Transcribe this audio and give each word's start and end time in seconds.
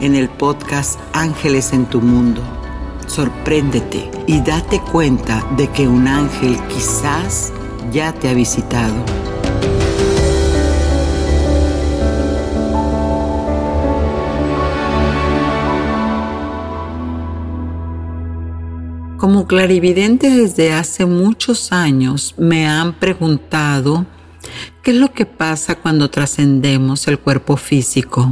en 0.00 0.14
el 0.14 0.28
podcast 0.28 0.98
Ángeles 1.12 1.72
en 1.72 1.86
tu 1.86 2.00
Mundo. 2.00 2.42
Sorpréndete 3.06 4.10
y 4.26 4.40
date 4.40 4.80
cuenta 4.80 5.46
de 5.56 5.68
que 5.68 5.88
un 5.88 6.08
ángel 6.08 6.58
quizás 6.68 7.52
ya 7.92 8.12
te 8.12 8.28
ha 8.28 8.34
visitado. 8.34 8.94
Como 19.16 19.46
clarividente 19.46 20.30
desde 20.30 20.72
hace 20.72 21.06
muchos 21.06 21.72
años 21.72 22.34
me 22.36 22.68
han 22.68 22.92
preguntado 22.92 24.06
qué 24.82 24.92
es 24.92 24.96
lo 24.98 25.12
que 25.12 25.26
pasa 25.26 25.74
cuando 25.76 26.10
trascendemos 26.10 27.08
el 27.08 27.18
cuerpo 27.18 27.56
físico. 27.56 28.30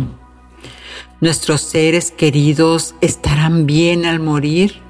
¿Nuestros 1.25 1.63
seres 1.63 2.11
queridos 2.11 2.95
estarán 3.01 3.65
bien 3.65 4.05
al 4.05 4.21
morir? 4.21 4.83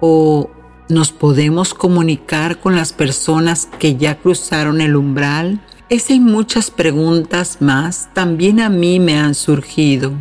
¿O 0.00 0.50
nos 0.88 1.12
podemos 1.12 1.74
comunicar 1.74 2.58
con 2.58 2.74
las 2.74 2.92
personas 2.92 3.68
que 3.78 3.94
ya 3.94 4.18
cruzaron 4.18 4.80
el 4.80 4.96
umbral? 4.96 5.64
Esas 5.88 6.10
y 6.10 6.18
muchas 6.18 6.72
preguntas 6.72 7.58
más 7.60 8.12
también 8.14 8.58
a 8.58 8.68
mí 8.68 8.98
me 8.98 9.16
han 9.16 9.36
surgido, 9.36 10.12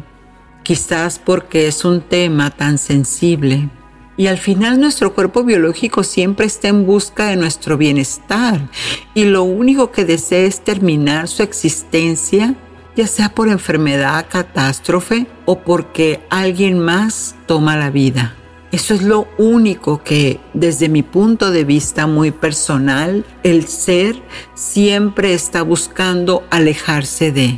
quizás 0.61 1.17
porque 1.17 1.65
es 1.65 1.83
un 1.83 2.01
tema 2.01 2.51
tan 2.51 2.77
sensible. 2.77 3.71
Y 4.17 4.27
al 4.27 4.37
final 4.37 4.79
nuestro 4.79 5.15
cuerpo 5.15 5.43
biológico 5.43 6.03
siempre 6.03 6.45
está 6.45 6.67
en 6.67 6.85
busca 6.85 7.25
de 7.25 7.37
nuestro 7.37 7.75
bienestar 7.75 8.69
y 9.15 9.23
lo 9.23 9.41
único 9.41 9.89
que 9.89 10.05
desea 10.05 10.45
es 10.45 10.63
terminar 10.63 11.27
su 11.27 11.41
existencia 11.41 12.55
ya 12.99 13.07
sea 13.07 13.29
por 13.29 13.47
enfermedad, 13.47 14.25
catástrofe 14.29 15.25
o 15.45 15.61
porque 15.61 16.19
alguien 16.29 16.79
más 16.79 17.33
toma 17.45 17.77
la 17.77 17.91
vida. 17.91 18.35
Eso 18.73 18.93
es 18.93 19.03
lo 19.03 19.29
único 19.37 20.03
que 20.03 20.41
desde 20.53 20.89
mi 20.89 21.01
punto 21.01 21.49
de 21.49 21.63
vista 21.63 22.07
muy 22.07 22.31
personal, 22.31 23.23
el 23.41 23.67
ser 23.69 24.21
siempre 24.53 25.33
está 25.33 25.61
buscando 25.61 26.43
alejarse 26.49 27.31
de. 27.31 27.57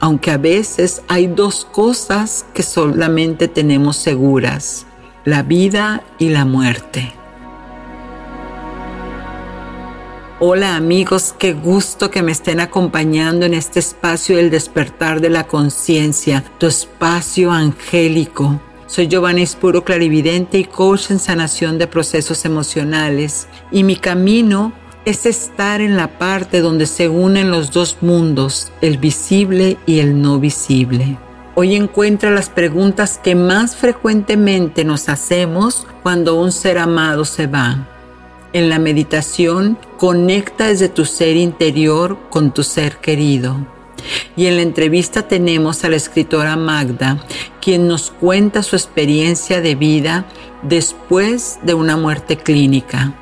Aunque 0.00 0.32
a 0.32 0.38
veces 0.38 1.02
hay 1.06 1.28
dos 1.28 1.68
cosas 1.70 2.44
que 2.52 2.64
solamente 2.64 3.46
tenemos 3.46 3.96
seguras, 3.96 4.86
la 5.24 5.44
vida 5.44 6.02
y 6.18 6.30
la 6.30 6.44
muerte. 6.44 7.19
Hola 10.42 10.74
amigos, 10.74 11.34
qué 11.38 11.52
gusto 11.52 12.10
que 12.10 12.22
me 12.22 12.32
estén 12.32 12.60
acompañando 12.60 13.44
en 13.44 13.52
este 13.52 13.78
espacio 13.78 14.38
del 14.38 14.48
despertar 14.48 15.20
de 15.20 15.28
la 15.28 15.46
conciencia, 15.46 16.42
tu 16.56 16.66
espacio 16.66 17.52
angélico. 17.52 18.58
Soy 18.86 19.06
Giovanni 19.06 19.44
Puro 19.60 19.84
Clarividente 19.84 20.56
y 20.56 20.64
coach 20.64 21.10
en 21.10 21.18
sanación 21.18 21.76
de 21.76 21.88
procesos 21.88 22.46
emocionales 22.46 23.48
y 23.70 23.84
mi 23.84 23.96
camino 23.96 24.72
es 25.04 25.26
estar 25.26 25.82
en 25.82 25.98
la 25.98 26.18
parte 26.18 26.60
donde 26.60 26.86
se 26.86 27.10
unen 27.10 27.50
los 27.50 27.70
dos 27.70 27.98
mundos, 28.00 28.72
el 28.80 28.96
visible 28.96 29.76
y 29.84 29.98
el 29.98 30.22
no 30.22 30.40
visible. 30.40 31.18
Hoy 31.54 31.74
encuentra 31.74 32.30
las 32.30 32.48
preguntas 32.48 33.20
que 33.22 33.34
más 33.34 33.76
frecuentemente 33.76 34.86
nos 34.86 35.10
hacemos 35.10 35.86
cuando 36.02 36.40
un 36.40 36.50
ser 36.50 36.78
amado 36.78 37.26
se 37.26 37.46
va. 37.46 37.99
En 38.52 38.68
la 38.68 38.80
meditación, 38.80 39.78
conecta 39.96 40.66
desde 40.66 40.88
tu 40.88 41.04
ser 41.04 41.36
interior 41.36 42.18
con 42.30 42.52
tu 42.52 42.64
ser 42.64 42.96
querido. 42.96 43.56
Y 44.36 44.46
en 44.46 44.56
la 44.56 44.62
entrevista 44.62 45.28
tenemos 45.28 45.84
a 45.84 45.88
la 45.88 45.96
escritora 45.96 46.56
Magda, 46.56 47.24
quien 47.60 47.86
nos 47.86 48.10
cuenta 48.10 48.64
su 48.64 48.74
experiencia 48.74 49.60
de 49.60 49.76
vida 49.76 50.26
después 50.62 51.60
de 51.62 51.74
una 51.74 51.96
muerte 51.96 52.38
clínica. 52.38 53.14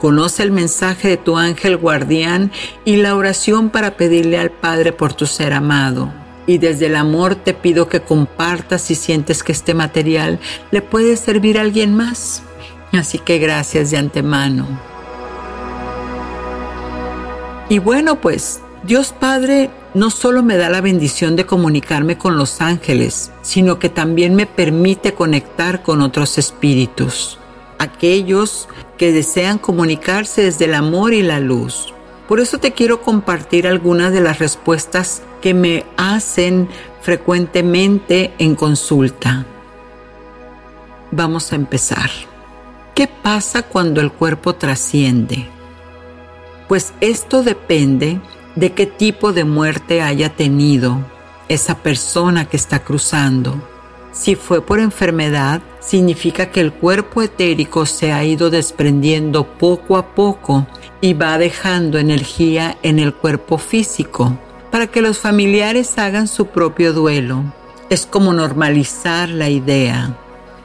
Conoce 0.00 0.42
el 0.42 0.50
mensaje 0.50 1.08
de 1.08 1.16
tu 1.16 1.36
ángel 1.36 1.76
guardián 1.76 2.50
y 2.84 2.96
la 2.96 3.14
oración 3.14 3.70
para 3.70 3.96
pedirle 3.96 4.36
al 4.36 4.50
Padre 4.50 4.92
por 4.92 5.12
tu 5.12 5.26
ser 5.26 5.52
amado. 5.52 6.12
Y 6.48 6.58
desde 6.58 6.86
el 6.86 6.96
amor 6.96 7.36
te 7.36 7.54
pido 7.54 7.88
que 7.88 8.00
compartas 8.00 8.82
si 8.82 8.96
sientes 8.96 9.44
que 9.44 9.52
este 9.52 9.74
material 9.74 10.40
le 10.72 10.82
puede 10.82 11.16
servir 11.16 11.56
a 11.56 11.60
alguien 11.60 11.94
más. 11.94 12.42
Así 12.92 13.18
que 13.18 13.38
gracias 13.38 13.90
de 13.90 13.96
antemano. 13.96 14.66
Y 17.68 17.78
bueno, 17.78 18.20
pues 18.20 18.60
Dios 18.84 19.14
Padre 19.18 19.70
no 19.94 20.10
solo 20.10 20.42
me 20.42 20.56
da 20.56 20.68
la 20.68 20.80
bendición 20.80 21.36
de 21.36 21.46
comunicarme 21.46 22.18
con 22.18 22.36
los 22.36 22.60
ángeles, 22.60 23.30
sino 23.42 23.78
que 23.78 23.88
también 23.88 24.34
me 24.34 24.46
permite 24.46 25.14
conectar 25.14 25.82
con 25.82 26.02
otros 26.02 26.36
espíritus, 26.36 27.38
aquellos 27.78 28.68
que 28.98 29.12
desean 29.12 29.58
comunicarse 29.58 30.42
desde 30.42 30.66
el 30.66 30.74
amor 30.74 31.14
y 31.14 31.22
la 31.22 31.40
luz. 31.40 31.94
Por 32.28 32.40
eso 32.40 32.58
te 32.58 32.72
quiero 32.72 33.02
compartir 33.02 33.66
algunas 33.66 34.12
de 34.12 34.20
las 34.20 34.38
respuestas 34.38 35.22
que 35.40 35.54
me 35.54 35.84
hacen 35.96 36.68
frecuentemente 37.00 38.32
en 38.38 38.54
consulta. 38.54 39.44
Vamos 41.10 41.52
a 41.52 41.56
empezar. 41.56 42.10
¿Qué 42.94 43.06
pasa 43.06 43.62
cuando 43.62 44.02
el 44.02 44.12
cuerpo 44.12 44.54
trasciende? 44.54 45.48
Pues 46.68 46.92
esto 47.00 47.42
depende 47.42 48.20
de 48.54 48.72
qué 48.72 48.84
tipo 48.84 49.32
de 49.32 49.44
muerte 49.44 50.02
haya 50.02 50.28
tenido 50.28 50.98
esa 51.48 51.78
persona 51.78 52.44
que 52.44 52.58
está 52.58 52.80
cruzando. 52.80 53.56
Si 54.12 54.34
fue 54.34 54.60
por 54.60 54.78
enfermedad, 54.78 55.62
significa 55.80 56.50
que 56.50 56.60
el 56.60 56.70
cuerpo 56.70 57.22
etérico 57.22 57.86
se 57.86 58.12
ha 58.12 58.24
ido 58.24 58.50
desprendiendo 58.50 59.46
poco 59.46 59.96
a 59.96 60.14
poco 60.14 60.66
y 61.00 61.14
va 61.14 61.38
dejando 61.38 61.98
energía 61.98 62.76
en 62.82 62.98
el 62.98 63.14
cuerpo 63.14 63.56
físico 63.56 64.36
para 64.70 64.86
que 64.86 65.00
los 65.00 65.18
familiares 65.18 65.96
hagan 65.96 66.28
su 66.28 66.48
propio 66.48 66.92
duelo. 66.92 67.42
Es 67.88 68.04
como 68.04 68.34
normalizar 68.34 69.30
la 69.30 69.48
idea. 69.48 70.18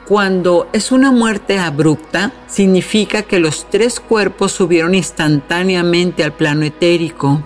Cuando 0.08 0.70
es 0.72 0.90
una 0.90 1.12
muerte 1.12 1.58
abrupta, 1.58 2.32
significa 2.46 3.24
que 3.24 3.38
los 3.38 3.68
tres 3.68 4.00
cuerpos 4.00 4.52
subieron 4.52 4.94
instantáneamente 4.94 6.24
al 6.24 6.32
plano 6.32 6.64
etérico. 6.64 7.42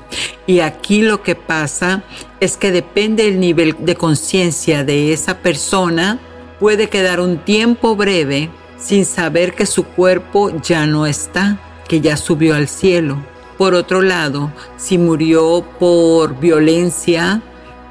Y 0.46 0.60
aquí 0.60 1.02
lo 1.02 1.24
que 1.24 1.34
pasa 1.34 2.04
es 2.38 2.56
que 2.56 2.70
depende 2.70 3.24
del 3.24 3.40
nivel 3.40 3.74
de 3.80 3.96
conciencia 3.96 4.84
de 4.84 5.12
esa 5.12 5.38
persona, 5.38 6.20
puede 6.60 6.88
quedar 6.88 7.18
un 7.18 7.38
tiempo 7.38 7.96
breve 7.96 8.48
sin 8.78 9.06
saber 9.06 9.54
que 9.54 9.66
su 9.66 9.82
cuerpo 9.82 10.52
ya 10.62 10.86
no 10.86 11.04
está, 11.06 11.58
que 11.88 12.00
ya 12.00 12.16
subió 12.16 12.54
al 12.54 12.68
cielo. 12.68 13.26
Por 13.58 13.74
otro 13.74 14.02
lado, 14.02 14.52
si 14.76 14.98
murió 14.98 15.64
por 15.80 16.38
violencia 16.38 17.42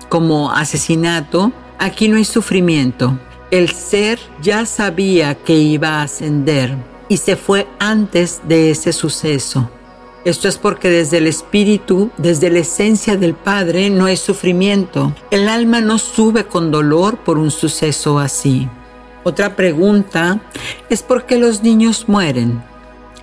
como 0.08 0.50
asesinato, 0.50 1.52
aquí 1.78 2.08
no 2.08 2.16
hay 2.16 2.24
sufrimiento. 2.24 3.20
El 3.52 3.70
ser 3.70 4.18
ya 4.42 4.66
sabía 4.66 5.36
que 5.36 5.56
iba 5.56 5.90
a 5.90 6.04
ascender 6.04 6.74
y 7.10 7.18
se 7.18 7.36
fue 7.36 7.68
antes 7.80 8.40
de 8.48 8.72
ese 8.72 8.94
suceso. 8.94 9.70
Esto 10.24 10.48
es 10.48 10.58
porque 10.58 10.90
desde 10.90 11.18
el 11.18 11.28
espíritu, 11.28 12.12
desde 12.16 12.50
la 12.50 12.60
esencia 12.60 13.18
del 13.18 13.34
Padre, 13.34 13.90
no 13.90 14.06
hay 14.06 14.16
sufrimiento. 14.16 15.14
El 15.32 15.50
alma 15.50 15.82
no 15.82 15.98
sube 15.98 16.46
con 16.46 16.72
dolor 16.72 17.18
por 17.18 17.38
un 17.38 17.52
suceso 17.52 18.20
así. 18.20 18.70
Otra 19.26 19.58
pregunta 19.58 20.40
es 20.90 21.04
por 21.04 21.26
qué 21.26 21.38
los 21.38 21.62
niños 21.62 22.06
mueren. 22.08 22.64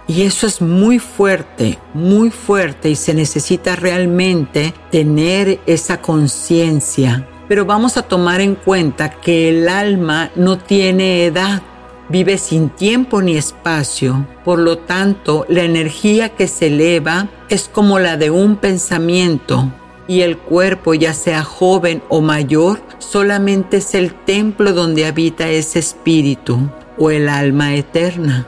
Y 0.06 0.22
eso 0.22 0.46
es 0.46 0.60
muy 0.60 0.98
fuerte, 0.98 1.78
muy 1.94 2.30
fuerte 2.30 2.90
y 2.90 2.96
se 2.96 3.14
necesita 3.14 3.76
realmente 3.76 4.74
tener 4.90 5.60
esa 5.64 6.02
conciencia. 6.02 7.26
Pero 7.48 7.64
vamos 7.64 7.96
a 7.96 8.02
tomar 8.02 8.40
en 8.40 8.54
cuenta 8.54 9.10
que 9.10 9.48
el 9.48 9.68
alma 9.68 10.30
no 10.36 10.58
tiene 10.58 11.24
edad 11.24 11.62
vive 12.08 12.38
sin 12.38 12.70
tiempo 12.70 13.20
ni 13.22 13.36
espacio, 13.36 14.26
por 14.44 14.58
lo 14.58 14.78
tanto 14.78 15.44
la 15.48 15.62
energía 15.62 16.30
que 16.30 16.48
se 16.48 16.68
eleva 16.68 17.28
es 17.48 17.68
como 17.68 17.98
la 17.98 18.16
de 18.16 18.30
un 18.30 18.56
pensamiento 18.56 19.70
y 20.06 20.22
el 20.22 20.38
cuerpo, 20.38 20.94
ya 20.94 21.12
sea 21.12 21.44
joven 21.44 22.02
o 22.08 22.22
mayor, 22.22 22.80
solamente 22.98 23.76
es 23.76 23.94
el 23.94 24.14
templo 24.14 24.72
donde 24.72 25.04
habita 25.04 25.50
ese 25.50 25.78
espíritu 25.78 26.70
o 26.96 27.10
el 27.10 27.28
alma 27.28 27.74
eterna. 27.74 28.46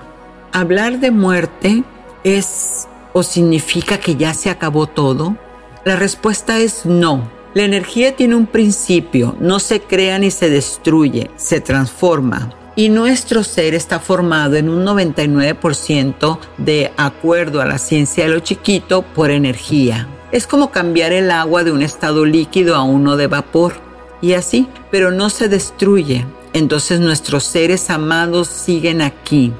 Hablar 0.52 1.00
de 1.00 1.10
muerte 1.10 1.84
es 2.24 2.88
o 3.12 3.22
significa 3.22 3.98
que 3.98 4.16
ya 4.16 4.32
se 4.32 4.48
acabó 4.48 4.86
todo? 4.86 5.36
La 5.84 5.96
respuesta 5.96 6.58
es 6.58 6.86
no. 6.86 7.39
La 7.54 7.64
energía 7.64 8.14
tiene 8.14 8.36
un 8.36 8.46
principio, 8.46 9.36
no 9.40 9.58
se 9.58 9.80
crea 9.80 10.18
ni 10.18 10.30
se 10.30 10.50
destruye, 10.50 11.30
se 11.36 11.60
transforma 11.60 12.54
y 12.76 12.88
nuestro 12.88 13.42
ser 13.42 13.74
está 13.74 13.98
formado 13.98 14.56
en 14.56 14.68
un 14.68 14.84
99% 14.86 16.38
de 16.58 16.92
acuerdo 16.96 17.60
a 17.60 17.66
la 17.66 17.78
ciencia 17.78 18.24
de 18.24 18.30
lo 18.30 18.40
chiquito 18.40 19.02
por 19.02 19.30
energía. 19.30 20.08
Es 20.32 20.46
como 20.46 20.70
cambiar 20.70 21.12
el 21.12 21.30
agua 21.30 21.64
de 21.64 21.72
un 21.72 21.82
estado 21.82 22.24
líquido 22.24 22.76
a 22.76 22.82
uno 22.82 23.16
de 23.16 23.26
vapor 23.26 23.74
y 24.22 24.34
así, 24.34 24.68
pero 24.90 25.10
no 25.10 25.28
se 25.28 25.48
destruye. 25.48 26.24
Entonces 26.52 27.00
nuestros 27.00 27.44
seres 27.44 27.90
amados 27.90 28.48
siguen 28.48 29.02
aquí, 29.02 29.52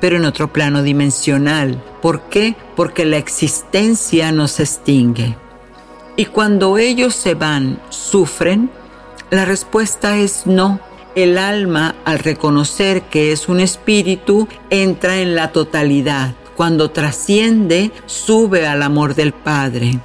pero 0.00 0.16
en 0.16 0.24
otro 0.24 0.52
plano 0.52 0.82
dimensional. 0.82 1.82
¿Por 2.02 2.28
qué? 2.28 2.56
Porque 2.76 3.04
la 3.06 3.16
existencia 3.16 4.32
no 4.32 4.48
se 4.48 4.64
extingue. 4.64 5.36
Y 6.18 6.26
cuando 6.26 6.78
ellos 6.78 7.14
se 7.14 7.34
van, 7.34 7.80
¿sufren? 7.90 8.70
La 9.30 9.44
respuesta 9.44 10.18
es 10.18 10.46
no 10.46 10.80
el 11.14 11.38
alma, 11.38 11.94
al 12.04 12.18
reconocer 12.18 13.02
que 13.02 13.30
es 13.32 13.48
un 13.48 13.60
espíritu, 13.60 14.48
entra 14.68 15.18
en 15.18 15.34
la 15.34 15.52
totalidad. 15.52 16.34
Cuando 16.56 16.90
trasciende, 16.90 17.92
sube 18.06 18.66
al 18.66 18.82
amor 18.82 19.14
del 19.14 19.32
Padre. 19.32 20.00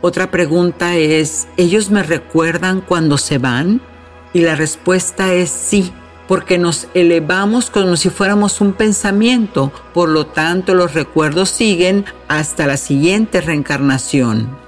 Otra 0.00 0.30
pregunta 0.30 0.96
es, 0.96 1.48
¿ellos 1.58 1.90
me 1.90 2.02
recuerdan 2.02 2.80
cuando 2.80 3.18
se 3.18 3.36
van? 3.36 3.82
Y 4.32 4.40
la 4.40 4.54
respuesta 4.54 5.34
es 5.34 5.50
sí, 5.50 5.92
porque 6.28 6.56
nos 6.56 6.88
elevamos 6.94 7.68
como 7.68 7.96
si 7.96 8.08
fuéramos 8.08 8.62
un 8.62 8.72
pensamiento, 8.72 9.70
por 9.92 10.08
lo 10.08 10.26
tanto 10.26 10.74
los 10.74 10.94
recuerdos 10.94 11.50
siguen 11.50 12.06
hasta 12.28 12.66
la 12.66 12.78
siguiente 12.78 13.42
reencarnación. 13.42 14.61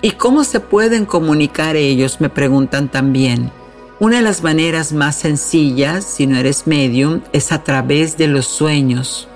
¿Y 0.00 0.12
cómo 0.12 0.44
se 0.44 0.60
pueden 0.60 1.06
comunicar 1.06 1.74
ellos? 1.74 2.20
Me 2.20 2.28
preguntan 2.28 2.88
también. 2.88 3.50
Una 3.98 4.18
de 4.18 4.22
las 4.22 4.44
maneras 4.44 4.92
más 4.92 5.16
sencillas, 5.16 6.04
si 6.04 6.28
no 6.28 6.36
eres 6.36 6.68
medium, 6.68 7.22
es 7.32 7.50
a 7.50 7.64
través 7.64 8.16
de 8.16 8.28
los 8.28 8.46
sueños. 8.46 9.26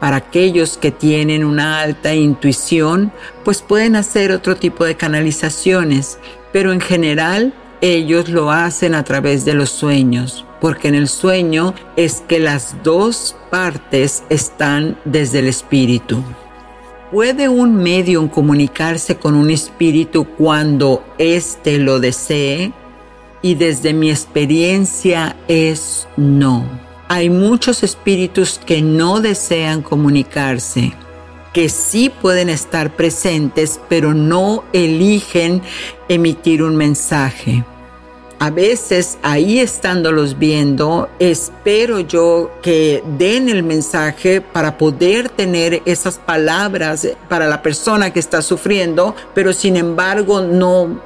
Para 0.00 0.16
aquellos 0.16 0.76
que 0.76 0.90
tienen 0.90 1.44
una 1.44 1.80
alta 1.80 2.14
intuición, 2.14 3.12
pues 3.44 3.62
pueden 3.62 3.94
hacer 3.94 4.32
otro 4.32 4.56
tipo 4.56 4.84
de 4.84 4.96
canalizaciones, 4.96 6.18
pero 6.52 6.72
en 6.72 6.80
general 6.80 7.54
ellos 7.80 8.28
lo 8.28 8.50
hacen 8.50 8.96
a 8.96 9.04
través 9.04 9.44
de 9.44 9.54
los 9.54 9.70
sueños, 9.70 10.44
porque 10.60 10.88
en 10.88 10.96
el 10.96 11.08
sueño 11.08 11.74
es 11.94 12.24
que 12.26 12.40
las 12.40 12.82
dos 12.82 13.36
partes 13.50 14.24
están 14.30 14.98
desde 15.04 15.38
el 15.38 15.46
espíritu. 15.46 16.24
¿Puede 17.10 17.48
un 17.48 17.74
medium 17.74 18.28
comunicarse 18.28 19.16
con 19.16 19.34
un 19.34 19.50
espíritu 19.50 20.26
cuando 20.36 21.02
éste 21.18 21.78
lo 21.78 22.00
desee? 22.00 22.72
y 23.42 23.54
desde 23.54 23.92
mi 23.92 24.10
experiencia 24.10 25.36
es 25.46 26.08
no. 26.16 26.64
Hay 27.08 27.30
muchos 27.30 27.82
espíritus 27.82 28.60
que 28.64 28.82
no 28.82 29.20
desean 29.20 29.82
comunicarse, 29.82 30.92
que 31.52 31.68
sí 31.68 32.10
pueden 32.10 32.50
estar 32.50 32.94
presentes, 32.94 33.80
pero 33.88 34.12
no 34.12 34.64
eligen 34.72 35.62
emitir 36.08 36.62
un 36.62 36.76
mensaje. 36.76 37.64
A 38.40 38.50
veces 38.50 39.18
ahí 39.22 39.58
estándolos 39.58 40.38
viendo, 40.38 41.08
espero 41.18 41.98
yo 41.98 42.52
que 42.62 43.02
den 43.18 43.48
el 43.48 43.64
mensaje 43.64 44.40
para 44.40 44.78
poder 44.78 45.28
tener 45.28 45.82
esas 45.86 46.18
palabras 46.18 47.08
para 47.28 47.48
la 47.48 47.62
persona 47.62 48.12
que 48.12 48.20
está 48.20 48.40
sufriendo, 48.40 49.16
pero 49.34 49.52
sin 49.52 49.76
embargo 49.76 50.40
no 50.40 51.00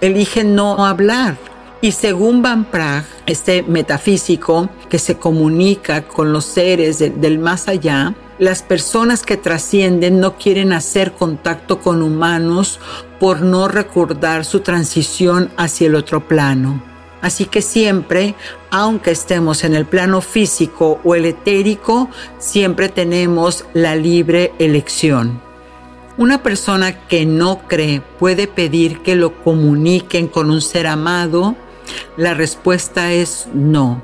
eligen 0.00 0.56
no 0.56 0.84
hablar. 0.84 1.36
Y 1.80 1.92
según 1.92 2.42
Van 2.42 2.64
Praag, 2.64 3.04
este 3.26 3.62
metafísico 3.62 4.68
que 4.88 4.98
se 4.98 5.16
comunica 5.16 6.02
con 6.02 6.32
los 6.32 6.44
seres 6.44 6.98
del 6.98 7.38
más 7.38 7.68
allá, 7.68 8.14
las 8.38 8.62
personas 8.62 9.22
que 9.22 9.36
trascienden 9.36 10.20
no 10.20 10.36
quieren 10.36 10.72
hacer 10.72 11.12
contacto 11.12 11.80
con 11.80 12.02
humanos 12.02 12.80
por 13.20 13.42
no 13.42 13.68
recordar 13.68 14.44
su 14.44 14.60
transición 14.60 15.50
hacia 15.56 15.86
el 15.86 15.94
otro 15.94 16.26
plano. 16.26 16.82
Así 17.22 17.46
que 17.46 17.62
siempre, 17.62 18.34
aunque 18.70 19.10
estemos 19.10 19.64
en 19.64 19.74
el 19.74 19.86
plano 19.86 20.20
físico 20.20 21.00
o 21.04 21.14
el 21.14 21.24
etérico, 21.24 22.10
siempre 22.38 22.88
tenemos 22.88 23.64
la 23.72 23.96
libre 23.96 24.52
elección. 24.58 25.40
Una 26.18 26.42
persona 26.42 27.06
que 27.06 27.24
no 27.24 27.66
cree 27.66 28.02
puede 28.18 28.46
pedir 28.46 29.00
que 29.00 29.16
lo 29.16 29.42
comuniquen 29.42 30.28
con 30.28 30.50
un 30.50 30.60
ser 30.60 30.86
amado 30.86 31.56
la 32.16 32.34
respuesta 32.34 33.12
es 33.12 33.48
no, 33.52 34.02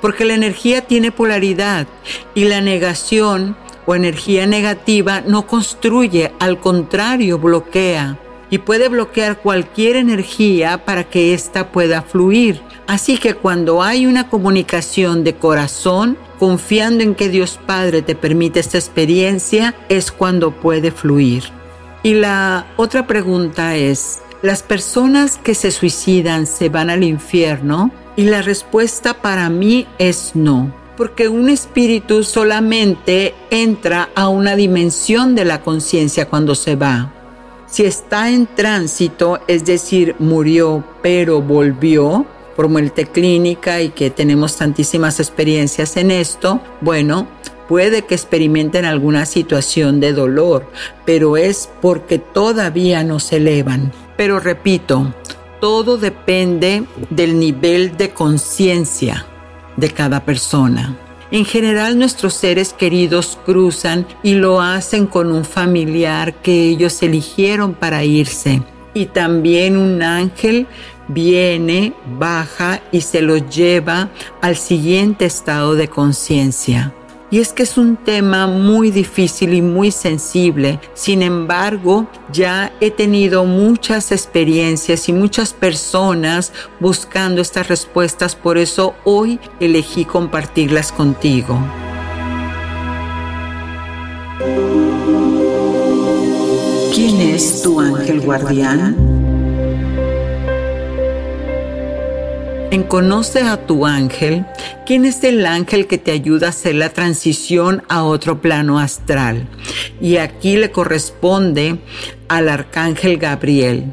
porque 0.00 0.24
la 0.24 0.34
energía 0.34 0.82
tiene 0.82 1.12
polaridad 1.12 1.86
y 2.34 2.44
la 2.44 2.60
negación 2.60 3.56
o 3.86 3.94
energía 3.94 4.46
negativa 4.46 5.20
no 5.20 5.46
construye, 5.46 6.32
al 6.38 6.60
contrario, 6.60 7.38
bloquea 7.38 8.18
y 8.50 8.58
puede 8.58 8.88
bloquear 8.88 9.38
cualquier 9.38 9.96
energía 9.96 10.84
para 10.84 11.04
que 11.04 11.34
ésta 11.34 11.70
pueda 11.70 12.02
fluir. 12.02 12.60
Así 12.86 13.16
que 13.16 13.34
cuando 13.34 13.82
hay 13.82 14.06
una 14.06 14.28
comunicación 14.28 15.22
de 15.22 15.36
corazón, 15.36 16.18
confiando 16.40 17.04
en 17.04 17.14
que 17.14 17.28
Dios 17.28 17.60
Padre 17.64 18.02
te 18.02 18.16
permite 18.16 18.58
esta 18.58 18.78
experiencia, 18.78 19.74
es 19.88 20.10
cuando 20.10 20.50
puede 20.50 20.90
fluir. 20.90 21.44
Y 22.02 22.14
la 22.14 22.66
otra 22.76 23.06
pregunta 23.06 23.76
es, 23.76 24.20
¿Las 24.42 24.62
personas 24.62 25.36
que 25.36 25.54
se 25.54 25.70
suicidan 25.70 26.46
se 26.46 26.70
van 26.70 26.88
al 26.88 27.04
infierno? 27.04 27.90
Y 28.16 28.24
la 28.24 28.42
respuesta 28.42 29.14
para 29.14 29.48
mí 29.48 29.86
es 29.98 30.32
no, 30.34 30.74
porque 30.96 31.28
un 31.28 31.48
espíritu 31.48 32.24
solamente 32.24 33.34
entra 33.50 34.10
a 34.14 34.28
una 34.28 34.56
dimensión 34.56 35.34
de 35.34 35.44
la 35.44 35.62
conciencia 35.62 36.28
cuando 36.28 36.54
se 36.54 36.76
va. 36.76 37.12
Si 37.66 37.84
está 37.84 38.30
en 38.30 38.46
tránsito, 38.46 39.40
es 39.46 39.64
decir, 39.64 40.16
murió 40.18 40.84
pero 41.02 41.40
volvió, 41.40 42.26
por 42.56 42.68
muerte 42.68 43.06
clínica 43.06 43.80
y 43.80 43.90
que 43.90 44.10
tenemos 44.10 44.56
tantísimas 44.56 45.20
experiencias 45.20 45.96
en 45.96 46.10
esto, 46.10 46.60
bueno, 46.80 47.28
puede 47.68 48.02
que 48.02 48.16
experimenten 48.16 48.84
alguna 48.84 49.24
situación 49.24 50.00
de 50.00 50.12
dolor, 50.12 50.66
pero 51.06 51.36
es 51.36 51.70
porque 51.80 52.18
todavía 52.18 53.04
no 53.04 53.20
se 53.20 53.36
elevan. 53.36 53.92
Pero 54.16 54.40
repito, 54.40 55.14
todo 55.60 55.98
depende 55.98 56.84
del 57.10 57.38
nivel 57.38 57.96
de 57.96 58.10
conciencia 58.10 59.26
de 59.76 59.90
cada 59.90 60.24
persona. 60.24 60.96
En 61.30 61.44
general 61.44 61.96
nuestros 61.96 62.34
seres 62.34 62.72
queridos 62.72 63.38
cruzan 63.46 64.06
y 64.22 64.34
lo 64.34 64.60
hacen 64.60 65.06
con 65.06 65.30
un 65.30 65.44
familiar 65.44 66.34
que 66.34 66.68
ellos 66.70 67.02
eligieron 67.02 67.74
para 67.74 68.02
irse. 68.02 68.62
Y 68.94 69.06
también 69.06 69.76
un 69.76 70.02
ángel 70.02 70.66
viene, 71.06 71.92
baja 72.18 72.80
y 72.90 73.02
se 73.02 73.22
los 73.22 73.48
lleva 73.48 74.08
al 74.42 74.56
siguiente 74.56 75.24
estado 75.24 75.76
de 75.76 75.88
conciencia. 75.88 76.92
Y 77.32 77.38
es 77.38 77.52
que 77.52 77.62
es 77.62 77.78
un 77.78 77.96
tema 77.96 78.48
muy 78.48 78.90
difícil 78.90 79.54
y 79.54 79.62
muy 79.62 79.92
sensible. 79.92 80.80
Sin 80.94 81.22
embargo, 81.22 82.08
ya 82.32 82.72
he 82.80 82.90
tenido 82.90 83.44
muchas 83.44 84.10
experiencias 84.10 85.08
y 85.08 85.12
muchas 85.12 85.52
personas 85.52 86.52
buscando 86.80 87.40
estas 87.40 87.68
respuestas. 87.68 88.34
Por 88.34 88.58
eso 88.58 88.96
hoy 89.04 89.38
elegí 89.60 90.04
compartirlas 90.04 90.90
contigo. 90.90 91.56
¿Quién 96.92 97.20
es 97.20 97.62
tu 97.62 97.78
ángel 97.78 98.20
guardián? 98.22 99.19
En 102.72 102.84
Conoce 102.84 103.42
a 103.42 103.66
tu 103.66 103.84
ángel, 103.84 104.46
¿quién 104.86 105.04
es 105.04 105.24
el 105.24 105.44
ángel 105.44 105.88
que 105.88 105.98
te 105.98 106.12
ayuda 106.12 106.46
a 106.46 106.50
hacer 106.50 106.76
la 106.76 106.90
transición 106.90 107.82
a 107.88 108.04
otro 108.04 108.40
plano 108.40 108.78
astral? 108.78 109.48
Y 110.00 110.18
aquí 110.18 110.56
le 110.56 110.70
corresponde 110.70 111.80
al 112.28 112.48
arcángel 112.48 113.16
Gabriel, 113.16 113.92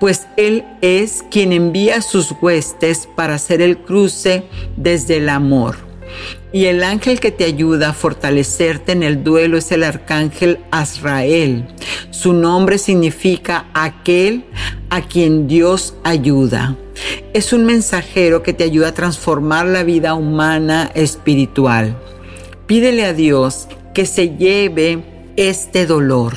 pues 0.00 0.26
él 0.38 0.64
es 0.80 1.22
quien 1.30 1.52
envía 1.52 2.00
sus 2.00 2.32
huestes 2.40 3.06
para 3.14 3.34
hacer 3.34 3.60
el 3.60 3.76
cruce 3.76 4.44
desde 4.78 5.18
el 5.18 5.28
amor. 5.28 5.76
Y 6.54 6.66
el 6.66 6.84
ángel 6.84 7.18
que 7.18 7.32
te 7.32 7.42
ayuda 7.42 7.88
a 7.88 7.92
fortalecerte 7.92 8.92
en 8.92 9.02
el 9.02 9.24
duelo 9.24 9.58
es 9.58 9.72
el 9.72 9.82
arcángel 9.82 10.60
Azrael. 10.70 11.66
Su 12.10 12.32
nombre 12.32 12.78
significa 12.78 13.66
aquel 13.74 14.44
a 14.88 15.02
quien 15.02 15.48
Dios 15.48 15.96
ayuda. 16.04 16.76
Es 17.32 17.52
un 17.52 17.64
mensajero 17.64 18.44
que 18.44 18.52
te 18.52 18.62
ayuda 18.62 18.90
a 18.90 18.94
transformar 18.94 19.66
la 19.66 19.82
vida 19.82 20.14
humana 20.14 20.92
espiritual. 20.94 22.00
Pídele 22.68 23.04
a 23.04 23.14
Dios 23.14 23.66
que 23.92 24.06
se 24.06 24.36
lleve 24.36 25.32
este 25.34 25.86
dolor 25.86 26.34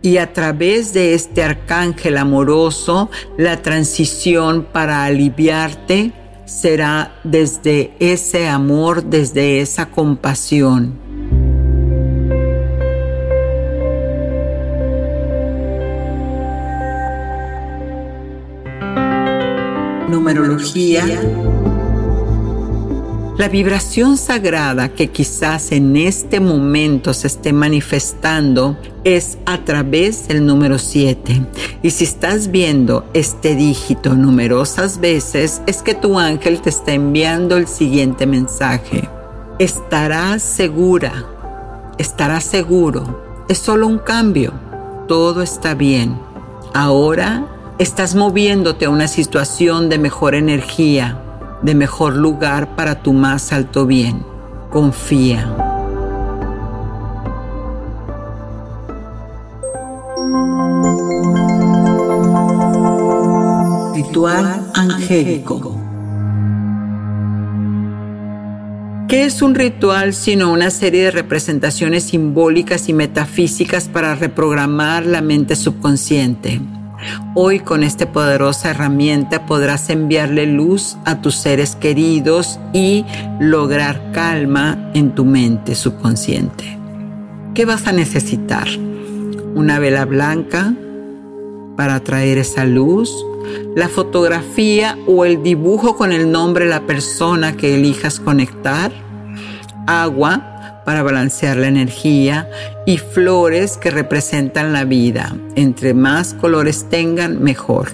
y 0.00 0.16
a 0.16 0.32
través 0.32 0.94
de 0.94 1.12
este 1.12 1.42
arcángel 1.42 2.16
amoroso 2.16 3.10
la 3.36 3.60
transición 3.60 4.66
para 4.72 5.04
aliviarte 5.04 6.12
será 6.50 7.14
desde 7.22 7.92
ese 8.00 8.48
amor, 8.48 9.04
desde 9.04 9.60
esa 9.60 9.86
compasión. 9.86 10.98
Numerología. 20.08 21.04
La 23.38 23.48
vibración 23.48 24.18
sagrada 24.18 24.90
que 24.90 25.08
quizás 25.08 25.72
en 25.72 25.96
este 25.96 26.40
momento 26.40 27.14
se 27.14 27.26
esté 27.26 27.52
manifestando 27.52 28.76
es 29.04 29.38
a 29.46 29.64
través 29.64 30.28
del 30.28 30.44
número 30.44 30.78
7. 30.78 31.46
Y 31.82 31.90
si 31.90 32.04
estás 32.04 32.50
viendo 32.50 33.08
este 33.14 33.54
dígito 33.54 34.14
numerosas 34.14 35.00
veces, 35.00 35.62
es 35.66 35.82
que 35.82 35.94
tu 35.94 36.18
ángel 36.18 36.60
te 36.60 36.68
está 36.68 36.92
enviando 36.92 37.56
el 37.56 37.66
siguiente 37.66 38.26
mensaje. 38.26 39.08
Estarás 39.58 40.42
segura, 40.42 41.24
estarás 41.98 42.44
seguro. 42.44 43.44
Es 43.48 43.58
solo 43.58 43.86
un 43.86 43.98
cambio. 43.98 44.52
Todo 45.08 45.42
está 45.42 45.74
bien. 45.74 46.18
Ahora 46.74 47.46
estás 47.78 48.14
moviéndote 48.14 48.84
a 48.84 48.90
una 48.90 49.08
situación 49.08 49.88
de 49.88 49.98
mejor 49.98 50.34
energía, 50.34 51.19
de 51.62 51.74
mejor 51.74 52.16
lugar 52.16 52.74
para 52.76 53.02
tu 53.02 53.12
más 53.12 53.52
alto 53.52 53.86
bien. 53.86 54.24
Confía. 54.70 55.54
Ritual 63.94 64.70
angélico. 64.74 65.76
¿Qué 69.08 69.24
es 69.24 69.42
un 69.42 69.56
ritual 69.56 70.14
sino 70.14 70.52
una 70.52 70.70
serie 70.70 71.02
de 71.02 71.10
representaciones 71.10 72.04
simbólicas 72.04 72.88
y 72.88 72.92
metafísicas 72.92 73.88
para 73.88 74.14
reprogramar 74.14 75.04
la 75.04 75.20
mente 75.20 75.56
subconsciente? 75.56 76.60
Hoy 77.34 77.60
con 77.60 77.82
esta 77.82 78.12
poderosa 78.12 78.70
herramienta 78.70 79.46
podrás 79.46 79.90
enviarle 79.90 80.46
luz 80.46 80.96
a 81.04 81.20
tus 81.20 81.36
seres 81.36 81.76
queridos 81.76 82.58
y 82.72 83.04
lograr 83.38 84.12
calma 84.12 84.90
en 84.94 85.14
tu 85.14 85.24
mente 85.24 85.74
subconsciente. 85.74 86.78
¿Qué 87.54 87.64
vas 87.64 87.86
a 87.86 87.92
necesitar? 87.92 88.68
Una 89.54 89.78
vela 89.78 90.04
blanca 90.04 90.74
para 91.76 91.96
atraer 91.96 92.38
esa 92.38 92.64
luz, 92.64 93.12
la 93.74 93.88
fotografía 93.88 94.98
o 95.06 95.24
el 95.24 95.42
dibujo 95.42 95.96
con 95.96 96.12
el 96.12 96.30
nombre 96.30 96.64
de 96.64 96.70
la 96.70 96.86
persona 96.86 97.56
que 97.56 97.74
elijas 97.74 98.20
conectar, 98.20 98.92
agua 99.86 100.49
para 100.90 101.04
balancear 101.04 101.56
la 101.56 101.68
energía 101.68 102.50
y 102.84 102.96
flores 102.98 103.76
que 103.76 103.92
representan 103.92 104.72
la 104.72 104.82
vida. 104.82 105.36
Entre 105.54 105.94
más 105.94 106.34
colores 106.34 106.86
tengan, 106.90 107.40
mejor. 107.40 107.90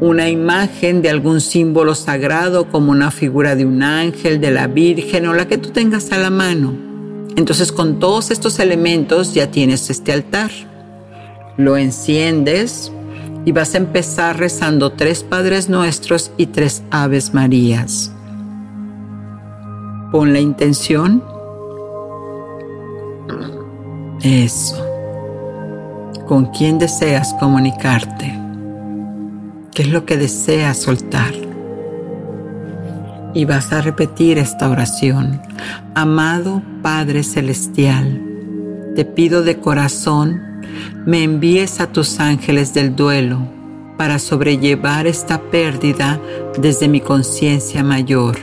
Una 0.00 0.28
imagen 0.28 1.02
de 1.02 1.10
algún 1.10 1.40
símbolo 1.40 1.96
sagrado 1.96 2.68
como 2.68 2.92
una 2.92 3.10
figura 3.10 3.56
de 3.56 3.66
un 3.66 3.82
ángel, 3.82 4.40
de 4.40 4.52
la 4.52 4.68
Virgen 4.68 5.26
o 5.26 5.34
la 5.34 5.48
que 5.48 5.58
tú 5.58 5.70
tengas 5.70 6.12
a 6.12 6.18
la 6.18 6.30
mano. 6.30 6.74
Entonces 7.34 7.72
con 7.72 7.98
todos 7.98 8.30
estos 8.30 8.60
elementos 8.60 9.34
ya 9.34 9.50
tienes 9.50 9.90
este 9.90 10.12
altar. 10.12 10.52
Lo 11.56 11.76
enciendes 11.76 12.92
y 13.44 13.50
vas 13.50 13.74
a 13.74 13.78
empezar 13.78 14.38
rezando 14.38 14.92
tres 14.92 15.24
Padres 15.24 15.68
Nuestros 15.68 16.30
y 16.36 16.46
tres 16.46 16.84
Aves 16.92 17.34
Marías. 17.34 18.12
Pon 20.12 20.32
la 20.32 20.38
intención. 20.38 21.24
Eso. 24.22 24.76
¿Con 26.28 26.46
quién 26.46 26.78
deseas 26.78 27.34
comunicarte? 27.40 28.38
¿Qué 29.74 29.82
es 29.82 29.88
lo 29.88 30.06
que 30.06 30.16
deseas 30.16 30.76
soltar? 30.78 31.32
Y 33.34 33.44
vas 33.46 33.72
a 33.72 33.80
repetir 33.80 34.38
esta 34.38 34.68
oración. 34.68 35.42
Amado 35.94 36.62
Padre 36.82 37.24
Celestial, 37.24 38.22
te 38.94 39.04
pido 39.04 39.42
de 39.42 39.58
corazón 39.58 40.52
me 41.06 41.24
envíes 41.24 41.80
a 41.80 41.88
tus 41.88 42.20
ángeles 42.20 42.74
del 42.74 42.94
duelo 42.94 43.40
para 43.96 44.18
sobrellevar 44.18 45.06
esta 45.06 45.40
pérdida 45.40 46.20
desde 46.58 46.88
mi 46.88 47.00
conciencia 47.00 47.82
mayor, 47.82 48.38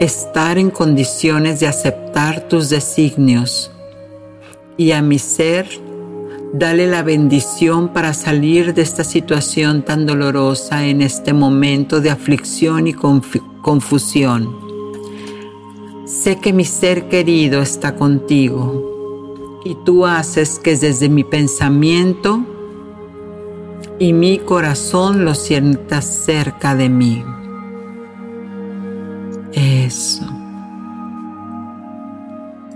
estar 0.00 0.58
en 0.58 0.70
condiciones 0.70 1.60
de 1.60 1.66
aceptar 1.66 2.48
tus 2.48 2.68
designios 2.68 3.72
y 4.76 4.92
a 4.92 5.02
mi 5.02 5.18
ser 5.18 5.66
dale 6.52 6.86
la 6.86 7.02
bendición 7.02 7.88
para 7.88 8.14
salir 8.14 8.74
de 8.74 8.82
esta 8.82 9.02
situación 9.02 9.82
tan 9.82 10.06
dolorosa 10.06 10.86
en 10.86 11.02
este 11.02 11.32
momento 11.32 12.00
de 12.00 12.10
aflicción 12.10 12.86
y 12.86 12.94
confusión. 12.94 14.56
Sé 16.06 16.38
que 16.38 16.52
mi 16.52 16.64
ser 16.64 17.08
querido 17.08 17.60
está 17.60 17.96
contigo 17.96 19.60
y 19.64 19.74
tú 19.84 20.06
haces 20.06 20.58
que 20.58 20.76
desde 20.76 21.08
mi 21.08 21.24
pensamiento 21.24 22.44
y 23.98 24.12
mi 24.12 24.38
corazón 24.38 25.24
lo 25.24 25.34
sientas 25.34 26.06
cerca 26.06 26.76
de 26.76 26.88
mí. 26.88 27.24
Eso. 29.52 30.26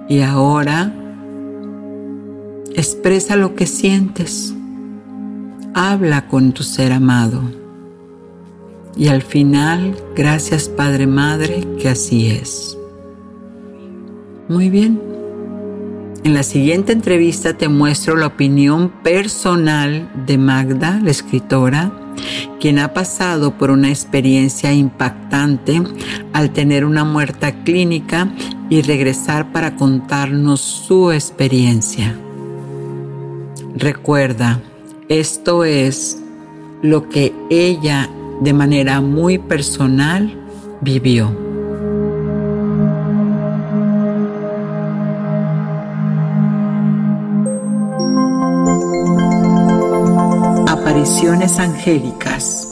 Y 0.08 0.20
ahora 0.20 0.92
expresa 2.74 3.36
lo 3.36 3.54
que 3.54 3.66
sientes. 3.66 4.54
Habla 5.74 6.28
con 6.28 6.52
tu 6.52 6.62
ser 6.62 6.92
amado. 6.92 7.42
Y 8.96 9.08
al 9.08 9.22
final, 9.22 9.96
gracias 10.14 10.68
Padre 10.68 11.06
Madre, 11.06 11.64
que 11.80 11.88
así 11.88 12.28
es. 12.28 12.76
Muy 14.48 14.68
bien. 14.68 15.00
En 16.24 16.34
la 16.34 16.42
siguiente 16.42 16.92
entrevista 16.92 17.54
te 17.54 17.68
muestro 17.68 18.16
la 18.16 18.26
opinión 18.26 18.90
personal 19.02 20.10
de 20.26 20.38
Magda, 20.38 21.00
la 21.02 21.10
escritora, 21.10 21.90
quien 22.60 22.78
ha 22.78 22.94
pasado 22.94 23.58
por 23.58 23.70
una 23.70 23.88
experiencia 23.88 24.72
impactante 24.72 25.82
al 26.32 26.50
tener 26.52 26.84
una 26.84 27.04
muerta 27.04 27.62
clínica 27.64 28.28
y 28.70 28.82
regresar 28.82 29.52
para 29.52 29.76
contarnos 29.76 30.60
su 30.60 31.12
experiencia. 31.12 32.16
Recuerda, 33.74 34.60
esto 35.08 35.64
es 35.64 36.18
lo 36.82 37.08
que 37.08 37.32
ella 37.50 38.08
de 38.40 38.52
manera 38.52 39.00
muy 39.00 39.38
personal 39.38 40.34
vivió. 40.80 41.51
Apariciones 51.02 51.58
angélicas. 51.58 52.68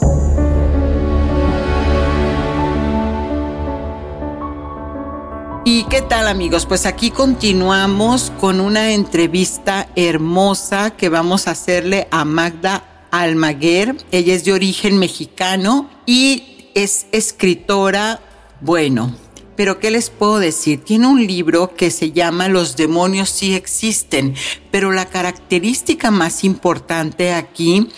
¿Y 5.65 5.83
qué 5.89 6.01
tal 6.01 6.29
amigos? 6.29 6.65
Pues 6.65 6.85
aquí 6.85 7.11
continuamos 7.11 8.31
con 8.39 8.61
una 8.61 8.93
entrevista 8.93 9.89
hermosa 9.97 10.91
que 10.91 11.09
vamos 11.09 11.49
a 11.49 11.51
hacerle 11.51 12.07
a 12.09 12.23
Magda 12.23 13.07
Almaguer. 13.11 13.97
Ella 14.13 14.33
es 14.33 14.45
de 14.45 14.53
origen 14.53 14.97
mexicano 14.97 15.89
y 16.05 16.69
es 16.73 17.07
escritora, 17.11 18.21
bueno, 18.61 19.13
pero 19.57 19.79
¿qué 19.79 19.91
les 19.91 20.09
puedo 20.09 20.39
decir? 20.39 20.83
Tiene 20.83 21.07
un 21.07 21.27
libro 21.27 21.75
que 21.75 21.91
se 21.91 22.13
llama 22.13 22.47
Los 22.47 22.77
demonios 22.77 23.29
sí 23.29 23.53
existen, 23.53 24.33
pero 24.71 24.91
la 24.91 25.05
característica 25.05 26.09
más 26.09 26.43
importante 26.43 27.33
aquí 27.33 27.89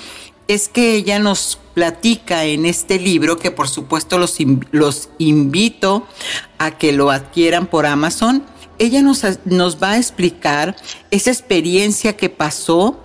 es 0.48 0.68
que 0.70 0.96
ella 0.96 1.20
nos 1.20 1.60
platica 1.74 2.46
en 2.46 2.66
este 2.66 3.00
libro, 3.00 3.38
que 3.38 3.52
por 3.52 3.68
supuesto 3.68 4.18
los, 4.18 4.38
los 4.72 5.10
invito 5.18 6.08
a 6.58 6.78
que 6.78 6.92
lo 6.92 7.12
adquieran 7.12 7.68
por 7.68 7.86
Amazon, 7.86 8.44
ella 8.80 9.02
nos, 9.02 9.24
nos 9.46 9.82
va 9.82 9.92
a 9.92 9.98
explicar 9.98 10.76
esa 11.12 11.32
experiencia 11.32 12.18
que 12.18 12.30
pasó 12.30 13.00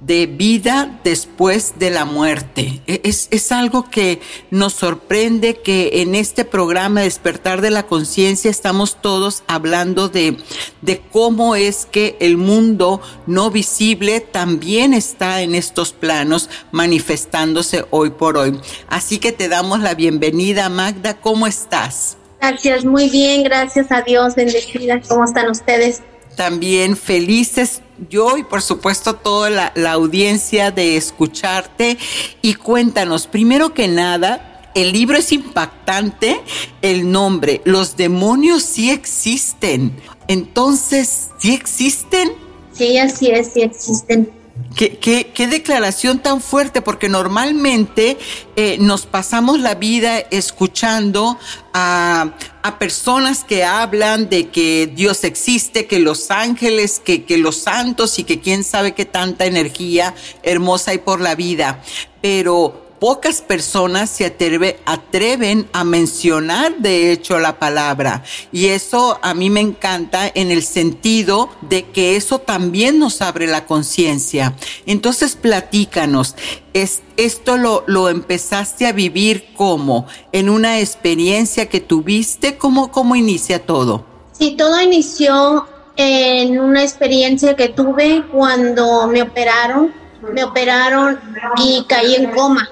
de 0.00 0.26
vida 0.26 1.00
después 1.04 1.74
de 1.78 1.90
la 1.90 2.04
muerte. 2.04 2.80
E, 2.86 3.02
es, 3.04 3.28
es 3.30 3.52
algo 3.52 3.90
que 3.90 4.20
nos 4.50 4.72
sorprende 4.72 5.60
que 5.60 6.02
en 6.02 6.14
este 6.14 6.44
programa 6.44 7.02
Despertar 7.02 7.60
de 7.60 7.70
la 7.70 7.86
Conciencia 7.86 8.50
estamos 8.50 9.00
todos 9.02 9.42
hablando 9.46 10.08
de, 10.08 10.36
de 10.80 11.00
cómo 11.12 11.54
es 11.54 11.86
que 11.86 12.16
el 12.20 12.36
mundo 12.36 13.00
no 13.26 13.50
visible 13.50 14.20
también 14.20 14.94
está 14.94 15.42
en 15.42 15.54
estos 15.54 15.92
planos 15.92 16.48
manifestándose 16.72 17.84
hoy 17.90 18.10
por 18.10 18.36
hoy. 18.36 18.58
Así 18.88 19.18
que 19.18 19.32
te 19.32 19.48
damos 19.48 19.80
la 19.80 19.94
bienvenida, 19.94 20.68
Magda. 20.68 21.20
¿Cómo 21.20 21.46
estás? 21.46 22.16
Gracias, 22.40 22.86
muy 22.86 23.10
bien, 23.10 23.42
gracias 23.42 23.92
a 23.92 24.00
Dios, 24.00 24.34
bendecida. 24.34 25.00
¿Cómo 25.06 25.24
están 25.24 25.50
ustedes? 25.50 26.00
También 26.36 26.96
felices 26.96 27.82
yo 28.08 28.36
y 28.36 28.44
por 28.44 28.62
supuesto 28.62 29.14
toda 29.16 29.50
la, 29.50 29.72
la 29.74 29.92
audiencia 29.92 30.70
de 30.70 30.96
escucharte. 30.96 31.98
Y 32.42 32.54
cuéntanos, 32.54 33.26
primero 33.26 33.74
que 33.74 33.88
nada, 33.88 34.70
el 34.74 34.92
libro 34.92 35.18
es 35.18 35.32
impactante, 35.32 36.40
el 36.82 37.10
nombre, 37.10 37.60
los 37.64 37.96
demonios 37.96 38.62
sí 38.62 38.90
existen. 38.90 39.92
Entonces, 40.28 41.30
¿sí 41.38 41.54
existen? 41.54 42.32
Sí, 42.72 42.98
así 42.98 43.30
es, 43.30 43.52
sí 43.52 43.62
existen. 43.62 44.39
¿Qué, 44.76 45.48
declaración 45.50 46.20
tan 46.20 46.40
fuerte? 46.40 46.80
Porque 46.80 47.08
normalmente 47.08 48.16
eh, 48.56 48.76
nos 48.78 49.04
pasamos 49.04 49.58
la 49.58 49.74
vida 49.74 50.18
escuchando 50.18 51.38
a, 51.72 52.32
a, 52.62 52.78
personas 52.78 53.42
que 53.42 53.64
hablan 53.64 54.28
de 54.28 54.48
que 54.48 54.86
Dios 54.86 55.24
existe, 55.24 55.86
que 55.86 55.98
los 55.98 56.30
ángeles, 56.30 57.00
que, 57.04 57.24
que 57.24 57.36
los 57.36 57.56
santos 57.56 58.18
y 58.20 58.24
que 58.24 58.40
quién 58.40 58.62
sabe 58.62 58.94
qué 58.94 59.04
tanta 59.04 59.46
energía 59.46 60.14
hermosa 60.42 60.92
hay 60.92 60.98
por 60.98 61.20
la 61.20 61.34
vida. 61.34 61.82
Pero 62.22 62.89
pocas 63.00 63.40
personas 63.40 64.10
se 64.10 64.26
atreve, 64.26 64.78
atreven 64.84 65.68
a 65.72 65.84
mencionar 65.84 66.76
de 66.76 67.10
hecho 67.10 67.38
la 67.40 67.58
palabra. 67.58 68.22
Y 68.52 68.66
eso 68.66 69.18
a 69.22 69.34
mí 69.34 69.48
me 69.48 69.60
encanta 69.60 70.30
en 70.32 70.50
el 70.50 70.62
sentido 70.62 71.48
de 71.62 71.84
que 71.86 72.16
eso 72.16 72.38
también 72.38 72.98
nos 72.98 73.22
abre 73.22 73.46
la 73.46 73.64
conciencia. 73.64 74.54
Entonces 74.84 75.34
platícanos, 75.34 76.36
es, 76.74 77.00
esto 77.16 77.56
lo, 77.56 77.82
lo, 77.86 78.10
empezaste 78.10 78.86
a 78.86 78.92
vivir 78.92 79.46
como 79.56 80.06
en 80.30 80.50
una 80.50 80.78
experiencia 80.78 81.68
que 81.68 81.80
tuviste, 81.80 82.58
¿cómo, 82.58 82.92
cómo 82.92 83.16
inicia 83.16 83.64
todo? 83.64 84.04
Sí, 84.32 84.56
todo 84.56 84.80
inició 84.80 85.66
en 85.96 86.60
una 86.60 86.82
experiencia 86.82 87.56
que 87.56 87.68
tuve 87.68 88.24
cuando 88.30 89.06
me 89.06 89.22
operaron, 89.22 89.92
me 90.32 90.44
operaron 90.44 91.18
y 91.56 91.84
caí 91.88 92.14
en 92.14 92.30
coma 92.30 92.68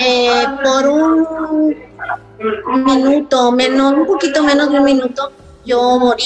eh, 0.00 0.44
por 0.62 0.88
un 0.88 2.84
minuto, 2.84 3.52
menos, 3.52 3.92
un 3.92 4.06
poquito 4.06 4.42
menos 4.42 4.70
de 4.70 4.78
un 4.78 4.84
minuto, 4.84 5.32
yo 5.64 5.98
morí. 5.98 6.24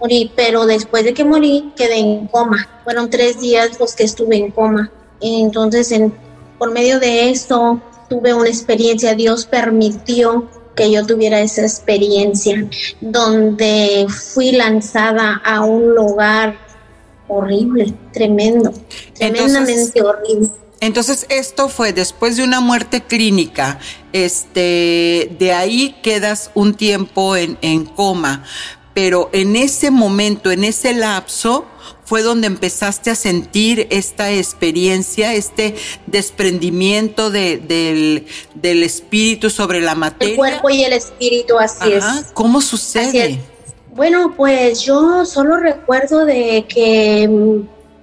Morí, 0.00 0.32
pero 0.34 0.64
después 0.64 1.04
de 1.04 1.12
que 1.12 1.24
morí 1.24 1.72
quedé 1.76 1.98
en 1.98 2.26
coma. 2.28 2.68
Fueron 2.84 3.10
tres 3.10 3.40
días 3.40 3.78
los 3.78 3.94
que 3.94 4.04
estuve 4.04 4.36
en 4.36 4.50
coma. 4.50 4.90
Entonces, 5.20 5.92
en, 5.92 6.14
por 6.58 6.72
medio 6.72 6.98
de 7.00 7.30
esto, 7.30 7.80
tuve 8.08 8.32
una 8.32 8.48
experiencia. 8.48 9.14
Dios 9.14 9.44
permitió 9.44 10.48
que 10.74 10.90
yo 10.90 11.04
tuviera 11.04 11.40
esa 11.40 11.62
experiencia, 11.62 12.66
donde 13.00 14.06
fui 14.08 14.52
lanzada 14.52 15.42
a 15.44 15.64
un 15.64 15.94
lugar 15.94 16.56
horrible, 17.26 17.92
tremendo, 18.12 18.72
tremendamente 19.14 19.98
Entonces, 19.98 20.02
horrible 20.02 20.50
entonces 20.80 21.26
esto 21.28 21.68
fue 21.68 21.92
después 21.92 22.36
de 22.36 22.44
una 22.44 22.60
muerte 22.60 23.02
clínica, 23.02 23.78
este, 24.12 25.36
de 25.38 25.52
ahí 25.52 25.96
quedas 26.02 26.50
un 26.54 26.74
tiempo 26.74 27.36
en, 27.36 27.58
en 27.62 27.84
coma, 27.84 28.44
pero 28.94 29.30
en 29.32 29.56
ese 29.56 29.90
momento, 29.90 30.50
en 30.50 30.64
ese 30.64 30.92
lapso, 30.92 31.66
fue 32.08 32.22
donde 32.22 32.46
empezaste 32.46 33.10
a 33.10 33.14
sentir 33.14 33.86
esta 33.90 34.32
experiencia, 34.32 35.34
este 35.34 35.74
desprendimiento 36.06 37.30
de, 37.30 37.58
del, 37.58 38.26
del, 38.54 38.82
espíritu 38.82 39.50
sobre 39.50 39.82
la 39.82 39.94
materia. 39.94 40.32
El 40.32 40.36
cuerpo 40.38 40.70
y 40.70 40.84
el 40.84 40.94
espíritu, 40.94 41.58
así 41.58 41.92
Ajá. 41.92 42.20
es. 42.20 42.26
¿Cómo 42.32 42.62
sucede? 42.62 43.38
Bueno, 43.94 44.32
pues 44.34 44.80
yo 44.80 45.26
solo 45.26 45.58
recuerdo 45.58 46.24
de 46.24 46.64
que 46.66 47.28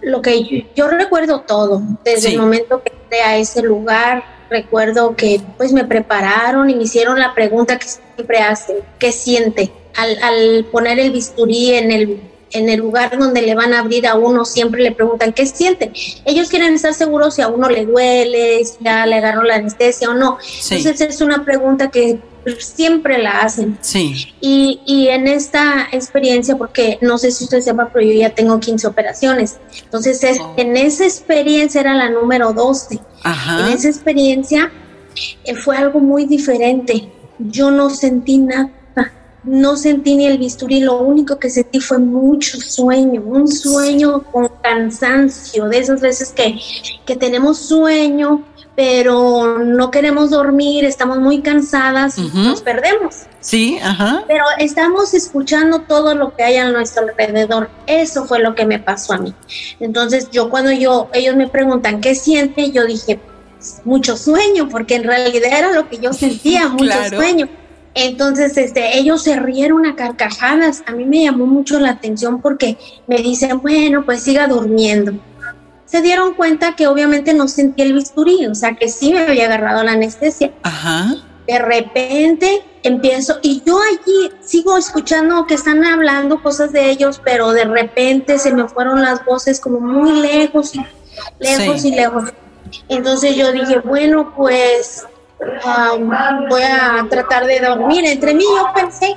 lo 0.06 0.22
que 0.22 0.44
yo, 0.44 0.66
yo 0.76 0.88
recuerdo 0.88 1.42
todo, 1.42 1.82
desde 2.04 2.30
sí. 2.30 2.34
el 2.34 2.40
momento 2.40 2.82
que 2.84 2.94
entré 2.94 3.22
a 3.22 3.38
ese 3.38 3.62
lugar, 3.62 4.24
recuerdo 4.50 5.16
que 5.16 5.42
pues 5.58 5.74
me 5.74 5.84
prepararon 5.84 6.70
y 6.70 6.76
me 6.76 6.84
hicieron 6.84 7.20
la 7.20 7.34
pregunta 7.34 7.78
que 7.80 7.88
siempre 7.88 8.40
hacen, 8.40 8.78
¿qué 9.00 9.12
siente? 9.12 9.72
Al, 9.96 10.18
al 10.24 10.66
poner 10.66 11.00
el 11.00 11.12
bisturí 11.12 11.74
en 11.74 11.92
el 11.92 12.22
en 12.52 12.70
el 12.70 12.80
lugar 12.80 13.18
donde 13.18 13.42
le 13.42 13.54
van 13.54 13.74
a 13.74 13.80
abrir 13.80 14.08
a 14.08 14.16
uno, 14.16 14.46
siempre 14.46 14.82
le 14.82 14.92
preguntan 14.92 15.34
qué 15.34 15.46
siente. 15.46 15.92
Ellos 16.24 16.48
quieren 16.50 16.74
estar 16.74 16.94
seguros 16.94 17.36
si 17.36 17.42
a 17.42 17.50
uno 17.50 17.70
le 17.70 17.86
duele, 17.86 18.64
si 18.64 18.78
ya 18.82 19.06
le 19.06 19.16
agarró 19.16 19.44
la 19.44 19.56
anestesia 19.56 20.10
o 20.10 20.14
no. 20.14 20.38
Sí. 20.42 20.76
Entonces 20.78 21.16
es 21.16 21.22
una 21.22 21.44
pregunta 21.44 21.90
que 21.90 22.20
siempre 22.60 23.18
la 23.18 23.42
hacen. 23.42 23.78
Sí. 23.82 24.34
Y, 24.42 24.82
y, 24.86 25.08
en 25.08 25.28
esta 25.28 25.88
experiencia, 25.92 26.58
porque 26.58 26.98
no 27.02 27.18
sé 27.18 27.32
si 27.32 27.46
usted 27.46 27.62
sepa, 27.62 27.90
pero 27.92 28.06
yo 28.06 28.14
ya 28.14 28.30
tengo 28.30 28.60
15 28.60 28.88
operaciones. 28.88 29.58
Entonces, 29.84 30.24
es, 30.24 30.40
oh. 30.40 30.54
en 30.58 30.78
esa 30.78 31.06
experiencia 31.06 31.82
era 31.82 31.94
la 31.96 32.10
número 32.10 32.54
12. 32.54 33.00
Ajá. 33.24 33.68
En 33.68 33.74
esa 33.74 33.90
experiencia 33.90 34.72
eh, 35.44 35.56
fue 35.56 35.78
algo 35.78 36.00
muy 36.00 36.26
diferente. 36.26 37.10
Yo 37.40 37.72
no 37.72 37.90
sentí 37.90 38.38
nada. 38.38 38.72
No 39.44 39.78
sentí 39.78 40.16
ni 40.16 40.26
el 40.26 40.40
bisturí, 40.40 40.80
lo 40.80 41.00
único 41.02 41.38
que 41.38 41.52
sentí 41.52 41.80
fue 41.80 42.00
mucho 42.00 42.60
sueño, 42.60 43.22
un 43.22 43.48
sueño 43.48 44.24
con 44.32 44.50
cansancio, 44.64 45.70
de 45.70 45.78
esas 45.78 46.02
veces 46.02 46.32
que, 46.32 46.60
que 47.06 47.16
tenemos 47.16 47.60
sueño, 47.60 48.44
pero 48.76 49.60
no 49.60 49.90
queremos 49.90 50.30
dormir, 50.30 50.84
estamos 50.84 51.20
muy 51.20 51.42
cansadas 51.42 52.18
uh 52.18 52.24
-huh. 52.24 52.44
nos 52.44 52.62
perdemos. 52.62 53.24
Sí, 53.40 53.78
ajá. 53.82 54.24
Pero 54.28 54.44
estamos 54.58 55.14
escuchando 55.14 55.82
todo 55.82 56.16
lo 56.16 56.36
que 56.36 56.44
hay 56.44 56.58
a 56.58 56.70
nuestro 56.72 57.04
alrededor. 57.04 57.70
Eso 57.88 58.26
fue 58.26 58.40
lo 58.40 58.54
que 58.56 58.66
me 58.66 58.80
pasó 58.80 59.14
a 59.14 59.18
mí. 59.18 59.34
Entonces, 59.80 60.30
yo 60.32 60.50
cuando 60.50 60.72
yo 60.72 61.10
ellos 61.14 61.36
me 61.36 61.48
preguntan 61.48 62.02
qué 62.02 62.16
siente, 62.16 62.72
yo 62.72 62.86
dije 62.86 63.20
pues, 63.56 63.82
mucho 63.86 64.18
sueño, 64.18 64.68
porque 64.68 64.96
en 64.96 65.04
realidad 65.04 65.58
era 65.58 65.72
lo 65.72 65.88
que 65.88 66.00
yo 66.00 66.12
sentía, 66.26 66.68
mucho 66.70 66.86
claro. 66.86 67.18
sueño. 67.18 67.48
Entonces, 67.94 68.58
este, 68.58 68.98
ellos 68.98 69.24
se 69.24 69.40
rieron 69.40 69.86
a 69.86 69.96
carcajadas. 69.96 70.84
A 70.86 70.92
mí 70.92 71.06
me 71.06 71.24
llamó 71.24 71.46
mucho 71.46 71.80
la 71.80 71.92
atención 71.92 72.42
porque 72.42 72.78
me 73.08 73.18
dicen, 73.18 73.62
bueno, 73.62 74.04
pues 74.04 74.22
siga 74.24 74.48
durmiendo 74.48 75.14
se 75.86 76.02
dieron 76.02 76.34
cuenta 76.34 76.76
que 76.76 76.88
obviamente 76.88 77.34
no 77.34 77.48
sentí 77.48 77.84
el 77.84 77.94
bisturí, 77.94 78.48
o 78.48 78.56
sea 78.56 78.76
que 78.76 78.90
sí 78.90 79.14
me 79.14 79.20
había 79.20 79.46
agarrado 79.46 79.84
la 79.84 79.94
anestesia. 79.94 80.52
Ajá. 80.64 81.16
De 81.48 81.60
repente 81.60 82.64
empiezo, 82.82 83.38
y 83.42 83.62
yo 83.66 83.80
allí 83.80 84.32
sigo 84.42 84.78
escuchando 84.78 85.46
que 85.46 85.54
están 85.54 85.86
hablando 85.86 86.42
cosas 86.42 86.72
de 86.72 86.90
ellos, 86.90 87.22
pero 87.24 87.52
de 87.52 87.66
repente 87.66 88.40
se 88.40 88.54
me 88.54 88.68
fueron 88.68 89.02
las 89.02 89.24
voces 89.26 89.60
como 89.60 89.80
muy 89.80 90.22
lejos 90.22 90.76
y 90.76 90.84
lejos 91.40 91.82
sí. 91.82 91.90
y 91.90 91.96
lejos. 91.96 92.34
Entonces 92.90 93.36
yo 93.36 93.52
dije, 93.52 93.80
bueno, 93.80 94.34
pues 94.36 95.06
um, 95.40 96.10
voy 96.50 96.64
a 96.64 97.06
tratar 97.10 97.46
de 97.46 97.60
dormir. 97.60 98.06
Entre 98.06 98.34
mí 98.34 98.44
yo 98.44 98.68
pensé, 98.74 99.16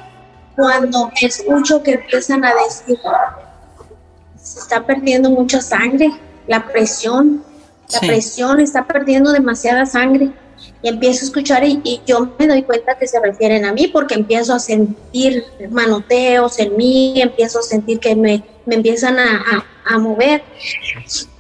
cuando 0.55 1.11
escucho 1.21 1.83
que 1.83 1.93
empiezan 1.93 2.45
a 2.45 2.53
decir, 2.55 2.99
se 4.37 4.61
está 4.61 4.85
perdiendo 4.85 5.31
mucha 5.31 5.61
sangre, 5.61 6.11
la 6.49 6.67
presión. 6.67 7.45
la 7.93 8.01
presión 8.01 8.61
está 8.61 8.87
perdiendo 8.87 9.33
demasiada 9.33 9.87
sangre. 9.87 10.33
Y 10.83 10.89
empiezo 10.89 11.25
a 11.25 11.29
escuchar 11.29 11.65
y, 11.65 12.01
yo 12.07 12.35
me 12.39 12.47
doy 12.47 12.63
cuenta 12.63 12.99
que 12.99 13.07
se 13.07 13.21
refieren 13.21 13.65
a 13.65 13.73
mí 13.73 13.89
porque 13.89 14.15
empiezo 14.15 14.55
a 14.55 14.59
sentir 14.59 15.45
manoteos 15.71 16.59
en 16.59 16.77
mí, 16.77 17.21
empiezo 17.21 17.61
a 17.61 17.63
sentir 17.63 17.99
que 18.01 18.15
me, 18.17 18.43
me 18.65 18.77
empiezan 18.77 19.19
a, 19.19 19.65
a, 19.85 19.99
mover. 19.99 20.43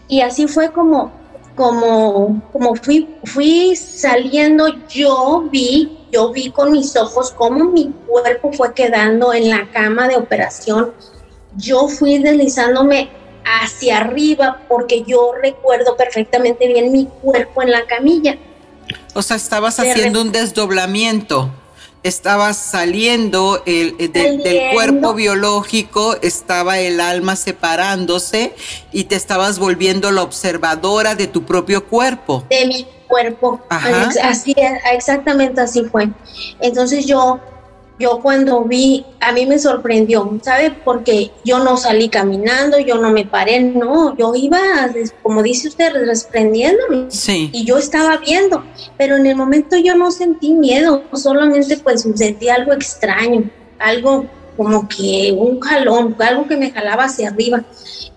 Y 0.08 0.20
así 0.22 0.48
fue 0.48 0.70
como, 0.72 1.12
como, 1.54 2.42
como 2.52 2.74
fui, 2.76 3.08
fui 3.24 3.76
saliendo, 3.76 4.66
yo 4.88 5.48
vi, 5.50 5.98
yo 6.10 6.32
vi 6.32 6.50
con 6.50 6.72
mis 6.72 6.96
ojos 6.96 7.32
cómo 7.32 7.66
mi 7.66 7.92
cuerpo 8.06 8.52
fue 8.52 8.74
quedando 8.74 9.32
en 9.32 9.50
la 9.50 9.70
cama 9.70 10.08
de 10.08 10.16
operación. 10.16 10.92
Yo 11.56 11.88
fui 11.88 12.18
deslizándome 12.18 13.10
hacia 13.44 13.98
arriba 13.98 14.62
porque 14.68 15.04
yo 15.06 15.32
recuerdo 15.40 15.96
perfectamente 15.96 16.66
bien 16.66 16.92
mi 16.92 17.06
cuerpo 17.06 17.62
en 17.62 17.70
la 17.70 17.86
camilla. 17.86 18.36
O 19.14 19.22
sea, 19.22 19.36
estabas 19.36 19.78
haciendo 19.80 20.22
un 20.22 20.32
desdoblamiento, 20.32 21.50
estabas 22.02 22.56
saliendo 22.56 23.62
el, 23.66 23.96
eh, 23.98 24.08
del 24.08 24.72
cuerpo 24.72 25.14
biológico, 25.14 26.16
estaba 26.22 26.78
el 26.78 27.00
alma 27.00 27.36
separándose 27.36 28.54
y 28.92 29.04
te 29.04 29.16
estabas 29.16 29.58
volviendo 29.58 30.10
la 30.10 30.22
observadora 30.22 31.14
de 31.14 31.26
tu 31.26 31.44
propio 31.44 31.86
cuerpo. 31.86 32.44
De 32.48 32.66
mi 32.66 32.86
cuerpo. 33.08 33.60
Así, 33.68 34.54
exactamente 34.92 35.60
así 35.60 35.84
fue. 35.84 36.08
Entonces 36.60 37.06
yo 37.06 37.40
yo 37.98 38.20
cuando 38.20 38.64
vi, 38.64 39.04
a 39.20 39.32
mí 39.32 39.44
me 39.46 39.58
sorprendió, 39.58 40.38
¿sabe? 40.42 40.70
Porque 40.84 41.32
yo 41.44 41.58
no 41.58 41.76
salí 41.76 42.08
caminando, 42.08 42.78
yo 42.78 42.96
no 42.98 43.10
me 43.10 43.26
paré, 43.26 43.60
no, 43.60 44.16
yo 44.16 44.34
iba, 44.34 44.60
como 45.22 45.42
dice 45.42 45.68
usted, 45.68 45.92
desprendiéndome. 46.06 47.10
Sí. 47.10 47.50
Y 47.52 47.64
yo 47.64 47.76
estaba 47.76 48.18
viendo, 48.18 48.64
pero 48.96 49.16
en 49.16 49.26
el 49.26 49.36
momento 49.36 49.76
yo 49.76 49.96
no 49.96 50.10
sentí 50.10 50.52
miedo, 50.52 51.02
solamente 51.12 51.76
pues 51.78 52.06
sentí 52.14 52.48
algo 52.48 52.72
extraño, 52.72 53.50
algo 53.78 54.26
como 54.56 54.88
que 54.88 55.34
un 55.36 55.60
jalón, 55.60 56.16
algo 56.18 56.46
que 56.46 56.56
me 56.56 56.70
jalaba 56.70 57.04
hacia 57.04 57.28
arriba. 57.28 57.64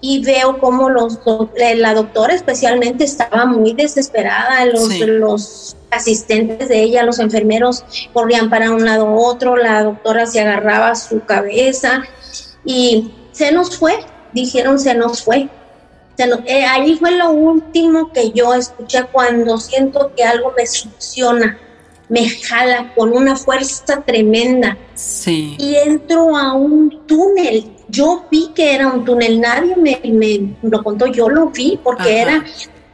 Y 0.03 0.23
veo 0.23 0.57
como 0.57 0.89
los, 0.89 1.19
la 1.55 1.93
doctora 1.93 2.33
especialmente 2.33 3.03
estaba 3.03 3.45
muy 3.45 3.73
desesperada, 3.73 4.65
los, 4.65 4.99
los 4.99 5.75
asistentes 5.91 6.69
de 6.69 6.81
ella, 6.81 7.03
los 7.03 7.19
enfermeros 7.19 7.83
corrían 8.13 8.49
para 8.49 8.71
un 8.71 8.85
lado 8.85 9.05
u 9.05 9.19
otro, 9.19 9.55
la 9.55 9.83
doctora 9.83 10.25
se 10.25 10.41
agarraba 10.41 10.95
su 10.95 11.23
cabeza 11.25 12.03
y 12.65 13.11
se 13.31 13.51
nos 13.51 13.77
fue, 13.77 13.99
dijeron 14.33 14.79
se 14.79 14.95
nos 14.95 15.23
fue. 15.23 15.49
Eh, 16.45 16.65
ahí 16.65 16.97
fue 16.97 17.11
lo 17.11 17.31
último 17.31 18.11
que 18.11 18.31
yo 18.31 18.53
escuché 18.53 19.05
cuando 19.11 19.57
siento 19.57 20.11
que 20.15 20.23
algo 20.23 20.53
me 20.55 20.67
succiona, 20.67 21.57
me 22.09 22.29
jala 22.29 22.93
con 22.93 23.11
una 23.11 23.35
fuerza 23.35 24.03
tremenda. 24.05 24.77
Sí. 24.93 25.55
Y 25.57 25.75
entro 25.75 26.37
a 26.37 26.53
un 26.53 27.07
túnel. 27.07 27.71
Yo 27.87 28.25
vi 28.29 28.51
que 28.53 28.75
era 28.75 28.87
un 28.87 29.03
túnel, 29.03 29.41
nadie 29.41 29.75
me, 29.75 29.99
me 30.03 30.55
lo 30.61 30.83
contó, 30.83 31.07
yo 31.07 31.27
lo 31.27 31.47
vi 31.47 31.79
porque 31.83 32.21
era 32.21 32.45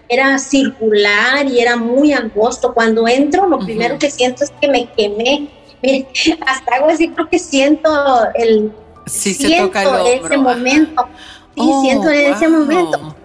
era 0.09 0.37
circular 0.39 1.45
y 1.47 1.59
era 1.59 1.75
muy 1.75 2.13
angosto. 2.13 2.73
Cuando 2.73 3.07
entro, 3.07 3.47
lo 3.47 3.59
primero 3.59 3.97
que 3.99 4.09
siento 4.09 4.43
es 4.43 4.51
que 4.61 4.67
me 4.67 4.89
quemé. 4.93 5.49
Mire, 5.81 6.07
hasta 6.45 6.75
hago 6.75 6.89
así, 6.89 7.09
creo 7.09 7.29
que 7.29 7.39
siento 7.39 7.89
el. 8.35 8.71
Sí, 9.05 9.33
se 9.33 9.57
toca 9.57 9.83
el 9.83 10.25
ese 10.25 10.37
momento. 10.37 11.07
Sí, 11.55 11.61
oh, 11.63 11.81
siento 11.81 12.09
en 12.09 12.33
ese 12.33 12.47
momento. 12.47 13.15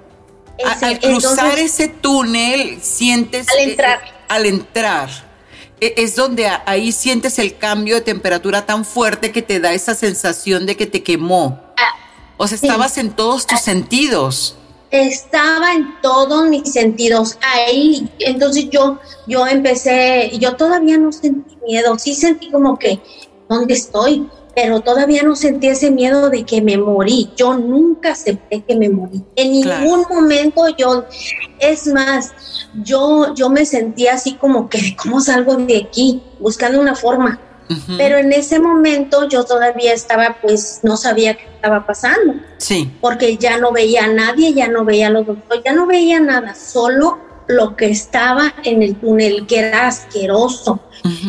al 0.83 1.01
cruzar 1.01 1.59
ese 1.59 1.89
túnel, 1.89 2.79
sientes. 2.81 3.49
Al 3.49 3.59
entrar. 3.59 3.99
Eh, 3.99 4.13
al 4.29 4.47
entrar. 4.47 5.11
E, 5.81 5.95
es 5.97 6.15
donde 6.15 6.47
ahí 6.67 6.93
sientes 6.93 7.39
el 7.39 7.57
cambio 7.57 7.97
de 7.97 8.03
temperatura 8.03 8.67
tan 8.67 8.85
fuerte 8.85 9.33
que 9.33 9.43
te 9.43 9.59
da 9.59 9.73
esa 9.73 9.95
sensación 9.95 10.67
de 10.67 10.77
que 10.77 10.87
te 10.87 11.03
quemó. 11.03 11.61
Ah, 11.77 11.95
o 12.37 12.47
sea, 12.47 12.55
estabas 12.57 12.99
en 12.99 13.11
todos 13.11 13.47
tus 13.47 13.59
ah. 13.59 13.63
sentidos 13.63 14.57
estaba 14.93 15.73
en 15.73 16.01
todos 16.03 16.49
mis 16.49 16.71
sentidos 16.71 17.39
ahí. 17.41 18.09
Entonces 18.21 18.69
yo, 18.71 18.99
yo 19.27 19.47
empecé, 19.47 20.31
yo 20.39 20.55
todavía 20.55 20.99
no 20.99 21.11
sentí 21.11 21.57
miedo, 21.67 21.99
sí 21.99 22.15
sentí 22.15 22.51
como 22.51 22.79
que, 22.79 23.01
¿dónde 23.49 23.75
estoy? 23.75 24.29
Pero 24.55 24.83
todavía 24.83 25.23
no 25.23 25.35
sentí 25.35 25.69
ese 25.69 25.91
miedo 25.91 26.29
de 26.29 26.45
que 26.45 26.61
me 26.61 26.77
morí. 26.77 27.31
Yo 27.37 27.57
nunca 27.57 28.13
acepté 28.13 28.63
que 28.63 28.77
me 28.77 28.91
morí. 28.91 29.25
En 29.35 29.53
ningún 29.53 30.05
momento 30.11 30.69
yo, 30.77 31.07
es 31.59 31.87
más, 31.87 32.35
yo, 32.85 33.35
yo 33.35 33.49
me 33.49 33.65
sentía 33.65 34.13
así 34.13 34.35
como 34.35 34.69
que, 34.69 34.95
¿cómo 35.03 35.23
salgo 35.23 35.57
de 35.57 35.79
aquí? 35.79 36.23
Buscando 36.39 36.79
una 36.79 36.95
forma. 36.95 37.41
Pero 37.97 38.19
en 38.19 38.33
ese 38.33 38.61
momento 38.61 39.29
yo 39.29 39.45
todavía 39.45 39.95
estaba, 39.95 40.37
pues 40.43 40.81
no 40.83 40.97
sabía 40.97 41.35
qué 41.35 41.45
estaba 41.45 41.87
pasando. 41.87 42.35
Sí. 42.59 42.91
Porque 43.01 43.37
ya 43.37 43.59
no 43.59 43.73
veía 43.73 44.05
a 44.05 44.09
nadie, 44.09 44.53
ya 44.53 44.69
no 44.69 44.85
veía 44.85 45.07
a 45.07 45.11
los 45.11 45.27
doctores, 45.27 45.63
ya 45.65 45.73
no 45.73 45.87
veía 45.87 46.21
nada, 46.21 46.55
solo 46.55 47.19
lo 47.47 47.77
que 47.77 47.91
estaba 47.91 48.55
en 48.65 48.83
el 48.83 48.97
túnel, 48.97 49.47
que 49.47 49.61
era 49.61 49.89
asqueroso. 49.89 50.81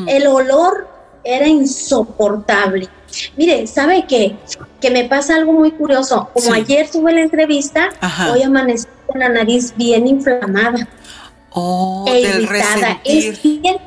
El 0.08 0.28
olor 0.28 0.88
era 1.24 1.48
insoportable. 1.48 2.90
Mire, 3.38 3.68
¿sabe 3.68 4.06
qué? 4.08 4.36
Que 4.82 4.90
me 4.90 5.06
pasa 5.06 5.36
algo 5.36 5.54
muy 5.54 5.72
curioso. 5.72 6.30
Como 6.34 6.54
ayer 6.54 6.90
tuve 6.90 7.14
la 7.14 7.22
entrevista, 7.22 7.90
hoy 8.32 8.44
amanecí 8.44 8.88
con 9.08 9.20
la 9.20 9.30
nariz 9.30 9.74
bien 9.76 10.08
inflamada. 10.08 10.88
Oh, 11.56 12.06
e 12.08 12.28
del 12.28 12.50
Es 13.06 13.42
bien 13.44 13.78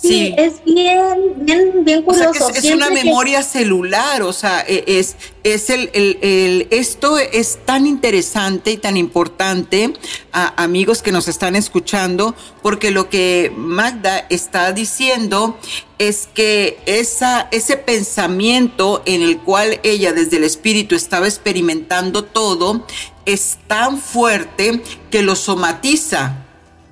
Sí, 0.00 0.32
es 0.38 0.62
bien, 0.64 1.34
bien, 1.38 1.84
bien 1.84 2.02
curioso. 2.02 2.50
es, 2.50 2.64
una 2.66 2.88
memoria 2.88 3.42
celular, 3.42 4.22
o 4.22 4.32
sea, 4.32 4.64
e, 4.66 4.84
es, 4.86 5.16
es 5.42 5.70
el, 5.70 5.90
el, 5.92 6.68
esto 6.70 7.18
es 7.18 7.58
tan 7.64 7.84
interesante 7.84 8.70
y 8.70 8.76
tan 8.76 8.96
importante, 8.96 9.92
a, 10.32 10.62
amigos 10.62 11.02
que 11.02 11.10
nos 11.10 11.26
están 11.26 11.56
escuchando, 11.56 12.36
porque 12.62 12.92
lo 12.92 13.10
que 13.10 13.52
Magda 13.56 14.24
está 14.30 14.70
diciendo 14.70 15.58
es 15.98 16.28
que 16.32 16.78
esa, 16.86 17.48
ese 17.50 17.76
pensamiento 17.76 19.02
en 19.04 19.22
el 19.22 19.40
cual 19.40 19.80
ella 19.82 20.12
desde 20.12 20.36
el 20.36 20.44
espíritu 20.44 20.94
estaba 20.94 21.26
experimentando 21.26 22.22
todo 22.22 22.86
es 23.24 23.58
tan 23.66 23.98
fuerte 23.98 24.80
que 25.10 25.22
lo 25.22 25.34
somatiza 25.34 26.47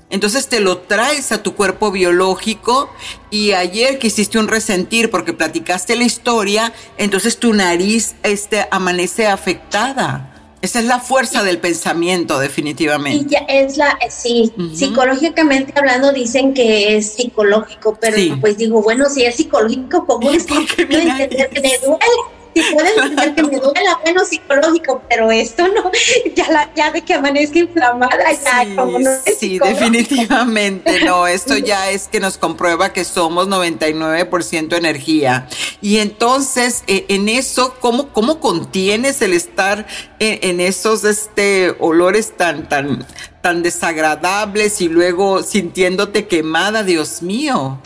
entonces 0.09 0.49
te 0.49 0.61
lo 0.61 0.79
traes 0.79 1.33
a 1.33 1.43
tu 1.43 1.55
cuerpo 1.55 1.91
biológico 1.91 2.91
y 3.31 3.53
ayer 3.53 3.99
que 3.99 4.07
hiciste 4.07 4.39
un 4.39 4.49
resentir 4.49 5.11
porque 5.11 5.33
platicaste 5.33 5.97
la 5.97 6.05
historia, 6.05 6.73
entonces 6.97 7.39
tu 7.39 7.53
nariz 7.53 8.15
este, 8.23 8.67
amanece 8.71 9.27
afectada. 9.27 10.33
Esa 10.63 10.81
es 10.81 10.87
la 10.87 11.01
fuerza 11.01 11.43
del 11.43 11.59
pensamiento, 11.59 12.39
definitivamente. 12.39 13.25
Y 13.25 13.31
ya 13.31 13.41
es 13.49 13.77
la, 13.77 13.99
sí, 14.09 14.53
psicológicamente 14.75 15.73
hablando 15.77 16.13
dicen 16.13 16.55
que 16.55 16.97
es 16.97 17.13
psicológico, 17.13 17.99
pero 18.01 18.17
pues 18.41 18.57
digo, 18.57 18.83
bueno, 18.83 19.09
si 19.09 19.25
es 19.25 19.37
psicológico, 19.37 20.07
¿cómo 20.07 20.31
es 20.33 20.47
que 20.47 20.83
entender 20.83 21.51
que 21.51 21.61
me 21.61 21.79
duele? 21.79 22.36
Si 22.57 22.75
pueden 22.75 22.99
entender 22.99 23.35
que 23.35 23.43
me 23.43 23.59
duela, 23.59 24.01
bueno, 24.03 24.25
psicológico, 24.25 25.03
pero 25.11 25.31
esto 25.31 25.69
no, 25.69 25.91
ya, 26.35 26.51
la, 26.51 26.71
ya 26.75 26.91
de 26.91 27.03
que 27.03 27.13
amanezca 27.13 27.59
inflamada, 27.59 28.33
ya 28.33 28.65
sí, 28.65 28.75
como 28.75 28.99
no 28.99 29.11
Sí, 29.39 29.59
definitivamente, 29.59 31.05
no, 31.05 31.27
esto 31.27 31.57
ya 31.59 31.91
es 31.91 32.09
que 32.09 32.19
nos 32.19 32.39
comprueba 32.39 32.95
que 32.95 33.05
somos 33.05 33.49
99% 33.49 34.75
energía. 34.75 35.47
Y 35.83 35.99
entonces, 35.99 36.83
eh, 36.87 37.05
en 37.09 37.29
eso, 37.29 37.75
¿cómo, 37.79 38.09
cómo 38.09 38.41
contienes 38.41 39.21
el 39.21 39.35
estar 39.35 39.87
en, 40.19 40.61
esos 40.61 41.05
este, 41.05 41.77
olores 41.79 42.39
tan, 42.39 42.71
tan, 42.71 43.07
tan 43.43 43.63
desagradables 43.63 44.81
y 44.81 44.89
luego 44.89 45.43
sintiéndote 45.43 46.27
quemada, 46.27 46.83
Dios 46.83 47.21
mío? 47.21 47.79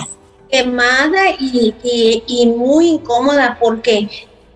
quemada 0.51 1.31
y, 1.39 1.75
y, 1.85 2.25
y, 2.27 2.47
muy 2.49 2.89
incómoda 2.89 3.57
porque 3.61 4.09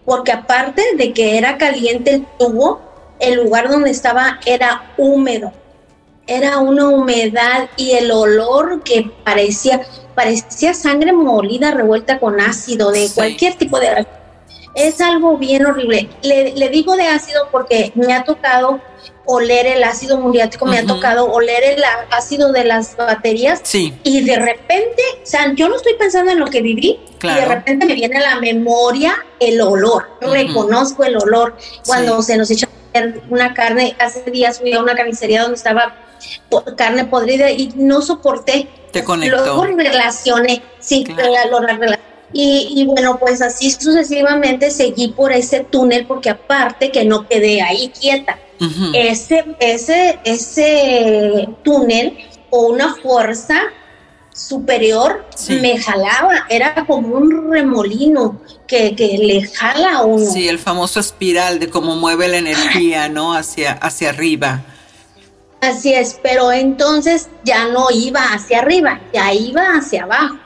porque 0.05 0.33
aparte 0.33 0.83
de 0.97 1.13
que 1.13 1.39
era 1.39 1.59
caliente 1.59 2.11
el 2.15 2.27
tubo, 2.39 2.81
el 3.19 3.37
lugar 3.37 3.69
donde 3.69 3.91
estaba 3.91 4.41
era 4.45 4.93
húmedo. 4.97 5.53
Era 6.27 6.59
una 6.59 6.89
humedad 6.89 7.69
y 7.77 7.93
el 7.93 8.11
olor 8.11 8.83
que 8.83 9.11
parecía, 9.25 9.83
parecía 10.15 10.73
sangre 10.73 11.13
molida 11.13 11.71
revuelta 11.71 12.19
con 12.19 12.41
ácido 12.41 12.91
de 12.93 13.09
cualquier 13.15 13.55
tipo 13.55 13.79
de... 13.79 14.07
Es 14.75 15.01
algo 15.01 15.39
bien 15.39 15.67
horrible. 15.67 16.09
Le, 16.23 16.53
le 16.53 16.69
digo 16.69 16.97
de 16.97 17.07
ácido 17.07 17.49
porque 17.51 17.93
me 17.95 18.13
ha 18.13 18.25
tocado 18.25 18.81
oler 19.27 19.67
el 19.67 19.85
ácido 19.85 20.19
muriático, 20.19 20.67
me 20.67 20.79
ha 20.79 20.87
tocado 20.87 21.31
oler 21.31 21.63
el 21.65 21.83
ácido 22.11 22.53
de 22.53 22.65
las 22.65 22.97
baterías. 22.97 23.61
Sí. 23.63 23.95
Y 24.03 24.23
de 24.23 24.37
repente, 24.37 25.03
o 25.23 25.27
sea, 25.27 25.53
yo 25.55 25.69
no 25.69 25.77
estoy 25.77 25.95
pensando 25.95 26.33
en 26.33 26.39
lo 26.39 26.47
que 26.47 26.61
viví, 26.61 27.01
y 27.23 27.27
de 27.27 27.45
repente 27.47 27.87
me 27.87 27.95
viene 27.95 28.19
a 28.19 28.35
la 28.35 28.41
memoria 28.41 29.25
el 29.41 29.61
olor. 29.61 30.11
Reconozco 30.21 31.05
el 31.05 31.17
olor 31.17 31.57
cuando 31.87 32.21
se 32.23 32.37
nos 32.37 32.51
echa 32.51 32.69
una 33.31 33.55
carne. 33.55 33.97
Hace 33.99 34.31
días 34.31 34.61
fui 34.61 34.73
a 34.73 34.81
una 34.81 34.95
carnicería 34.95 35.43
donde 35.43 35.57
estaba 35.57 35.97
carne 36.77 37.07
podrida 37.07 37.51
y 37.51 37.73
no 37.77 38.03
soporté. 38.03 38.69
Te 38.93 39.03
conectó. 39.05 39.37
Luego 39.37 39.65
relacioné, 39.65 40.63
sí, 40.81 41.05
lo 41.51 41.61
relacioné. 41.61 42.14
Y, 42.37 42.73
y, 42.75 42.85
bueno, 42.85 43.17
pues 43.19 43.41
así 43.41 43.71
sucesivamente 43.71 44.71
seguí 44.71 45.09
por 45.09 45.33
ese 45.33 45.61
túnel 45.61 46.05
porque 46.05 46.31
aparte 46.31 46.91
que 46.91 47.05
no 47.05 47.29
quedé 47.29 47.63
ahí 47.63 47.91
quieta. 47.99 48.39
Ese, 48.93 49.45
ese, 49.61 50.19
ese 50.25 51.49
túnel 51.63 52.19
o 52.51 52.69
una 52.69 52.95
fuerza 52.97 53.61
superior 54.35 55.25
me 55.49 55.79
jalaba, 55.79 56.47
era 56.49 56.85
como 56.87 57.17
un 57.17 57.53
remolino 57.53 58.41
que, 58.67 58.97
que, 58.97 59.17
le 59.19 59.47
jala 59.47 59.99
a 59.99 60.05
uno. 60.05 60.27
Sí, 60.27 60.49
el 60.49 60.59
famoso 60.59 60.99
espiral 60.99 61.61
de 61.61 61.71
cómo 61.71 61.95
mueve 61.95 62.27
la 62.29 62.39
energía, 62.39 63.09
¿no? 63.09 63.35
Hacia, 63.35 63.73
hacia 63.73 64.11
arriba. 64.11 64.63
Así 65.61 65.95
es, 65.95 66.19
pero 66.23 66.53
entonces 66.53 67.29
ya 67.45 67.69
no 67.69 67.87
iba 67.91 68.21
hacia 68.33 68.59
arriba, 68.59 69.01
ya 69.13 69.33
iba 69.33 69.63
hacia 69.77 70.03
abajo. 70.03 70.37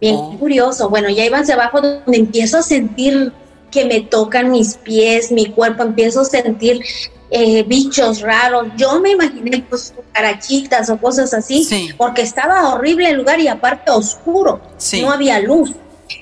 Bien 0.00 0.14
oh. 0.16 0.36
curioso, 0.38 0.88
bueno, 0.88 1.08
ya 1.08 1.24
iba 1.24 1.38
hacia 1.38 1.54
abajo 1.54 1.80
donde 1.80 2.16
empiezo 2.16 2.58
a 2.58 2.62
sentir 2.62 3.32
que 3.70 3.84
me 3.84 4.00
tocan 4.00 4.50
mis 4.50 4.76
pies, 4.76 5.30
mi 5.32 5.46
cuerpo, 5.46 5.82
empiezo 5.82 6.20
a 6.20 6.24
sentir 6.24 6.82
eh, 7.30 7.62
bichos 7.64 8.20
raros. 8.20 8.68
Yo 8.76 9.00
me 9.00 9.10
imaginé 9.10 9.64
pues 9.68 9.94
carachitas 10.12 10.88
o 10.90 10.98
cosas 10.98 11.34
así, 11.34 11.68
porque 11.96 12.22
estaba 12.22 12.72
horrible 12.72 13.10
el 13.10 13.16
lugar 13.16 13.40
y 13.40 13.48
aparte 13.48 13.90
oscuro, 13.90 14.60
no 15.00 15.10
había 15.10 15.40
luz. 15.40 15.72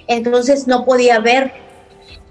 Entonces 0.09 0.67
no 0.67 0.85
podía 0.85 1.21
ver, 1.21 1.53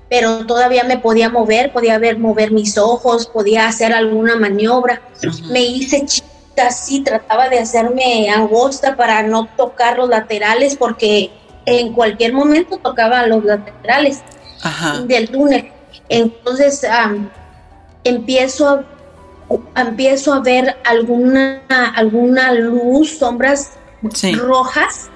pero 0.09 0.45
todavía 0.45 0.83
me 0.83 0.97
podía 0.97 1.29
mover, 1.29 1.71
podía 1.71 1.97
ver 1.97 2.19
mover 2.19 2.51
mis 2.51 2.77
ojos, 2.77 3.27
podía 3.27 3.67
hacer 3.67 3.93
alguna 3.93 4.35
maniobra. 4.35 5.01
Me 5.49 5.61
hice 5.61 6.05
chiquita 6.05 6.34
así, 6.61 7.01
trataba 7.01 7.49
de 7.49 7.59
hacerme 7.59 8.29
angosta 8.29 8.95
para 8.95 9.23
no 9.23 9.47
tocar 9.57 9.97
los 9.97 10.09
laterales 10.09 10.75
porque 10.75 11.31
en 11.65 11.93
cualquier 11.93 12.33
momento 12.33 12.77
tocaba 12.77 13.25
los 13.27 13.43
laterales 13.43 14.21
del 15.07 15.29
túnel. 15.29 15.71
Entonces 16.09 16.85
empiezo 18.03 18.69
a, 18.69 18.85
empiezo 19.75 20.33
a 20.33 20.39
ver 20.39 20.77
alguna, 20.83 21.61
alguna 21.95 22.51
luz, 22.53 23.17
sombras 23.17 23.71
rojas 24.35 25.09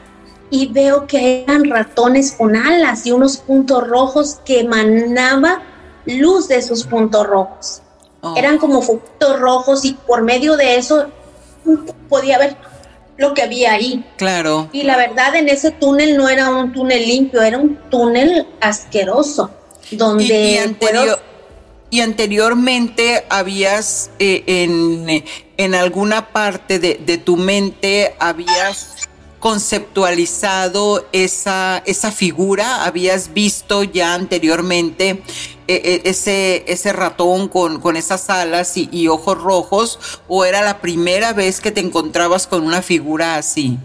y 0.49 0.67
veo 0.67 1.05
que 1.05 1.43
eran 1.43 1.69
ratones 1.69 2.33
con 2.33 2.55
alas 2.55 3.05
y 3.05 3.11
unos 3.11 3.37
puntos 3.37 3.87
rojos 3.87 4.39
que 4.45 4.61
emanaba 4.61 5.61
luz 6.05 6.47
de 6.47 6.57
esos 6.57 6.83
puntos 6.85 7.27
rojos. 7.27 7.81
Oh. 8.21 8.33
Eran 8.35 8.57
como 8.57 8.81
puntos 8.81 9.39
rojos 9.39 9.85
y 9.85 9.93
por 9.93 10.23
medio 10.23 10.57
de 10.57 10.77
eso 10.77 11.07
podía 12.07 12.37
ver 12.37 12.55
lo 13.17 13.33
que 13.33 13.43
había 13.43 13.73
ahí. 13.73 14.03
Claro. 14.17 14.69
Y 14.71 14.83
la 14.83 14.97
verdad 14.97 15.35
en 15.35 15.49
ese 15.49 15.71
túnel 15.71 16.17
no 16.17 16.29
era 16.29 16.49
un 16.49 16.71
túnel 16.71 17.05
limpio, 17.05 17.41
era 17.41 17.57
un 17.57 17.77
túnel 17.89 18.47
asqueroso 18.61 19.51
donde 19.91 20.75
y 21.91 22.01
anteriormente 22.01 23.25
habías 23.29 24.11
eh, 24.19 24.43
en, 24.45 25.23
en, 25.57 25.75
alguna 25.75 26.31
parte 26.31 26.77
de, 26.77 26.99
de, 27.03 27.17
tu 27.17 27.35
mente, 27.35 28.15
habías 28.19 28.98
conceptualizado 29.39 31.07
esa, 31.11 31.81
esa 31.85 32.11
figura, 32.11 32.83
habías 32.83 33.33
visto 33.33 33.83
ya 33.83 34.13
anteriormente 34.13 35.21
eh, 35.67 35.81
eh, 35.83 36.01
ese, 36.05 36.65
ese 36.67 36.93
ratón 36.93 37.47
con, 37.47 37.79
con 37.79 37.95
esas 37.95 38.29
alas 38.29 38.75
y, 38.75 38.89
y, 38.91 39.07
ojos 39.07 39.41
rojos, 39.41 39.99
o 40.27 40.45
era 40.45 40.61
la 40.61 40.79
primera 40.79 41.33
vez 41.33 41.61
que 41.61 41.71
te 41.71 41.79
encontrabas 41.79 42.47
con 42.47 42.63
una 42.63 42.81
figura 42.81 43.35
así? 43.35 43.77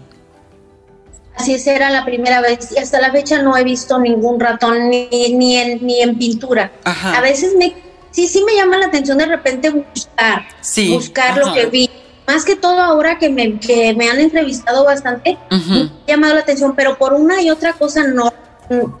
Así 1.35 1.53
es, 1.53 1.67
era 1.67 1.89
la 1.89 2.05
primera 2.05 2.41
vez 2.41 2.71
y 2.71 2.79
hasta 2.79 3.01
la 3.01 3.11
fecha 3.11 3.41
no 3.41 3.57
he 3.57 3.63
visto 3.63 3.99
ningún 3.99 4.39
ratón 4.39 4.89
ni, 4.89 5.07
ni, 5.09 5.57
en, 5.57 5.85
ni 5.85 6.01
en 6.01 6.17
pintura. 6.17 6.71
A 6.85 7.19
veces 7.21 7.55
me 7.57 7.75
sí, 8.15 8.27
sí 8.27 8.43
me 8.45 8.55
llama 8.55 8.77
la 8.77 8.85
atención 8.87 9.17
de 9.17 9.25
repente 9.25 9.69
buscar, 9.69 10.47
buscar 10.89 11.37
lo 11.37 11.53
que 11.53 11.65
vi. 11.65 11.89
Más 12.27 12.43
que 12.43 12.55
todo 12.55 12.81
ahora 12.81 13.17
que 13.19 13.29
me, 13.29 13.59
que 13.59 13.93
me 13.93 14.09
han 14.09 14.19
entrevistado 14.19 14.83
bastante, 14.83 15.37
me 15.49 15.57
ha 15.57 15.89
llamado 16.07 16.35
la 16.35 16.41
atención, 16.41 16.73
pero 16.75 16.97
por 16.97 17.13
una 17.13 17.41
y 17.41 17.49
otra 17.49 17.73
cosa 17.73 18.03
no. 18.07 18.33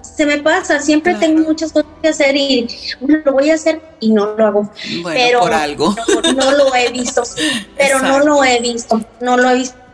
Se 0.01 0.27
me 0.27 0.37
pasa, 0.37 0.79
siempre 0.79 1.15
tengo 1.15 1.41
muchas 1.41 1.71
cosas 1.71 1.89
que 1.99 2.09
hacer 2.09 2.35
y 2.35 2.67
lo 2.99 3.33
voy 3.33 3.49
a 3.49 3.55
hacer 3.55 3.81
y 3.99 4.11
no 4.11 4.35
lo 4.35 4.45
hago. 4.45 4.71
pero 5.03 5.39
por 5.39 5.53
algo. 5.53 5.95
No, 6.35 6.51
lo 6.51 6.75
he 6.75 6.91
visto, 6.91 7.23
pero 7.77 7.99
no 7.99 8.19
lo 8.19 8.43
he 8.43 8.59
visto, 8.59 9.01
no 9.21 9.37
lo 9.37 9.49
he 9.49 9.55
visto 9.55 9.85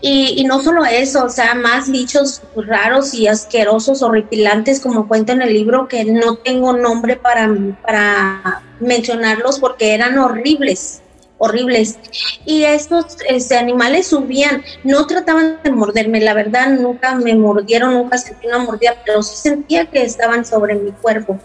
y, 0.00 0.44
no 0.44 0.62
solo 0.62 0.84
eso, 0.84 1.24
o 1.24 1.28
sea, 1.28 1.54
más 1.54 1.90
bichos 1.90 2.42
raros 2.56 3.14
y 3.14 3.26
asquerosos, 3.26 4.02
horripilantes, 4.02 4.80
como 4.80 5.08
cuento 5.08 5.32
en 5.32 5.42
el 5.42 5.52
libro, 5.52 5.88
que 5.88 6.04
no 6.04 6.36
tengo 6.36 6.72
nombre 6.72 7.16
para, 7.16 7.48
para 7.82 8.62
mencionarlos 8.80 9.58
porque 9.58 9.94
eran 9.94 10.18
horribles 10.18 11.02
horribles. 11.40 11.98
Y 12.44 12.64
estos 12.64 13.16
este, 13.28 13.56
animales 13.56 14.08
subían, 14.08 14.62
no 14.84 15.06
trataban 15.06 15.58
de 15.64 15.72
morderme, 15.72 16.20
la 16.20 16.34
verdad 16.34 16.68
nunca 16.68 17.14
me 17.14 17.34
mordieron, 17.34 17.94
nunca 17.94 18.18
sentí 18.18 18.46
una 18.46 18.58
mordida, 18.58 18.94
pero 19.04 19.22
sí 19.22 19.36
sentía 19.36 19.86
que 19.86 20.02
estaban 20.02 20.44
sobre 20.44 20.74
mi 20.74 20.92
cuerpo. 20.92 21.40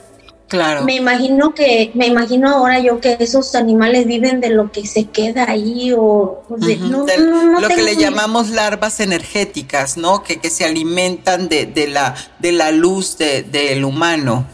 Claro. 0.48 0.84
Me 0.84 0.96
imagino 0.96 1.56
que, 1.56 1.92
me 1.96 2.06
imagino 2.06 2.50
ahora 2.50 2.80
yo 2.80 3.00
que 3.00 3.18
esos 3.20 3.56
animales 3.56 4.06
viven 4.06 4.42
de 4.42 4.50
lo 4.50 4.72
que 4.72 4.86
se 4.86 5.06
queda 5.06 5.50
ahí 5.50 5.92
o, 5.98 6.44
lo 6.50 7.68
que 7.68 7.82
le 7.82 7.96
llamamos 7.96 8.50
larvas 8.50 9.00
energéticas, 9.00 9.98
¿no? 9.98 10.24
Que, 10.24 10.38
que 10.40 10.52
se 10.52 10.66
alimentan 10.66 11.50
de, 11.50 11.66
de, 11.66 11.88
la, 11.88 12.16
de 12.40 12.52
la 12.52 12.72
luz 12.72 13.18
del 13.18 13.84
humano. 13.86 14.46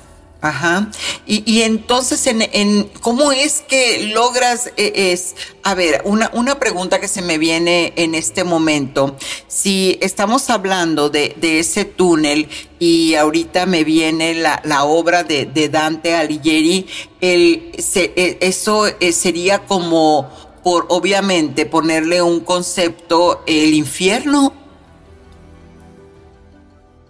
Ajá. 0.42 0.90
Y, 1.28 1.44
y 1.46 1.62
entonces, 1.62 2.26
en, 2.26 2.42
en, 2.42 2.90
¿cómo 3.02 3.32
es 3.32 3.62
que 3.62 4.08
logras, 4.08 4.72
eh, 4.76 5.12
es, 5.12 5.36
a 5.62 5.76
ver, 5.76 6.02
una, 6.04 6.32
una 6.34 6.58
pregunta 6.58 7.00
que 7.00 7.08
se 7.08 7.22
me 7.22 7.38
viene 7.38 7.94
en 7.96 8.16
este 8.16 8.44
momento, 8.44 9.18
si 9.48 10.00
estamos 10.02 10.50
hablando 10.50 11.12
de, 11.12 11.36
de 11.40 11.60
ese 11.60 11.86
túnel 11.86 12.50
y 12.80 13.14
ahorita 13.14 13.68
me 13.68 13.84
viene 13.84 14.34
la, 14.34 14.60
la 14.66 14.84
obra 14.84 15.24
de, 15.24 15.46
de, 15.46 15.70
Dante 15.70 16.16
Alighieri, 16.16 16.88
el, 17.22 17.74
se, 17.78 18.12
e, 18.16 18.40
eso 18.42 18.88
eh, 18.88 19.12
sería 19.12 19.60
como, 19.60 20.28
por 20.64 20.88
obviamente, 20.90 21.68
ponerle 21.68 22.24
un 22.24 22.40
concepto, 22.40 23.44
el 23.46 23.76
infierno. 23.76 24.54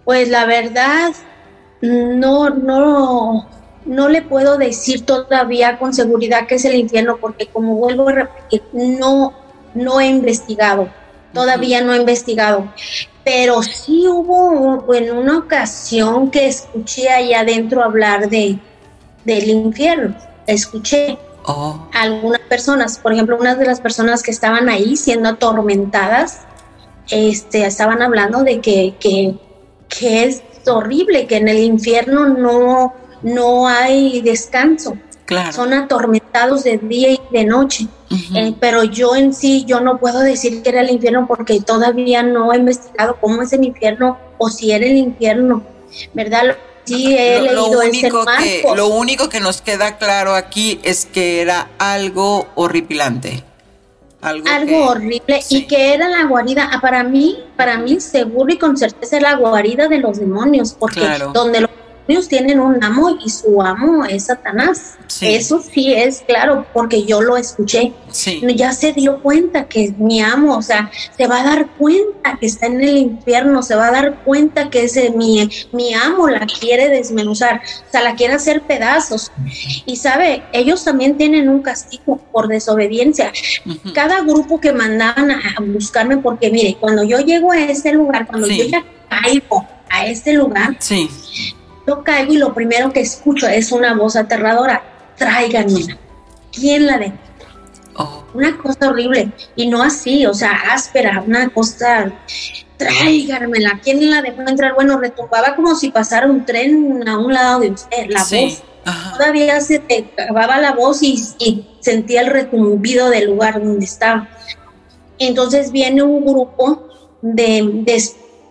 Pues 0.04 0.28
la 0.28 0.44
verdad, 0.44 1.14
no, 1.82 2.50
no, 2.50 3.46
no 3.84 4.08
le 4.08 4.22
puedo 4.22 4.56
decir 4.56 5.04
todavía 5.04 5.78
con 5.78 5.92
seguridad 5.92 6.46
que 6.46 6.54
es 6.54 6.64
el 6.64 6.76
infierno, 6.76 7.18
porque 7.18 7.46
como 7.46 7.76
vuelvo 7.76 8.08
a 8.08 8.12
repetir, 8.12 8.62
no, 8.72 9.34
no 9.74 10.00
he 10.00 10.06
investigado, 10.06 10.88
todavía 11.34 11.82
no 11.82 11.92
he 11.92 11.98
investigado. 11.98 12.72
Pero 13.24 13.62
sí 13.62 14.06
hubo 14.08 14.92
en 14.94 15.16
una 15.16 15.38
ocasión 15.38 16.30
que 16.30 16.48
escuché 16.48 17.08
allá 17.08 17.40
adentro 17.40 17.82
hablar 17.82 18.28
de 18.28 18.58
del 19.24 19.48
infierno. 19.48 20.14
Escuché 20.46 21.18
oh. 21.44 21.88
algunas 21.92 22.40
personas, 22.40 22.98
por 22.98 23.12
ejemplo, 23.12 23.36
una 23.38 23.54
de 23.54 23.66
las 23.66 23.80
personas 23.80 24.22
que 24.22 24.30
estaban 24.30 24.68
ahí 24.68 24.96
siendo 24.96 25.28
atormentadas, 25.28 26.40
este, 27.10 27.64
estaban 27.66 28.02
hablando 28.02 28.42
de 28.42 28.60
que, 28.60 28.94
que, 28.98 29.36
que 29.88 30.24
es 30.24 30.42
horrible, 30.68 31.26
que 31.26 31.36
en 31.36 31.48
el 31.48 31.58
infierno 31.58 32.28
no, 32.28 32.94
no 33.22 33.68
hay 33.68 34.20
descanso. 34.20 34.96
Son 35.52 35.72
atormentados 35.72 36.64
de 36.64 36.78
día 36.78 37.10
y 37.10 37.20
de 37.30 37.44
noche. 37.44 37.86
Eh, 38.34 38.54
pero 38.60 38.84
yo 38.84 39.16
en 39.16 39.32
sí, 39.32 39.64
yo 39.66 39.80
no 39.80 39.98
puedo 39.98 40.20
decir 40.20 40.62
que 40.62 40.68
era 40.68 40.82
el 40.82 40.90
infierno 40.90 41.26
porque 41.26 41.60
todavía 41.60 42.22
no 42.22 42.52
he 42.52 42.56
investigado 42.58 43.16
cómo 43.20 43.40
es 43.40 43.52
el 43.54 43.64
infierno 43.64 44.18
o 44.36 44.50
si 44.50 44.72
era 44.72 44.84
el 44.84 44.96
infierno, 44.96 45.62
¿verdad? 46.12 46.56
Sí, 46.84 47.16
he 47.16 47.40
leído 47.40 47.80
ese 47.80 48.10
que, 48.10 48.62
Lo 48.74 48.88
único 48.88 49.28
que 49.28 49.40
nos 49.40 49.62
queda 49.62 49.96
claro 49.96 50.34
aquí 50.34 50.80
es 50.82 51.06
que 51.06 51.40
era 51.40 51.70
algo 51.78 52.48
horripilante. 52.54 53.44
Algo, 54.22 54.86
horrible 54.86 55.40
y 55.50 55.66
que 55.66 55.94
era 55.94 56.08
la 56.08 56.24
guarida, 56.26 56.70
ah, 56.72 56.80
para 56.80 57.02
mí, 57.02 57.42
para 57.56 57.76
mí 57.78 58.00
seguro 58.00 58.52
y 58.52 58.56
con 58.56 58.76
certeza 58.76 59.16
era 59.16 59.32
la 59.32 59.36
guarida 59.36 59.88
de 59.88 59.98
los 59.98 60.20
demonios, 60.20 60.74
porque 60.78 61.00
donde 61.34 61.62
lo 61.62 61.68
demonios 62.06 62.28
tienen 62.28 62.60
un 62.60 62.82
amo 62.82 63.18
y 63.24 63.30
su 63.30 63.60
amo 63.62 64.04
es 64.04 64.26
Satanás. 64.26 64.96
Eso 65.20 65.62
sí 65.62 65.92
es 65.92 66.22
claro, 66.26 66.66
porque 66.72 67.04
yo 67.04 67.20
lo 67.20 67.36
escuché. 67.36 67.92
Ya 68.54 68.72
se 68.72 68.92
dio 68.92 69.20
cuenta 69.20 69.68
que 69.68 69.84
es 69.84 69.98
mi 69.98 70.20
amo, 70.20 70.56
o 70.56 70.62
sea, 70.62 70.90
se 71.16 71.26
va 71.26 71.40
a 71.40 71.44
dar 71.44 71.66
cuenta 71.78 72.36
que 72.38 72.46
está 72.46 72.66
en 72.66 72.80
el 72.80 72.96
infierno, 72.96 73.62
se 73.62 73.74
va 73.74 73.88
a 73.88 73.90
dar 73.92 74.22
cuenta 74.24 74.70
que 74.70 74.84
ese 74.84 75.10
mi, 75.10 75.48
mi 75.72 75.94
amo 75.94 76.28
la 76.28 76.46
quiere 76.46 76.88
desmenuzar, 76.88 77.62
o 77.88 77.92
sea, 77.92 78.02
la 78.02 78.14
quiere 78.14 78.34
hacer 78.34 78.62
pedazos. 78.62 79.30
Y 79.86 79.96
sabe, 79.96 80.42
ellos 80.52 80.84
también 80.84 81.16
tienen 81.16 81.48
un 81.48 81.62
castigo 81.62 82.18
por 82.32 82.48
desobediencia. 82.48 83.32
Cada 83.94 84.22
grupo 84.22 84.60
que 84.60 84.72
mandaban 84.72 85.30
a, 85.30 85.40
buscarme, 85.60 86.16
porque 86.18 86.50
mire, 86.50 86.76
cuando 86.80 87.04
yo 87.04 87.20
llego 87.20 87.52
a 87.52 87.60
ese 87.60 87.92
lugar, 87.92 88.26
cuando 88.26 88.48
yo 88.48 88.64
ya 88.64 88.84
caigo 89.08 89.66
a 89.88 90.06
este 90.06 90.32
lugar, 90.32 90.76
sí. 90.80 91.08
Yo 91.86 92.02
caigo 92.04 92.32
y 92.32 92.38
lo 92.38 92.54
primero 92.54 92.92
que 92.92 93.00
escucho 93.00 93.48
es 93.48 93.72
una 93.72 93.94
voz 93.94 94.16
aterradora 94.16 94.82
tráiganme. 95.16 95.98
¿Quién 96.52 96.86
la 96.86 96.98
de? 96.98 97.12
Oh. 97.96 98.24
Una 98.34 98.56
cosa 98.58 98.88
horrible. 98.88 99.32
Y 99.56 99.68
no 99.68 99.82
así, 99.82 100.26
o 100.26 100.34
sea, 100.34 100.52
áspera, 100.72 101.22
una 101.26 101.48
cosa. 101.50 102.12
Tráiganmela. 102.76 103.80
¿Quién 103.82 104.10
la 104.10 104.22
dejó 104.22 104.42
entrar? 104.42 104.74
Bueno, 104.74 104.98
retumbaba 104.98 105.54
como 105.54 105.74
si 105.74 105.90
pasara 105.90 106.26
un 106.26 106.44
tren 106.44 107.06
a 107.06 107.18
un 107.18 107.32
lado 107.32 107.60
de 107.60 107.70
usted, 107.70 108.06
la 108.08 108.20
voz. 108.20 108.62
Todavía 109.16 109.60
se 109.60 109.78
te 109.78 110.10
acababa 110.18 110.58
la 110.58 110.72
voz 110.72 111.02
y, 111.02 111.22
sentía 111.80 112.22
el 112.22 112.28
retumbido 112.28 113.10
del 113.10 113.26
lugar 113.26 113.62
donde 113.62 113.84
estaba. 113.84 114.28
Entonces 115.18 115.70
viene 115.70 116.02
un 116.02 116.24
grupo 116.24 116.88
de, 117.22 118.02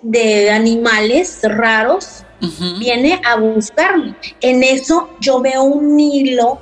de 0.02 0.50
animales 0.50 1.40
raros 1.44 2.24
viene 2.80 3.22
a 3.24 3.36
buscarme. 3.36 4.16
En 4.42 4.64
eso 4.64 5.10
yo 5.20 5.42
veo 5.42 5.64
un 5.64 6.00
hilo 6.00 6.60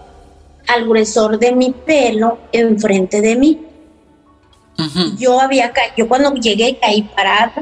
al 0.68 0.86
gruesor 0.86 1.40
de 1.40 1.54
mi 1.54 1.72
pelo 1.72 2.38
enfrente 2.52 3.22
de 3.22 3.36
mí. 3.36 3.60
Yo 5.18 5.42
había 5.42 5.74
yo 5.98 6.08
cuando 6.08 6.34
llegué 6.36 6.78
caí 6.80 7.04
parada, 7.04 7.54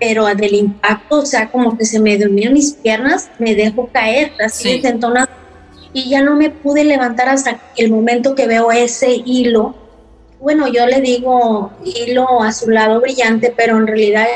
pero 0.00 0.26
del 0.34 0.54
impacto, 0.54 1.20
o 1.20 1.26
sea, 1.26 1.50
como 1.50 1.78
que 1.78 1.84
se 1.84 2.00
me 2.00 2.18
durmieron 2.18 2.54
mis 2.54 2.72
piernas, 2.72 3.30
me 3.38 3.54
dejo 3.54 3.88
caer, 3.92 4.32
así 4.44 4.80
sí. 4.80 4.82
y 5.92 6.10
ya 6.10 6.22
no 6.22 6.34
me 6.34 6.50
pude 6.50 6.84
levantar 6.84 7.28
hasta 7.28 7.60
el 7.76 7.90
momento 7.90 8.34
que 8.34 8.48
veo 8.48 8.72
ese 8.72 9.22
hilo. 9.24 9.76
Bueno, 10.40 10.66
yo 10.66 10.84
le 10.86 11.00
digo 11.00 11.70
hilo 11.84 12.42
a 12.42 12.52
su 12.52 12.68
lado 12.70 13.00
brillante, 13.00 13.54
pero 13.56 13.78
en 13.78 13.86
realidad 13.86 14.26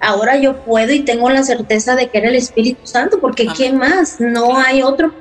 ahora 0.00 0.36
yo 0.36 0.56
puedo 0.64 0.92
y 0.92 1.00
tengo 1.00 1.30
la 1.30 1.42
certeza 1.42 1.94
de 1.94 2.08
que 2.08 2.18
era 2.18 2.28
el 2.28 2.36
Espíritu 2.36 2.86
Santo, 2.86 3.18
porque 3.20 3.48
¿qué 3.56 3.72
más? 3.72 4.20
No 4.20 4.56
hay 4.56 4.82
otro 4.82 5.12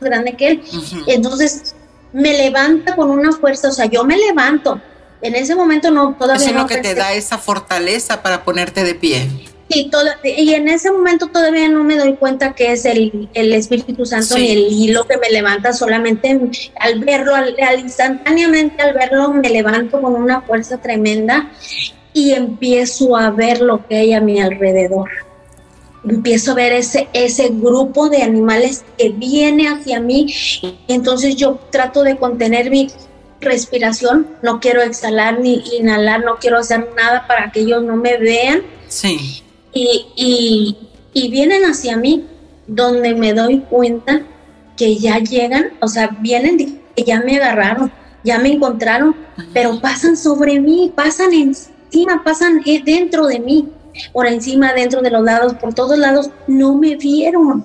grande 0.00 0.34
que 0.34 0.48
Él. 0.48 0.62
Entonces, 1.06 1.74
me 2.12 2.36
levanta 2.36 2.96
con 2.96 3.10
una 3.10 3.32
fuerza, 3.32 3.68
o 3.68 3.72
sea, 3.72 3.86
yo 3.86 4.04
me 4.04 4.16
levanto. 4.16 4.80
En 5.22 5.34
ese 5.34 5.54
momento 5.54 5.90
no, 5.90 6.14
todavía 6.18 6.44
Eso 6.44 6.50
es 6.50 6.56
lo 6.56 6.66
que 6.66 6.78
te 6.78 6.94
da 6.94 7.12
esa 7.12 7.38
fortaleza 7.38 8.22
para 8.22 8.44
ponerte 8.44 8.84
de 8.84 8.94
pie. 8.94 9.28
Sí, 9.68 9.88
todo, 9.90 10.08
y 10.22 10.54
en 10.54 10.68
ese 10.68 10.92
momento 10.92 11.26
todavía 11.26 11.68
no 11.68 11.82
me 11.82 11.96
doy 11.96 12.14
cuenta 12.14 12.54
que 12.54 12.70
es 12.70 12.84
el, 12.84 13.28
el 13.34 13.52
Espíritu 13.52 14.06
Santo 14.06 14.38
ni 14.38 14.50
el 14.50 14.66
hilo 14.70 15.04
que 15.08 15.16
me 15.16 15.28
levanta, 15.28 15.72
solamente 15.72 16.40
al 16.78 17.00
verlo, 17.00 17.34
al, 17.34 17.56
instantáneamente 17.80 18.80
al 18.80 18.94
verlo 18.94 19.32
me 19.32 19.50
levanto 19.50 20.00
con 20.00 20.14
una 20.14 20.40
fuerza 20.42 20.78
tremenda 20.78 21.50
y 22.16 22.32
empiezo 22.32 23.14
a 23.14 23.30
ver 23.30 23.60
lo 23.60 23.86
que 23.86 23.94
hay 23.94 24.14
a 24.14 24.22
mi 24.22 24.40
alrededor. 24.40 25.10
Empiezo 26.02 26.52
a 26.52 26.54
ver 26.54 26.72
ese, 26.72 27.08
ese 27.12 27.50
grupo 27.50 28.08
de 28.08 28.22
animales 28.22 28.86
que 28.96 29.10
viene 29.10 29.68
hacia 29.68 30.00
mí. 30.00 30.32
Y 30.62 30.78
entonces 30.88 31.36
yo 31.36 31.60
trato 31.70 32.02
de 32.02 32.16
contener 32.16 32.70
mi 32.70 32.88
respiración. 33.42 34.26
No 34.42 34.60
quiero 34.60 34.80
exhalar 34.80 35.40
ni 35.40 35.62
inhalar, 35.78 36.24
no 36.24 36.36
quiero 36.36 36.56
hacer 36.56 36.88
nada 36.96 37.26
para 37.26 37.52
que 37.52 37.60
ellos 37.60 37.82
no 37.82 37.96
me 37.96 38.16
vean. 38.16 38.62
Sí. 38.88 39.42
Y, 39.74 40.06
y, 40.16 40.76
y 41.12 41.28
vienen 41.30 41.64
hacia 41.64 41.98
mí, 41.98 42.24
donde 42.66 43.14
me 43.14 43.34
doy 43.34 43.58
cuenta 43.68 44.22
que 44.78 44.96
ya 44.96 45.18
llegan, 45.18 45.72
o 45.82 45.88
sea, 45.88 46.16
vienen 46.20 46.80
que 46.96 47.04
ya 47.04 47.20
me 47.20 47.36
agarraron, 47.36 47.92
ya 48.24 48.38
me 48.38 48.52
encontraron, 48.52 49.14
pero 49.52 49.78
pasan 49.82 50.16
sobre 50.16 50.60
mí, 50.60 50.90
pasan 50.96 51.34
en 51.34 51.54
encima, 51.86 52.22
pasan 52.24 52.62
eh, 52.64 52.82
dentro 52.84 53.26
de 53.26 53.40
mí, 53.40 53.68
por 54.12 54.26
encima, 54.26 54.72
dentro 54.72 55.02
de 55.02 55.10
los 55.10 55.22
lados, 55.22 55.54
por 55.54 55.74
todos 55.74 55.98
lados, 55.98 56.30
no 56.46 56.76
me 56.76 56.96
vieron. 56.96 57.64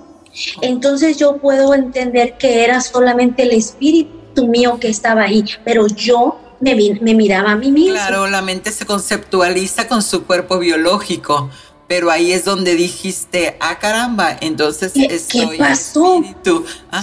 Entonces 0.61 1.17
yo 1.17 1.37
puedo 1.37 1.73
entender 1.73 2.37
que 2.37 2.63
era 2.63 2.81
solamente 2.81 3.43
el 3.43 3.51
espíritu 3.51 4.47
mío 4.47 4.77
que 4.79 4.87
estaba 4.87 5.23
ahí, 5.23 5.43
pero 5.65 5.87
yo 5.87 6.39
me, 6.61 6.75
me 7.01 7.13
miraba 7.13 7.51
a 7.51 7.55
mí 7.55 7.71
mismo. 7.71 7.95
Claro, 7.95 8.27
la 8.27 8.41
mente 8.41 8.71
se 8.71 8.85
conceptualiza 8.85 9.87
con 9.87 10.01
su 10.01 10.23
cuerpo 10.23 10.59
biológico, 10.59 11.49
pero 11.87 12.09
ahí 12.09 12.31
es 12.31 12.45
donde 12.45 12.75
dijiste, 12.75 13.57
ah 13.59 13.77
caramba, 13.79 14.37
entonces 14.39 14.93
¿Qué, 14.93 15.19
¿qué 15.29 15.57
pasó? 15.57 16.23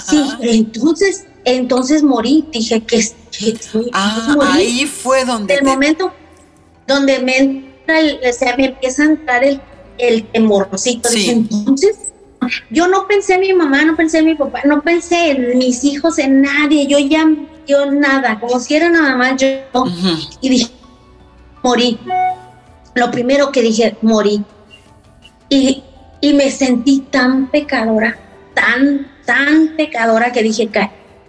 Sí, 0.09 0.25
entonces, 0.41 1.27
entonces 1.45 2.03
morí, 2.03 2.47
dije 2.51 2.83
que, 2.83 3.05
ah, 3.93 4.37
ahí 4.53 4.87
fue 4.87 5.27
donde... 5.27 5.55
El 5.55 5.65
momento 5.65 6.13
donde 6.89 7.21
me 7.21 7.37
entra 7.37 8.01
el, 8.01 8.19
o 8.29 8.33
sea, 8.33 8.57
me 8.57 8.67
empieza 8.67 9.03
a 9.03 9.07
entrar 9.07 9.45
el, 9.45 9.61
el 9.99 10.25
temorcito. 10.25 11.09
entonces, 11.15 12.09
yo 12.71 12.89
no 12.89 13.07
pensé 13.07 13.35
en 13.35 13.41
mi 13.41 13.53
mamá, 13.53 13.85
no 13.85 13.95
pensé 13.95 14.19
en 14.19 14.25
mi 14.25 14.35
papá, 14.35 14.63
no 14.65 14.81
pensé 14.83 15.31
en 15.31 15.59
mis 15.59 15.85
hijos, 15.85 16.19
en 16.19 16.43
nadie, 16.43 16.87
yo 16.87 16.99
ya, 16.99 17.27
yo 17.67 17.91
nada, 17.91 18.41
como 18.41 18.59
si 18.59 18.75
era 18.75 18.89
nada 18.89 19.15
más 19.17 19.41
yo, 19.41 19.49
y 20.41 20.49
dije, 20.49 20.73
morí. 21.63 22.01
Lo 22.95 23.11
primero 23.11 23.53
que 23.53 23.63
dije, 23.63 23.97
morí. 24.03 24.43
Y, 25.51 25.83
y 26.21 26.33
me 26.33 26.51
sentí 26.51 27.01
tan 27.11 27.51
pecadora, 27.51 28.19
tan, 28.55 29.09
tan 29.27 29.77
pecadora 29.77 30.33
que 30.33 30.43
dije, 30.43 30.69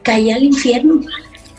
caí 0.04 0.32
al 0.32 0.44
infierno. 0.44 1.02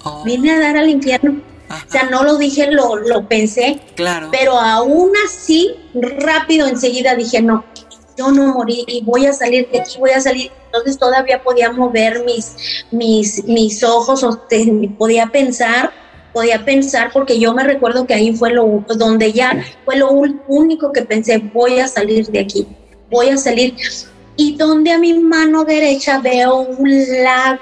Oh. 0.05 0.25
Vine 0.25 0.53
a 0.53 0.59
dar 0.59 0.77
al 0.79 0.89
infierno. 0.89 1.50
O 1.71 1.91
sea, 1.91 2.05
no 2.05 2.25
lo 2.25 2.37
dije, 2.37 2.71
lo, 2.71 2.97
lo 2.97 3.29
pensé. 3.29 3.81
Claro. 3.95 4.29
Pero 4.33 4.59
aún 4.59 5.13
así, 5.25 5.77
rápido 5.95 6.67
enseguida 6.67 7.15
dije, 7.15 7.41
no, 7.41 7.65
yo 8.17 8.31
no 8.33 8.49
morí 8.49 8.85
y 8.87 9.03
voy 9.03 9.27
a 9.27 9.33
salir 9.33 9.71
de 9.71 9.81
aquí, 9.81 9.99
voy 9.99 10.11
a 10.11 10.21
salir. 10.21 10.51
Entonces 10.67 10.99
todavía 10.99 11.43
podía 11.43 11.73
mover 11.73 12.25
mis, 12.25 12.85
mis, 12.91 13.45
mis 13.45 13.83
ojos, 13.83 14.23
o 14.23 14.47
podía 14.99 15.27
pensar, 15.29 15.91
podía 16.33 16.65
pensar, 16.65 17.11
porque 17.13 17.39
yo 17.39 17.55
me 17.55 17.65
recuerdo 17.65 18.07
que 18.07 18.15
ahí 18.15 18.35
fue 18.37 18.53
lo 18.53 18.85
donde 18.97 19.33
ya 19.33 19.65
fue 19.85 19.97
lo 19.97 20.11
único 20.11 20.93
que 20.93 21.03
pensé, 21.03 21.39
voy 21.39 21.81
a 21.81 21.89
salir 21.89 22.27
de 22.27 22.41
aquí, 22.41 22.67
voy 23.11 23.31
a 23.31 23.37
salir. 23.37 23.75
Y 24.37 24.57
donde 24.57 24.93
a 24.93 24.99
mi 24.99 25.15
mano 25.15 25.65
derecha 25.65 26.19
veo 26.19 26.57
un 26.61 26.89
lago 27.23 27.61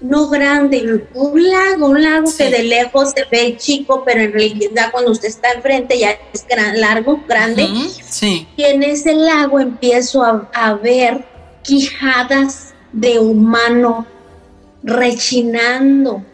no 0.00 0.28
grande, 0.28 1.06
un 1.14 1.50
lago, 1.50 1.86
un 1.88 2.02
lago 2.02 2.30
que 2.36 2.48
de 2.48 2.62
lejos 2.62 3.10
se 3.10 3.24
ve 3.30 3.56
chico, 3.58 4.02
pero 4.04 4.22
en 4.22 4.32
realidad 4.32 4.90
cuando 4.90 5.10
usted 5.10 5.28
está 5.28 5.52
enfrente 5.52 5.98
ya 5.98 6.16
es 6.32 6.46
gran, 6.48 6.80
largo, 6.80 7.22
grande. 7.28 7.68
sí. 8.08 8.48
Y 8.56 8.62
en 8.62 8.82
ese 8.82 9.14
lago 9.14 9.60
empiezo 9.60 10.22
a, 10.24 10.74
ver 10.82 11.24
quijadas 11.62 12.72
de 12.92 13.18
humano 13.18 14.06
rechinando, 14.82 16.24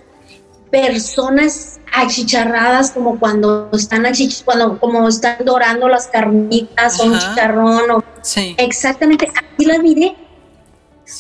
personas 0.71 1.81
achicharradas 1.93 2.91
como 2.91 3.19
cuando 3.19 3.71
están 3.73 4.07
cuando 4.45 4.79
como 4.79 5.09
están 5.09 5.39
dorando 5.45 5.89
las 5.89 6.07
carnitas 6.09 7.01
o 7.01 7.05
un 7.05 7.19
chicharrón 7.19 7.91
o 7.91 8.05
sí. 8.21 8.55
exactamente 8.59 9.29
aquí 9.35 9.65
la 9.65 9.79
miré 9.79 10.15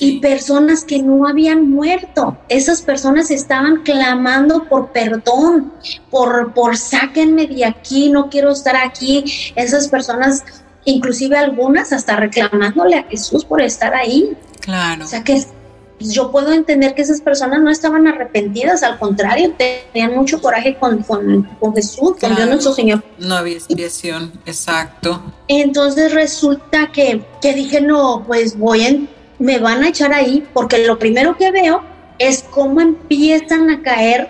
y 0.00 0.18
personas 0.20 0.84
que 0.84 1.02
no 1.02 1.26
habían 1.26 1.70
muerto. 1.70 2.36
Esas 2.48 2.82
personas 2.82 3.30
estaban 3.30 3.82
clamando 3.82 4.64
por 4.64 4.92
perdón, 4.92 5.72
por, 6.10 6.52
por 6.54 6.76
sáquenme 6.76 7.46
de 7.46 7.64
aquí, 7.64 8.10
no 8.10 8.28
quiero 8.28 8.50
estar 8.50 8.76
aquí. 8.76 9.52
Esas 9.54 9.88
personas, 9.88 10.44
inclusive 10.84 11.36
algunas, 11.36 11.92
hasta 11.92 12.16
reclamándole 12.16 12.96
a 12.96 13.04
Jesús 13.04 13.44
por 13.44 13.60
estar 13.60 13.94
ahí. 13.94 14.36
Claro. 14.60 15.04
O 15.04 15.08
sea 15.08 15.22
que 15.22 15.44
yo 15.98 16.30
puedo 16.30 16.52
entender 16.52 16.94
que 16.94 17.02
esas 17.02 17.20
personas 17.20 17.62
no 17.62 17.70
estaban 17.70 18.06
arrepentidas, 18.06 18.82
al 18.82 18.98
contrario, 18.98 19.54
tenían 19.56 20.14
mucho 20.14 20.40
coraje 20.42 20.76
con, 20.76 21.02
con, 21.02 21.48
Jesús, 21.74 22.16
con 22.20 22.34
Dios 22.34 22.48
nuestro 22.48 22.74
Señor. 22.74 23.02
No 23.18 23.36
había 23.36 23.54
expiación, 23.54 24.32
exacto. 24.44 25.22
Entonces 25.48 26.12
resulta 26.12 26.92
que, 26.92 27.24
que 27.40 27.54
dije, 27.54 27.80
no, 27.80 28.24
pues 28.26 28.58
voy 28.58 28.82
en 28.82 29.15
me 29.38 29.58
van 29.58 29.82
a 29.82 29.88
echar 29.88 30.12
ahí 30.12 30.46
porque 30.52 30.86
lo 30.86 30.98
primero 30.98 31.36
que 31.36 31.50
veo 31.50 31.82
es 32.18 32.42
cómo 32.42 32.80
empiezan 32.80 33.70
a 33.70 33.82
caer, 33.82 34.28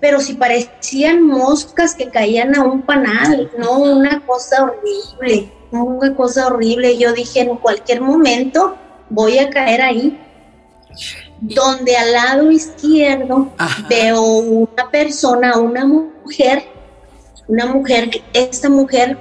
pero 0.00 0.20
si 0.20 0.34
parecían 0.34 1.22
moscas 1.22 1.94
que 1.94 2.10
caían 2.10 2.54
a 2.54 2.62
un 2.62 2.82
panal, 2.82 3.50
no 3.58 3.78
una 3.78 4.20
cosa 4.26 4.64
horrible, 4.64 5.50
una 5.70 6.14
cosa 6.14 6.48
horrible. 6.48 6.98
Yo 6.98 7.12
dije, 7.12 7.40
en 7.40 7.56
cualquier 7.56 8.00
momento 8.00 8.76
voy 9.08 9.38
a 9.38 9.50
caer 9.50 9.80
ahí, 9.80 10.20
donde 11.40 11.96
al 11.96 12.12
lado 12.12 12.50
izquierdo 12.50 13.50
veo 13.88 14.22
una 14.22 14.90
persona, 14.90 15.58
una 15.58 15.84
mujer, 15.84 16.64
una 17.48 17.66
mujer, 17.66 18.10
esta 18.32 18.68
mujer 18.68 19.18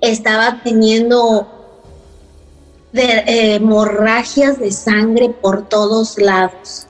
estaba 0.00 0.60
teniendo 0.64 1.61
de, 2.92 3.02
eh, 3.02 3.54
hemorragias 3.54 4.58
de 4.58 4.70
sangre 4.70 5.30
por 5.30 5.68
todos 5.68 6.18
lados. 6.18 6.86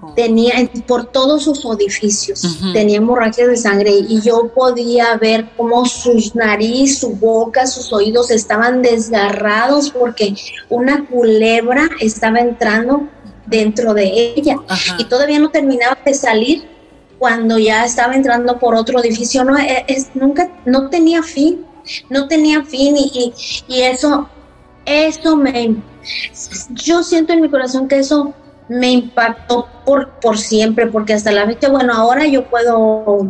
Oh. 0.00 0.12
Tenía 0.14 0.54
por 0.86 1.06
todos 1.06 1.44
sus 1.44 1.64
orificios, 1.64 2.58
tenía 2.72 2.98
hemorragias 2.98 3.48
de 3.48 3.56
sangre 3.56 3.92
y 4.08 4.20
yo 4.20 4.48
podía 4.48 5.16
ver 5.16 5.50
cómo 5.56 5.86
su 5.86 6.18
nariz, 6.34 6.98
su 6.98 7.10
boca, 7.10 7.66
sus 7.66 7.92
oídos 7.92 8.30
estaban 8.32 8.82
desgarrados 8.82 9.90
porque 9.90 10.34
una 10.68 11.06
culebra 11.06 11.88
estaba 12.00 12.40
entrando 12.40 13.08
dentro 13.46 13.94
de 13.94 14.34
ella 14.36 14.56
y 14.98 15.04
todavía 15.04 15.38
no 15.38 15.50
terminaba 15.50 15.96
de 16.04 16.14
salir 16.14 16.68
cuando 17.18 17.56
ya 17.56 17.84
estaba 17.84 18.16
entrando 18.16 18.58
por 18.58 18.74
otro 18.74 18.98
edificio. 18.98 19.44
No, 19.44 19.56
e, 19.56 19.84
es, 19.86 20.08
nunca, 20.14 20.50
no 20.64 20.90
tenía 20.90 21.22
fin, 21.22 21.64
no 22.10 22.26
tenía 22.26 22.64
fin 22.64 22.96
y, 22.96 23.32
y 23.68 23.82
eso 23.82 24.28
eso 24.84 25.36
me, 25.36 25.76
yo 26.70 27.02
siento 27.02 27.32
en 27.32 27.42
mi 27.42 27.48
corazón 27.48 27.88
que 27.88 27.98
eso 27.98 28.34
me 28.68 28.90
impactó 28.90 29.68
por, 29.84 30.10
por 30.20 30.38
siempre, 30.38 30.86
porque 30.86 31.14
hasta 31.14 31.32
la 31.32 31.46
fecha, 31.46 31.68
bueno, 31.68 31.92
ahora 31.92 32.26
yo 32.26 32.44
puedo, 32.46 33.28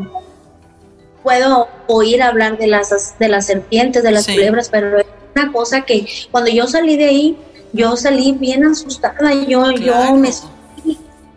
puedo 1.23 1.69
oír 1.89 2.23
hablar 2.23 2.59
de 2.59 2.67
las, 2.67 3.19
de 3.19 3.29
las 3.29 3.47
serpientes, 3.47 4.03
de 4.03 4.13
las 4.13 4.27
culebras, 4.27 4.69
pero 4.69 4.99
es 4.99 5.07
una 5.35 5.53
cosa 5.53 5.83
que 5.83 6.07
cuando 6.31 6.51
yo 6.51 6.67
salí 6.67 6.97
de 6.97 7.07
ahí, 7.07 7.39
yo 7.73 7.97
salí 7.97 8.33
bien 8.33 8.65
asustada, 8.65 9.33
yo, 9.47 9.71
yo 9.73 10.15
me 10.15 10.31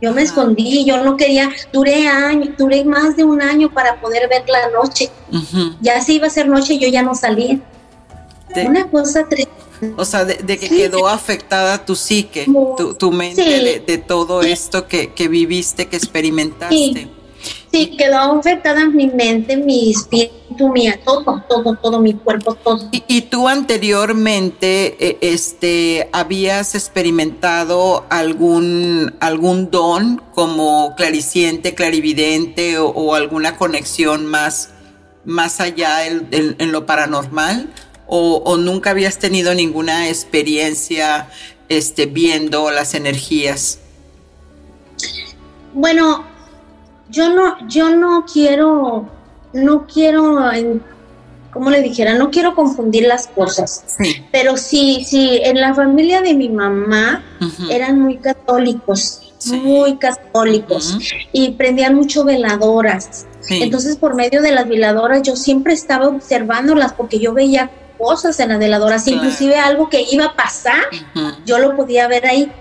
yo 0.02 0.14
me 0.14 0.22
escondí, 0.22 0.86
yo 0.86 1.04
no 1.04 1.16
quería, 1.18 1.50
duré 1.72 2.08
años, 2.08 2.50
duré 2.58 2.84
más 2.84 3.16
de 3.16 3.24
un 3.24 3.42
año 3.42 3.72
para 3.74 4.00
poder 4.00 4.28
ver 4.30 4.44
la 4.48 4.70
noche. 4.70 5.10
Ya 5.82 6.02
si 6.02 6.16
iba 6.16 6.28
a 6.28 6.30
ser 6.30 6.48
noche, 6.48 6.78
yo 6.78 6.88
ya 6.90 7.02
no 7.02 7.16
salía. 7.16 7.60
Una 8.56 8.90
cosa 8.90 9.28
triste 9.28 9.66
o 9.98 10.06
sea, 10.06 10.26
de, 10.26 10.58
que 10.58 10.70
quedó 10.70 11.08
afectada 11.08 11.86
tu 11.86 11.96
psique, 11.96 12.48
tu, 12.98 13.12
mente 13.12 13.84
de, 13.86 13.98
todo 13.98 14.42
esto 14.42 14.88
que, 14.88 15.28
viviste, 15.28 15.88
que 15.88 15.98
experimentaste. 15.98 17.10
Sí. 17.72 17.98
quedó 17.98 18.18
afectada 18.40 18.88
mi 18.88 19.08
mente, 19.08 19.58
mi 19.58 19.92
espíritu, 19.92 20.70
mi, 20.70 20.90
todo, 21.04 21.44
todo, 21.48 21.76
todo, 21.76 22.00
mi 22.00 22.14
cuerpo, 22.14 22.56
todo. 22.56 22.90
¿Y, 22.92 23.22
tú 23.24 23.48
anteriormente 23.50 24.96
eh, 25.00 25.18
este, 25.22 26.10
habías 26.14 26.74
experimentado 26.74 28.06
algún, 28.10 29.14
algún 29.20 29.70
don 29.72 30.22
como 30.34 30.96
clariciente, 30.96 31.76
clarividente 31.76 32.78
o, 32.80 33.14
alguna 33.14 33.58
conexión 33.58 34.26
más, 34.26 34.70
más 35.26 35.60
allá 35.60 36.08
en 36.08 36.72
lo 36.72 36.86
paranormal? 36.86 37.70
O, 38.08 38.58
nunca 38.58 38.92
habías 38.92 39.18
tenido 39.18 39.54
ninguna 39.54 40.10
experiencia 40.10 41.28
este, 41.70 42.06
viendo 42.06 42.72
las 42.72 42.94
energías? 42.94 43.80
Bueno, 45.74 46.24
yo 47.10 47.34
no, 47.34 47.68
yo 47.68 47.96
no 47.96 48.26
quiero, 48.32 49.10
no 49.54 49.88
quiero, 49.88 50.40
como 51.52 51.70
le 51.70 51.82
dijera, 51.82 52.16
no 52.16 52.32
quiero 52.32 52.56
confundir 52.56 53.08
las 53.08 53.28
cosas. 53.28 53.84
Pero 54.32 54.58
sí, 54.58 55.06
sí, 55.06 55.40
en 55.44 55.60
la 55.60 55.74
familia 55.74 56.22
de 56.22 56.34
mi 56.34 56.50
mamá 56.50 57.24
eran 57.70 58.00
muy 58.00 58.18
católicos, 58.18 59.34
muy 59.52 59.98
católicos, 59.98 60.98
y 61.32 61.52
prendían 61.52 61.96
mucho 61.96 62.24
veladoras. 62.24 63.26
Entonces, 63.50 63.98
por 63.98 64.16
medio 64.16 64.42
de 64.42 64.52
las 64.52 64.68
veladoras, 64.68 65.22
yo 65.22 65.36
siempre 65.36 65.74
estaba 65.74 66.08
observándolas 66.08 66.94
porque 66.94 67.20
yo 67.20 67.34
veía 67.34 67.70
cosas 67.98 68.40
en 68.40 68.58
veladoras, 68.60 69.08
inclusive 69.08 69.58
algo 69.58 69.90
que 69.90 70.06
iba 70.10 70.26
a 70.26 70.36
pasar, 70.36 70.84
yo 71.46 71.60
lo 71.60 71.76
podía 71.76 72.08
ver 72.08 72.26
ahí. 72.26 72.52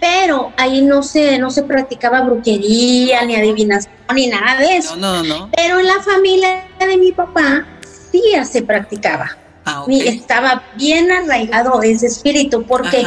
Pero 0.00 0.52
ahí 0.56 0.82
no 0.82 1.02
se, 1.02 1.38
no 1.38 1.50
se 1.50 1.64
practicaba 1.64 2.20
brujería, 2.20 3.24
ni 3.24 3.34
adivinación, 3.34 3.92
ni 4.14 4.28
nada 4.28 4.60
de 4.60 4.76
eso. 4.76 4.96
No, 4.96 5.22
no, 5.22 5.50
Pero 5.56 5.80
en 5.80 5.86
la 5.86 6.00
familia 6.00 6.64
de 6.78 6.96
mi 6.96 7.12
papá 7.12 7.66
sí 8.10 8.22
se 8.44 8.62
practicaba. 8.62 9.36
Ah, 9.64 9.84
estaba 9.88 10.62
bien 10.76 11.10
arraigado 11.10 11.82
ese 11.82 12.06
espíritu, 12.06 12.62
porque, 12.62 13.04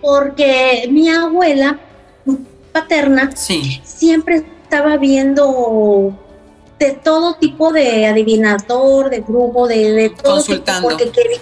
porque 0.00 0.88
mi 0.90 1.08
abuela 1.08 1.80
paterna 2.72 3.30
siempre 3.34 4.44
estaba 4.62 4.96
viendo 4.98 6.16
de 6.80 6.92
todo 6.92 7.34
tipo 7.34 7.72
de 7.72 8.06
adivinador, 8.06 9.10
de 9.10 9.20
grupo, 9.20 9.68
de, 9.68 9.92
de 9.92 10.10
todo. 10.10 10.36
Consultando. 10.36 10.88
porque 10.88 11.10
quería, 11.10 11.38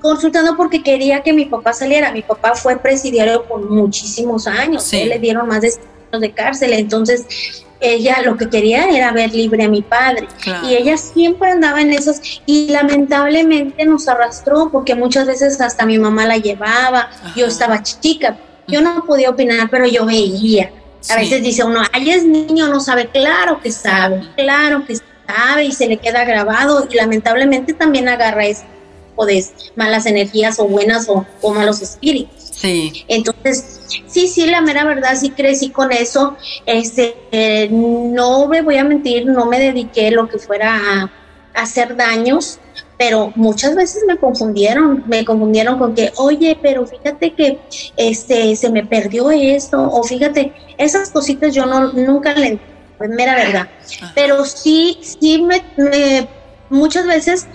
consultando 0.00 0.56
porque 0.56 0.82
quería 0.82 1.22
que 1.22 1.32
mi 1.32 1.46
papá 1.46 1.72
saliera. 1.72 2.12
Mi 2.12 2.22
papá 2.22 2.54
fue 2.54 2.76
presidiario 2.76 3.44
por 3.44 3.68
muchísimos 3.68 4.46
años. 4.46 4.90
le 4.92 5.18
dieron 5.18 5.48
más 5.48 5.60
de 5.62 5.72
años 6.12 6.20
de 6.20 6.30
cárcel. 6.30 6.72
Entonces, 6.74 7.64
ella 7.80 8.22
lo 8.24 8.36
que 8.36 8.48
quería 8.48 8.88
era 8.88 9.10
ver 9.10 9.34
libre 9.34 9.64
a 9.64 9.68
mi 9.68 9.82
padre. 9.82 10.28
Y 10.64 10.74
ella 10.76 10.96
siempre 10.96 11.50
andaba 11.50 11.80
en 11.80 11.92
esos. 11.92 12.40
Y 12.46 12.68
lamentablemente 12.68 13.84
nos 13.84 14.06
arrastró 14.06 14.70
porque 14.70 14.94
muchas 14.94 15.26
veces 15.26 15.60
hasta 15.60 15.84
mi 15.84 15.98
mamá 15.98 16.24
la 16.26 16.36
llevaba. 16.36 17.10
Yo 17.34 17.46
estaba 17.46 17.82
chica. 17.82 18.38
Yo 18.68 18.80
no 18.80 19.04
podía 19.04 19.30
opinar, 19.30 19.68
pero 19.68 19.86
yo 19.86 20.06
veía 20.06 20.70
a 21.08 21.16
veces 21.16 21.42
dice 21.42 21.64
uno, 21.64 21.82
ay, 21.92 22.10
es 22.10 22.24
niño, 22.24 22.68
no 22.68 22.80
sabe. 22.80 23.08
Claro 23.08 23.60
que 23.60 23.70
sabe, 23.72 24.22
claro 24.36 24.84
que 24.86 24.96
sabe 24.96 25.64
y 25.64 25.72
se 25.72 25.86
le 25.86 25.96
queda 25.98 26.24
grabado 26.24 26.86
y 26.90 26.94
lamentablemente 26.94 27.72
también 27.72 28.08
agarra 28.08 28.46
ese 28.46 28.64
tipo 29.10 29.26
de 29.26 29.44
malas 29.76 30.06
energías 30.06 30.58
o 30.58 30.66
buenas 30.66 31.08
o, 31.08 31.26
malos 31.54 31.82
espíritus. 31.82 32.50
Sí. 32.52 33.04
Entonces, 33.08 33.80
sí, 34.06 34.28
sí, 34.28 34.46
la 34.46 34.60
mera 34.60 34.84
verdad, 34.84 35.16
sí 35.18 35.30
crecí 35.30 35.70
con 35.70 35.90
eso. 35.92 36.36
Este, 36.66 37.16
eh, 37.32 37.68
no 37.70 38.46
me 38.46 38.62
voy 38.62 38.76
a 38.76 38.84
mentir, 38.84 39.26
no 39.26 39.46
me 39.46 39.58
dediqué 39.58 40.10
lo 40.10 40.28
que 40.28 40.38
fuera 40.38 40.76
a 40.76 41.10
hacer 41.54 41.96
daños 41.96 42.58
pero 43.02 43.32
muchas 43.34 43.74
veces 43.74 44.04
me 44.06 44.16
confundieron, 44.16 45.02
me 45.08 45.24
confundieron 45.24 45.76
con 45.76 45.92
que, 45.92 46.12
oye, 46.18 46.56
pero 46.62 46.86
fíjate 46.86 47.34
que 47.34 47.58
este 47.96 48.54
se 48.54 48.70
me 48.70 48.86
perdió 48.86 49.32
esto, 49.32 49.82
o 49.90 50.04
fíjate, 50.04 50.52
esas 50.78 51.10
cositas 51.10 51.52
yo 51.52 51.66
no 51.66 51.92
nunca 51.92 52.32
le 52.34 52.60
pues 52.98 53.10
mera 53.10 53.34
verdad. 53.34 53.68
Pero 54.14 54.44
sí, 54.44 55.00
sí 55.02 55.42
me, 55.42 56.28
muchas 56.70 57.04
veces, 57.04 57.48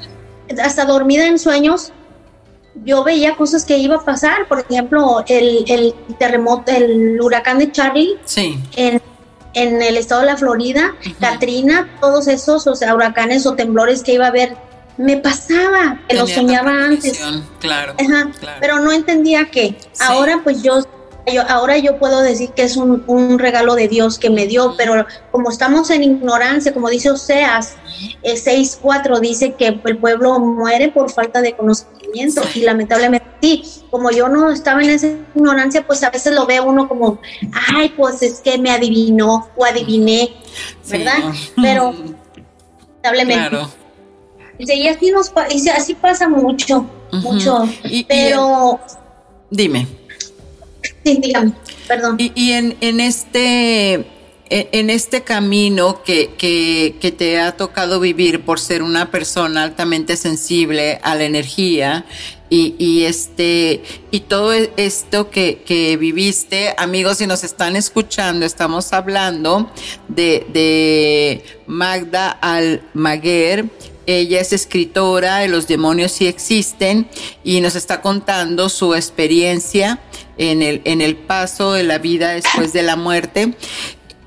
hasta 0.61 0.83
dormida 0.83 1.25
en 1.25 1.39
sueños, 1.39 1.93
yo 2.83 3.05
veía 3.05 3.37
cosas 3.37 3.63
que 3.63 3.77
iba 3.77 3.95
a 3.95 4.03
pasar, 4.03 4.49
por 4.49 4.59
ejemplo, 4.59 5.23
el, 5.29 5.63
el 5.69 5.95
terremoto, 6.19 6.73
el 6.73 7.21
huracán 7.21 7.59
de 7.59 7.71
Charlie 7.71 8.17
sí. 8.25 8.59
en, 8.75 9.01
en 9.57 9.81
el 9.81 9.97
estado 9.97 10.21
de 10.21 10.27
la 10.27 10.37
Florida, 10.37 10.95
Katrina, 11.19 11.89
todos 11.99 12.27
esos, 12.27 12.67
o 12.67 12.75
sea, 12.75 12.93
huracanes 12.93 13.47
o 13.47 13.55
temblores 13.55 14.03
que 14.03 14.13
iba 14.13 14.25
a 14.25 14.29
haber 14.29 14.55
me 14.97 15.17
pasaba, 15.17 15.99
que 16.07 16.15
lo 16.15 16.27
soñaba 16.27 16.71
antes. 16.85 17.19
Claro, 17.59 17.95
Pero 18.59 18.79
no 18.79 18.91
entendía 18.91 19.49
que 19.49 19.75
ahora 19.99 20.41
pues 20.43 20.61
yo, 20.61 20.83
yo, 21.31 21.41
ahora 21.47 21.77
yo 21.77 21.97
puedo 21.97 22.21
decir 22.21 22.51
que 22.51 22.63
es 22.63 22.77
un, 22.77 23.03
un, 23.07 23.39
regalo 23.39 23.75
de 23.75 23.87
Dios 23.87 24.19
que 24.19 24.29
me 24.29 24.45
dio, 24.45 24.75
pero 24.77 25.05
como 25.31 25.49
estamos 25.49 25.89
en 25.89 26.03
ignorancia, 26.03 26.73
como 26.73 26.89
dice 26.89 27.09
Oseas 27.11 27.75
eh, 28.23 28.35
6.4, 28.35 29.19
dice 29.19 29.53
que 29.53 29.67
el 29.67 29.97
pueblo 29.97 30.39
muere 30.39 30.89
por 30.89 31.11
falta 31.11 31.41
de 31.41 31.55
conocimiento 31.55 31.96
y 32.13 32.61
lamentablemente 32.61 33.27
sí, 33.41 33.63
como 33.89 34.11
yo 34.11 34.29
no 34.29 34.49
estaba 34.49 34.81
en 34.81 34.89
esa 34.89 35.07
ignorancia, 35.35 35.85
pues 35.85 36.03
a 36.03 36.09
veces 36.09 36.33
lo 36.33 36.45
ve 36.45 36.59
uno 36.59 36.87
como, 36.87 37.19
ay, 37.73 37.89
pues 37.89 38.21
es 38.23 38.39
que 38.39 38.57
me 38.57 38.71
adivinó 38.71 39.49
o 39.55 39.65
adiviné, 39.65 40.33
¿verdad? 40.89 41.17
Pero 41.55 41.93
lamentablemente... 43.03 43.49
Claro 43.49 43.87
y 44.59 44.87
así, 44.87 45.11
nos, 45.11 45.31
y 45.51 45.69
así 45.69 45.93
pasa 45.95 46.27
mucho, 46.27 46.89
mucho. 47.11 47.69
pero... 48.07 48.79
dime. 49.49 49.87
Sí, 51.03 51.19
dígame, 51.21 51.53
perdón. 51.87 52.15
Y, 52.17 52.51
en, 52.51 52.75
en 52.81 52.99
este 52.99 54.07
en 54.49 54.89
este 54.89 55.23
camino 55.23 56.03
que, 56.03 56.31
que, 56.37 57.11
te 57.11 57.39
ha 57.39 57.57
tocado 57.57 57.99
vivir 57.99 58.41
por 58.41 58.59
ser 58.59 58.81
una 58.81 59.11
persona 59.11 59.63
altamente 59.63 60.15
sensible 60.17 60.99
a 61.03 61.15
la 61.15 61.25
energía 61.25 62.05
y, 62.49 62.75
y 62.77 63.03
este 63.03 63.81
y 64.11 64.21
todo 64.21 64.53
e, 64.53 64.71
esto 64.77 65.29
que, 65.29 65.63
que, 65.65 65.97
viviste, 65.97 66.73
amigos, 66.77 67.17
si 67.17 67.27
nos 67.27 67.43
están 67.43 67.75
escuchando, 67.75 68.45
estamos 68.45 68.93
hablando 68.93 69.69
de, 70.07 70.45
de 70.49 71.43
Magda 71.65 72.29
Almaguer, 72.29 73.65
Ella 74.05 74.39
es 74.39 74.53
escritora 74.53 75.39
de 75.39 75.49
Los 75.49 75.67
demonios 75.67 76.13
sí 76.13 76.27
existen 76.27 77.09
y 77.43 77.59
nos 77.59 77.75
está 77.75 78.01
contando 78.01 78.69
su 78.69 78.95
experiencia 78.95 79.99
en 80.37 80.61
el, 80.61 80.81
en 80.85 81.01
el 81.01 81.15
paso 81.15 81.73
de 81.73 81.83
la 81.83 81.97
vida 81.97 82.31
después 82.31 82.73
de 82.73 82.83
la 82.83 82.95
muerte. 82.95 83.53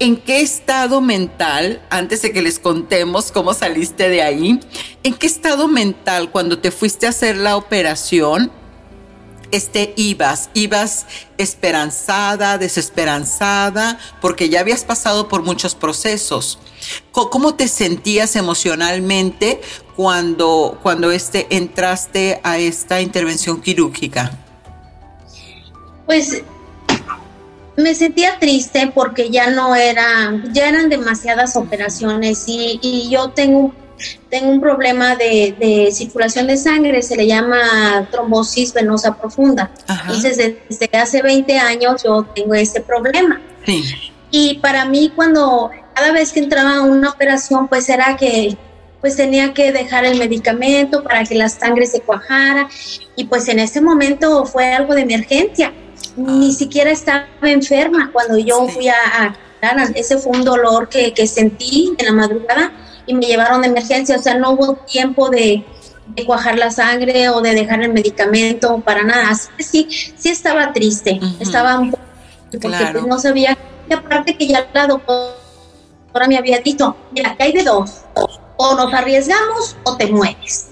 ¿En 0.03 0.16
qué 0.16 0.40
estado 0.40 1.03
mental, 1.03 1.82
antes 1.90 2.22
de 2.22 2.32
que 2.32 2.40
les 2.40 2.59
contemos 2.59 3.30
cómo 3.30 3.53
saliste 3.53 4.09
de 4.09 4.22
ahí, 4.22 4.59
en 5.03 5.12
qué 5.12 5.26
estado 5.26 5.68
mental 5.68 6.30
cuando 6.30 6.59
te 6.59 6.70
fuiste 6.70 7.05
a 7.05 7.11
hacer 7.11 7.36
la 7.36 7.59
operación, 7.59 8.51
este 9.51 9.92
ibas, 9.96 10.48
ibas 10.55 11.05
esperanzada, 11.36 12.57
desesperanzada, 12.57 13.98
porque 14.22 14.48
ya 14.48 14.61
habías 14.61 14.84
pasado 14.84 15.28
por 15.28 15.42
muchos 15.42 15.74
procesos. 15.74 16.59
¿Cómo 17.12 17.57
te 17.57 17.68
sentías 17.68 18.36
emocionalmente 18.36 19.61
cuando, 19.96 20.78
cuando 20.82 21.11
este, 21.11 21.46
entraste 21.55 22.40
a 22.42 22.57
esta 22.57 23.03
intervención 23.03 23.61
quirúrgica? 23.61 24.38
Pues 26.07 26.42
me 27.80 27.94
sentía 27.94 28.38
triste 28.38 28.90
porque 28.94 29.30
ya 29.30 29.50
no 29.50 29.74
era, 29.74 30.40
ya 30.52 30.68
eran 30.68 30.88
demasiadas 30.88 31.56
operaciones 31.56 32.44
y, 32.46 33.08
yo 33.10 33.30
tengo, 33.30 33.72
tengo 34.28 34.50
un 34.50 34.60
problema 34.60 35.16
de, 35.16 35.88
circulación 35.92 36.46
de 36.46 36.56
sangre, 36.56 37.02
se 37.02 37.16
le 37.16 37.26
llama 37.26 38.08
trombosis 38.10 38.72
venosa 38.72 39.16
profunda. 39.16 39.70
Entonces, 39.88 40.36
desde, 40.68 40.98
hace 40.98 41.22
20 41.22 41.58
años 41.58 42.02
yo 42.02 42.24
tengo 42.34 42.54
este 42.54 42.80
problema. 42.80 43.40
Y 44.30 44.54
para 44.58 44.84
mí 44.84 45.12
cuando 45.14 45.70
cada 45.94 46.12
vez 46.12 46.32
que 46.32 46.40
entraba 46.40 46.76
a 46.76 46.82
una 46.82 47.10
operación, 47.10 47.68
pues 47.68 47.88
era 47.88 48.16
que 48.16 48.56
pues 49.00 49.16
tenía 49.16 49.54
que 49.54 49.72
dejar 49.72 50.04
el 50.04 50.18
medicamento 50.18 51.02
para 51.02 51.24
que 51.24 51.34
la 51.34 51.48
sangre 51.48 51.86
se 51.86 52.00
cuajara 52.00 52.68
y 53.16 53.24
pues 53.24 53.48
en 53.48 53.58
ese 53.58 53.80
momento 53.80 54.44
fue 54.44 54.74
algo 54.74 54.94
de 54.94 55.02
emergencia 55.02 55.72
ni 56.16 56.53
siquiera 56.53 56.90
estaba 56.90 57.26
enferma 57.42 58.11
cuando 58.12 58.38
yo 58.38 58.68
fui 58.68 58.88
a, 58.88 58.94
a, 59.18 59.34
ese 59.94 60.18
fue 60.18 60.32
un 60.32 60.44
dolor 60.44 60.88
que, 60.88 61.26
sentí 61.26 61.94
en 61.98 62.07
la 62.07 62.12
madrugada 62.12 62.72
y 63.07 63.14
me 63.14 63.26
llevaron 63.26 63.62
de 63.62 63.68
emergencia, 63.68 64.16
o 64.16 64.22
sea, 64.22 64.36
no 64.36 64.53
hubo 64.53 64.74
tiempo 64.74 65.30
de, 65.30 65.64
cuajar 66.26 66.59
la 66.59 66.70
sangre 66.70 67.28
o 67.28 67.40
de 67.40 67.55
dejar 67.55 67.82
el 67.82 67.92
medicamento 67.92 68.80
para 68.80 69.05
nada. 69.05 69.30
Así 69.30 69.48
que 69.57 69.62
sí, 69.62 69.88
sí 70.16 70.28
estaba 70.28 70.72
triste, 70.72 71.20
estaba 71.38 71.78
un 71.78 71.92
poco, 71.92 72.03
porque 72.61 72.88
pues, 72.92 73.07
no 73.07 73.18
sabía, 73.18 73.57
y 73.88 73.92
aparte 73.92 74.36
que 74.36 74.48
ya 74.48 74.68
la 74.74 74.86
doctora 74.86 76.26
me 76.28 76.36
había 76.36 76.59
dicho, 76.59 76.96
mira, 77.12 77.36
que 77.36 77.44
hay 77.44 77.53
de 77.53 77.62
dos, 77.62 78.03
o 78.57 78.74
nos 78.74 78.92
arriesgamos 78.92 79.76
o 79.84 79.96
te 79.96 80.07
mueres. 80.09 80.69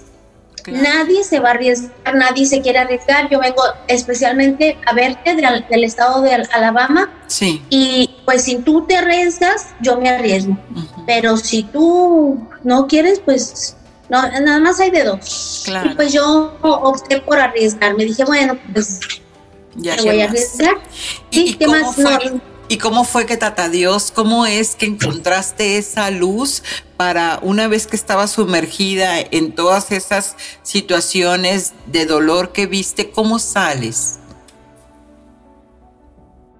Nadie 0.67 1.23
se 1.23 1.39
va 1.39 1.49
a 1.49 1.51
arriesgar, 1.53 2.15
nadie 2.15 2.45
se 2.45 2.61
quiere 2.61 2.79
arriesgar. 2.79 3.29
Yo 3.29 3.39
vengo 3.39 3.61
especialmente 3.87 4.77
a 4.85 4.93
verte 4.93 5.35
del, 5.35 5.83
estado 5.83 6.21
de 6.21 6.33
Alabama. 6.33 7.11
Sí. 7.27 7.61
Y 7.69 8.17
pues 8.25 8.43
si 8.43 8.57
tú 8.57 8.85
te 8.85 8.97
arriesgas, 8.97 9.67
yo 9.81 9.99
me 9.99 10.09
arriesgo. 10.09 10.57
Pero 11.05 11.37
si 11.37 11.63
tú 11.63 12.47
no 12.63 12.87
quieres, 12.87 13.19
pues 13.19 13.75
no, 14.09 14.21
nada 14.21 14.59
más 14.59 14.79
hay 14.79 14.91
de 14.91 15.03
dos. 15.03 15.65
Y 15.85 15.89
pues 15.95 16.11
yo 16.11 16.57
opté 16.61 17.21
por 17.21 17.39
arriesgar. 17.39 17.95
Me 17.95 18.05
Dije, 18.05 18.25
bueno, 18.25 18.57
pues 18.73 18.99
ya 19.75 19.95
me 19.97 20.03
voy 20.03 20.21
a 20.21 20.25
arriesgar. 20.25 20.75
¿Y, 21.31 21.53
¿qué 21.55 21.67
más? 21.67 21.95
¿Y 22.71 22.77
cómo 22.77 23.03
fue 23.03 23.25
que 23.25 23.35
Tata 23.35 23.67
Dios, 23.67 24.11
cómo 24.11 24.45
es 24.45 24.75
que 24.75 24.85
encontraste 24.85 25.77
esa 25.77 26.11
luz 26.11 26.61
para 26.97 27.39
una 27.41 27.67
vez 27.67 27.87
que 27.87 27.95
estabas 27.95 28.29
sumergida 28.31 29.19
en 29.19 29.53
todas 29.53 29.91
esas 29.91 30.35
situaciones 30.61 31.73
de 31.87 32.05
dolor 32.05 32.51
que 32.51 32.67
viste, 32.67 33.09
cómo 33.09 33.39
sales? 33.39 34.19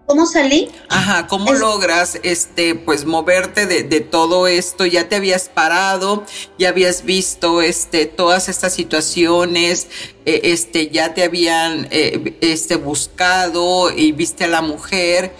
¿Cómo 0.07 0.25
salí? 0.25 0.71
Ajá, 0.89 1.27
¿cómo 1.27 1.53
logras 1.53 2.17
este 2.23 2.73
pues 2.73 3.05
moverte 3.05 3.67
de, 3.67 3.99
todo 3.99 4.47
esto? 4.47 4.87
Ya 4.87 5.07
te 5.07 5.17
habías 5.17 5.47
parado, 5.47 6.23
ya 6.57 6.69
habías 6.69 7.03
visto 7.03 7.61
este 7.61 8.07
todas 8.07 8.49
estas 8.49 8.73
situaciones, 8.73 9.89
eh, 10.25 10.41
este 10.45 10.89
ya 10.89 11.13
te 11.13 11.23
habían 11.23 11.87
eh, 11.91 12.35
este 12.41 12.77
buscado 12.77 13.91
y 13.95 14.11
viste 14.11 14.45
a 14.45 14.47
la 14.47 14.63
mujer 14.63 15.35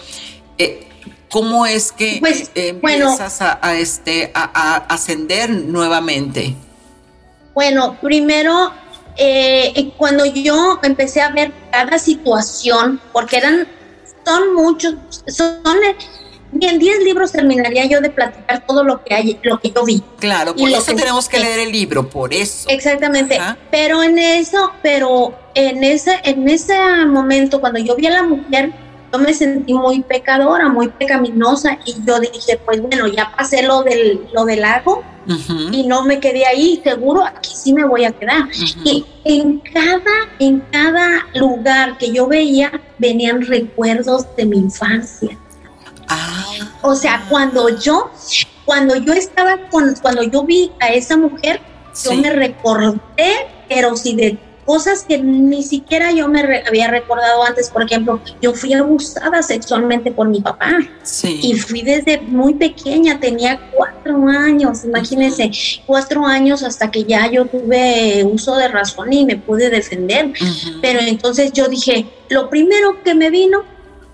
eh, 0.59 0.87
¿cómo 1.29 1.65
es 1.65 1.91
que 1.91 2.17
pues, 2.19 2.51
eh, 2.53 2.69
empiezas 2.69 3.41
a, 3.41 3.75
este, 3.75 4.31
a, 4.33 4.75
ascender 4.89 5.49
nuevamente? 5.49 6.53
Bueno, 7.53 7.97
primero, 8.01 8.71
eh, 9.17 9.91
cuando 9.97 10.25
yo 10.25 10.79
empecé 10.83 11.21
a 11.21 11.29
ver 11.29 11.51
cada 11.71 11.97
situación, 11.97 12.99
porque 13.13 13.37
eran, 13.37 13.67
son 14.25 14.53
muchos, 14.53 14.95
son, 15.27 15.61
en 16.61 16.79
10 16.79 17.03
libros 17.03 17.31
terminaría 17.31 17.85
yo 17.85 18.01
de 18.01 18.09
platicar 18.09 18.65
todo 18.65 18.83
lo 18.83 19.03
que 19.03 19.13
hay, 19.13 19.39
lo 19.43 19.59
que 19.59 19.71
yo 19.71 19.85
vi. 19.85 20.03
Claro, 20.19 20.55
por 20.55 20.69
eso 20.69 20.93
tenemos 20.93 21.29
que 21.29 21.39
leer 21.39 21.59
el 21.59 21.71
libro, 21.71 22.09
por 22.09 22.33
eso. 22.33 22.67
Exactamente. 22.69 23.39
Pero 23.71 24.03
en 24.03 24.17
eso, 24.17 24.71
pero 24.81 25.37
en 25.53 25.83
ese, 25.83 26.19
en 26.23 26.49
ese 26.49 26.77
momento, 27.05 27.61
cuando 27.61 27.79
yo 27.79 27.95
vi 27.95 28.07
a 28.07 28.11
la 28.11 28.23
mujer, 28.23 28.73
yo 29.11 29.19
me 29.19 29.33
sentí 29.33 29.73
muy 29.73 30.01
pecadora, 30.01 30.69
muy 30.69 30.89
pecaminosa 30.89 31.77
y 31.85 31.95
yo 32.05 32.19
dije, 32.19 32.59
pues 32.65 32.81
bueno, 32.81 33.07
ya 33.07 33.31
pasé 33.35 33.63
lo 33.63 33.83
del, 33.83 34.27
lo 34.33 34.45
del 34.45 34.61
lago 34.61 35.03
y 35.71 35.85
no 35.85 36.03
me 36.03 36.19
quedé 36.19 36.45
ahí, 36.45 36.81
seguro 36.83 37.23
aquí 37.23 37.51
sí 37.53 37.73
me 37.73 37.85
voy 37.85 38.05
a 38.05 38.11
quedar. 38.11 38.49
Y 38.83 39.05
en 39.23 39.59
cada, 39.59 40.27
en 40.39 40.59
cada 40.71 41.27
lugar 41.35 41.97
que 41.97 42.11
yo 42.11 42.27
veía 42.27 42.71
venían 42.97 43.41
recuerdos 43.41 44.25
de 44.35 44.45
mi 44.45 44.57
infancia. 44.57 45.37
Ah. 46.07 46.45
O 46.81 46.95
sea, 46.95 47.25
cuando 47.29 47.69
yo, 47.79 48.09
cuando 48.65 48.95
yo 48.95 49.13
estaba 49.13 49.69
con, 49.69 49.93
cuando 50.01 50.23
yo 50.23 50.43
vi 50.43 50.71
a 50.79 50.87
esa 50.87 51.15
mujer, 51.15 51.61
yo 52.03 52.15
me 52.15 52.31
recordé, 52.31 52.99
pero 53.67 53.95
si 53.95 54.15
de 54.15 54.39
cosas 54.69 55.03
que 55.03 55.17
ni 55.17 55.63
siquiera 55.63 56.11
yo 56.11 56.27
me 56.27 56.41
había 56.67 56.91
recordado 56.91 57.43
antes. 57.43 57.71
Por 57.71 57.81
ejemplo, 57.81 58.21
yo 58.39 58.53
fui 58.53 58.71
abusada 58.75 59.41
sexualmente 59.41 60.11
por 60.11 60.29
mi 60.29 60.41
papá. 60.41 60.77
Y 61.41 61.55
fui 61.55 61.81
desde 61.81 62.21
muy 62.21 62.53
pequeña, 62.53 63.19
tenía 63.19 63.59
cuatro 63.75 64.27
años, 64.27 64.85
imagínense, 64.85 65.49
cuatro 65.87 66.23
años 66.23 66.61
hasta 66.61 66.91
que 66.91 67.03
ya 67.03 67.31
yo 67.31 67.47
tuve 67.47 68.23
uso 68.31 68.55
de 68.57 68.67
razón 68.67 69.11
y 69.11 69.25
me 69.25 69.37
pude 69.37 69.71
defender. 69.71 70.33
Pero 70.83 70.99
entonces 70.99 71.51
yo 71.51 71.67
dije, 71.67 72.05
lo 72.29 72.47
primero 72.51 73.01
que 73.03 73.15
me 73.15 73.31
vino 73.31 73.63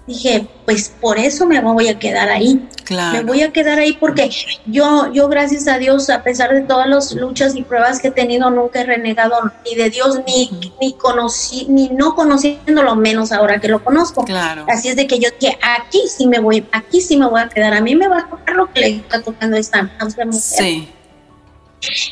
dije, 0.07 0.47
pues 0.65 0.93
por 1.01 1.17
eso 1.17 1.45
me 1.45 1.59
voy 1.61 1.87
a 1.87 1.97
quedar 1.97 2.29
ahí. 2.29 2.67
Me 2.89 3.23
voy 3.23 3.41
a 3.41 3.51
quedar 3.51 3.79
ahí 3.79 3.93
porque 3.99 4.29
yo, 4.67 5.11
yo 5.11 5.27
gracias 5.27 5.67
a 5.67 5.79
Dios, 5.79 6.09
a 6.09 6.21
pesar 6.21 6.53
de 6.53 6.61
todas 6.61 6.87
las 6.87 7.13
luchas 7.13 7.55
y 7.55 7.63
pruebas 7.63 7.99
que 7.99 8.09
he 8.09 8.11
tenido, 8.11 8.49
nunca 8.51 8.81
he 8.81 8.85
renegado 8.85 9.35
ni 9.65 9.75
de 9.75 9.89
Dios, 9.89 10.19
ni, 10.27 10.51
ni 10.79 10.93
conocí, 10.93 11.65
ni 11.67 11.89
no 11.89 12.15
conociéndolo 12.15 12.95
menos 12.95 13.31
ahora 13.31 13.59
que 13.59 13.67
lo 13.67 13.83
conozco. 13.83 14.23
Claro. 14.25 14.65
Así 14.69 14.89
es 14.89 14.95
de 14.95 15.07
que 15.07 15.17
yo 15.17 15.29
dije, 15.39 15.57
aquí 15.61 16.01
sí 16.07 16.27
me 16.27 16.39
voy, 16.39 16.65
aquí 16.71 17.01
sí 17.01 17.17
me 17.17 17.27
voy 17.27 17.41
a 17.41 17.49
quedar. 17.49 17.73
A 17.73 17.81
mí 17.81 17.95
me 17.95 18.07
va 18.07 18.19
a 18.19 18.29
tocar 18.29 18.55
lo 18.55 18.71
que 18.71 18.81
le 18.81 18.87
está 18.97 19.21
tocando 19.23 19.57
esta, 19.57 19.91
a 19.99 20.05
mujer. 20.05 20.33
Sí. 20.33 20.89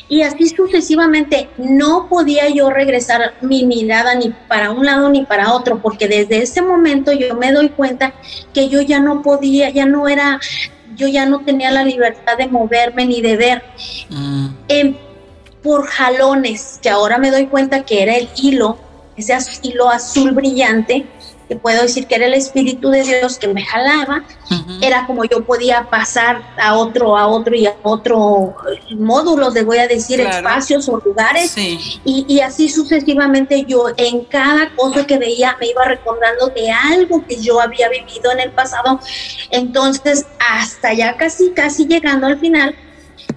Y 0.08 0.22
así 0.22 0.48
sucesivamente 0.48 1.48
no 1.58 2.08
podía 2.08 2.48
yo 2.48 2.70
regresar 2.70 3.34
mi 3.40 3.64
mirada 3.64 4.14
ni 4.14 4.30
para 4.48 4.70
un 4.70 4.84
lado 4.84 5.08
ni 5.08 5.24
para 5.24 5.52
otro, 5.52 5.80
porque 5.80 6.08
desde 6.08 6.38
ese 6.38 6.62
momento 6.62 7.12
yo 7.12 7.34
me 7.36 7.52
doy 7.52 7.68
cuenta 7.70 8.14
que 8.52 8.68
yo 8.68 8.80
ya 8.80 9.00
no 9.00 9.22
podía, 9.22 9.70
ya 9.70 9.86
no 9.86 10.08
era, 10.08 10.40
yo 10.96 11.08
ya 11.08 11.26
no 11.26 11.40
tenía 11.40 11.70
la 11.70 11.84
libertad 11.84 12.36
de 12.36 12.46
moverme 12.46 13.06
ni 13.06 13.20
de 13.20 13.36
ver. 13.36 13.62
Mm. 14.10 14.48
por 15.62 15.86
jalones, 15.86 16.78
que 16.82 16.90
ahora 16.90 17.16
me 17.16 17.30
doy 17.30 17.46
cuenta 17.46 17.84
que 17.84 18.02
era 18.02 18.16
el 18.16 18.28
hilo, 18.36 18.76
ese 19.16 19.38
hilo 19.62 19.88
azul 19.88 20.32
brillante, 20.32 21.06
que 21.48 21.56
puedo 21.56 21.82
decir 21.82 22.06
que 22.06 22.14
era 22.14 22.26
el 22.26 22.34
Espíritu 22.34 22.90
de 22.90 23.02
Dios 23.02 23.38
que 23.38 23.48
me 23.48 23.64
jalaba, 23.64 24.24
era 24.80 25.06
como 25.06 25.24
yo 25.24 25.44
podía 25.44 25.88
pasar 25.90 26.42
a 26.58 26.76
otro, 26.76 27.16
a 27.16 27.26
otro 27.26 27.54
y 27.54 27.66
a 27.66 27.74
otro 27.82 28.54
módulos, 28.96 29.52
de 29.54 29.62
voy 29.62 29.78
a 29.78 29.86
decir, 29.86 30.20
espacios 30.20 30.88
o 30.88 30.98
lugares, 30.98 31.56
y, 31.56 31.92
y, 32.04 32.40
así 32.40 32.68
sucesivamente 32.68 33.64
yo 33.66 33.86
en 33.96 34.24
cada 34.24 34.74
cosa 34.74 35.06
que 35.06 35.18
veía 35.18 35.56
me 35.60 35.68
iba 35.68 35.84
recordando 35.84 36.48
de 36.48 36.70
algo 36.70 37.24
que 37.26 37.36
yo 37.36 37.60
había 37.60 37.88
vivido 37.88 38.32
en 38.32 38.40
el 38.40 38.50
pasado, 38.52 39.00
entonces 39.50 40.26
hasta 40.38 40.92
ya 40.94 41.16
casi, 41.16 41.50
casi 41.50 41.86
llegando 41.86 42.26
al 42.26 42.38
final, 42.38 42.74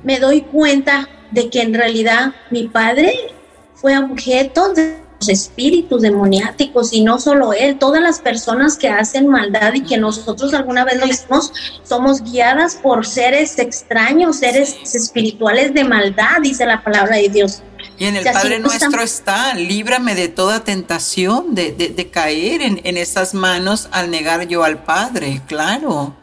me 0.04 0.20
doy 0.20 0.42
cuenta 0.42 1.10
de 1.32 1.50
que 1.50 1.62
en 1.62 1.74
realidad 1.74 2.34
mi 2.52 2.68
padre 2.68 3.34
fue 3.76 3.98
objeto 3.98 4.74
de 4.74 5.07
espíritus 5.28 6.02
demoniáticos 6.02 6.94
y 6.94 7.04
no 7.04 7.20
solo 7.20 7.54
él, 7.54 7.80
todas 7.80 8.02
las 8.02 8.20
personas 8.20 8.78
que 8.78 8.90
hacen 8.90 9.28
maldad 9.28 9.74
y 9.74 9.82
que 9.82 9.98
nosotros 9.98 10.54
alguna 10.54 10.86
vez 10.86 11.00
lo 11.00 11.08
hicimos, 11.08 11.52
somos 11.84 12.22
guiadas 12.22 12.76
por 12.76 13.06
seres 13.06 13.58
extraños, 13.58 14.38
seres 14.38 14.76
espirituales 14.94 15.74
de 15.74 15.84
maldad, 15.84 16.42
dice 16.42 16.66
la 16.66 16.84
palabra 16.84 17.18
de 17.18 17.30
Dios. 17.30 17.62
Y 17.98 18.06
en 18.06 18.16
el 18.16 18.24
Padre 18.24 18.60
nuestro 18.60 19.02
está, 19.02 19.56
líbrame 19.56 20.14
de 20.14 20.28
toda 20.28 20.64
tentación, 20.64 21.56
de, 21.56 21.72
de, 21.72 22.10
caer 22.10 22.62
en, 22.62 22.82
en 22.84 22.98
esas 22.98 23.34
manos 23.34 23.90
al 23.92 24.12
negar 24.12 24.48
yo 24.48 24.64
al 24.64 24.84
Padre, 24.84 25.42
claro. 25.48 26.14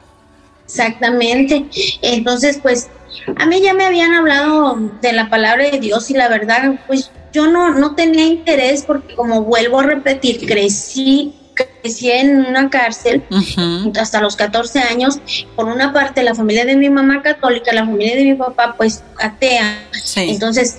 Exactamente. 0.65 1.67
Entonces, 2.01 2.59
pues, 2.63 2.89
a 3.37 3.47
mí 3.47 3.61
ya 3.61 3.75
me 3.75 3.85
habían 3.85 4.15
hablado 4.15 4.77
de 5.01 5.13
la 5.13 5.29
palabra 5.29 5.71
de 5.71 5.81
Dios 5.81 6.11
y 6.11 6.15
la 6.15 6.29
verdad, 6.29 6.75
pues 6.87 7.11
yo 7.35 7.49
no, 7.49 7.75
no 7.75 7.95
tenía 7.97 8.25
interés 8.25 8.85
porque 8.87 9.15
como 9.15 9.43
vuelvo 9.43 9.81
a 9.81 9.83
repetir, 9.83 10.47
crecí 10.47 11.35
crecí 11.55 12.11
en 12.11 12.47
una 12.47 12.71
cárcel 12.71 13.23
hasta 13.99 14.21
los 14.21 14.37
14 14.37 14.81
años. 14.81 15.21
Por 15.55 15.67
una 15.67 15.93
parte, 15.93 16.23
la 16.23 16.35
familia 16.35 16.65
de 16.65 16.77
mi 16.77 16.89
mamá 16.91 17.23
católica, 17.23 17.73
la 17.73 17.85
familia 17.85 18.17
de 18.17 18.25
mi 18.25 18.35
papá, 18.35 18.75
pues 18.77 19.03
atea. 19.21 19.87
Entonces, 20.17 20.79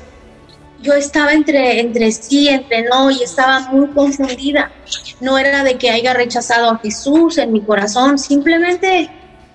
yo 0.81 0.93
estaba 0.93 1.33
entre, 1.33 1.79
entre 1.79 2.11
sí, 2.11 2.47
entre 2.47 2.83
no, 2.83 3.11
y 3.11 3.23
estaba 3.23 3.71
muy 3.71 3.87
confundida. 3.89 4.71
No 5.21 5.37
era 5.37 5.63
de 5.63 5.77
que 5.77 5.91
haya 5.91 6.13
rechazado 6.13 6.69
a 6.69 6.79
Jesús 6.79 7.37
en 7.37 7.51
mi 7.51 7.61
corazón, 7.61 8.17
simplemente 8.17 9.09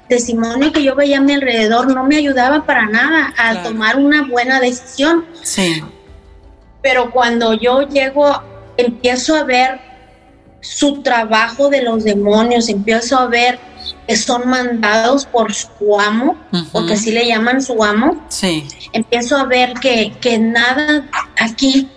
testimonio 0.08 0.72
que 0.72 0.82
yo 0.82 0.96
veía 0.96 1.18
a 1.18 1.20
mi 1.20 1.34
alrededor 1.34 1.94
no 1.94 2.04
me 2.04 2.16
ayudaba 2.16 2.66
para 2.66 2.86
nada 2.86 3.32
a 3.38 3.62
tomar 3.62 3.96
una 3.96 4.26
buena 4.26 4.58
decisión. 4.58 5.24
Sí. 5.42 5.82
Pero 6.82 7.10
cuando 7.10 7.54
yo 7.54 7.82
llego, 7.82 8.42
empiezo 8.76 9.36
a 9.36 9.44
ver 9.44 9.80
su 10.60 11.02
trabajo 11.02 11.68
de 11.68 11.82
los 11.82 12.04
demonios, 12.04 12.68
empiezo 12.68 13.18
a 13.18 13.26
ver 13.26 13.58
que 14.06 14.16
son 14.16 14.48
mandados 14.48 15.24
por 15.26 15.54
su 15.54 15.98
amo, 15.98 16.36
porque 16.72 16.94
así 16.94 17.12
le 17.12 17.26
llaman 17.26 17.62
su 17.62 17.82
amo. 17.82 18.24
Sí. 18.28 18.66
Empiezo 18.92 19.36
a 19.36 19.44
ver 19.44 19.74
que, 19.74 20.12
que 20.20 20.38
nada 20.38 21.08
aquí 21.38 21.88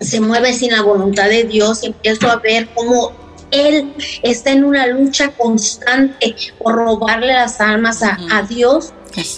se 0.00 0.20
mueve 0.20 0.52
sin 0.52 0.72
la 0.72 0.82
voluntad 0.82 1.28
de 1.28 1.44
Dios, 1.44 1.82
empiezo 1.82 2.30
a 2.30 2.36
ver 2.36 2.68
cómo 2.74 3.12
él 3.50 3.94
está 4.22 4.50
en 4.50 4.64
una 4.64 4.86
lucha 4.86 5.30
constante 5.30 6.36
por 6.58 6.74
robarle 6.74 7.32
las 7.32 7.60
almas 7.60 8.02
a, 8.02 8.18
a 8.30 8.42
Dios 8.42 8.92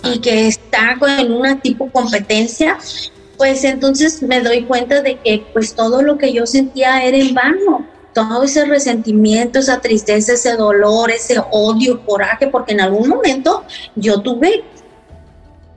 y 0.05 0.19
que 0.19 0.49
está 0.49 0.97
en 1.19 1.33
una 1.33 1.61
tipo 1.61 1.91
competencia 1.91 2.77
pues 3.41 3.65
entonces 3.65 4.23
me 4.23 4.43
doy 4.43 4.65
cuenta 4.65 5.01
de 5.01 5.19
que 5.19 5.47
pues 5.55 5.75
todo 5.75 6.03
lo 6.03 6.19
que 6.19 6.31
yo 6.31 6.45
sentía 6.45 7.03
era 7.03 7.17
en 7.17 7.33
vano, 7.33 7.87
todo 8.13 8.43
ese 8.43 8.67
resentimiento, 8.67 9.59
esa 9.59 9.81
tristeza, 9.81 10.35
ese 10.35 10.57
dolor, 10.57 11.11
ese 11.11 11.43
odio, 11.51 12.05
coraje, 12.05 12.49
porque 12.49 12.75
en 12.75 12.83
algún 12.83 13.09
momento 13.09 13.65
yo 13.97 14.21
tuve, 14.21 14.63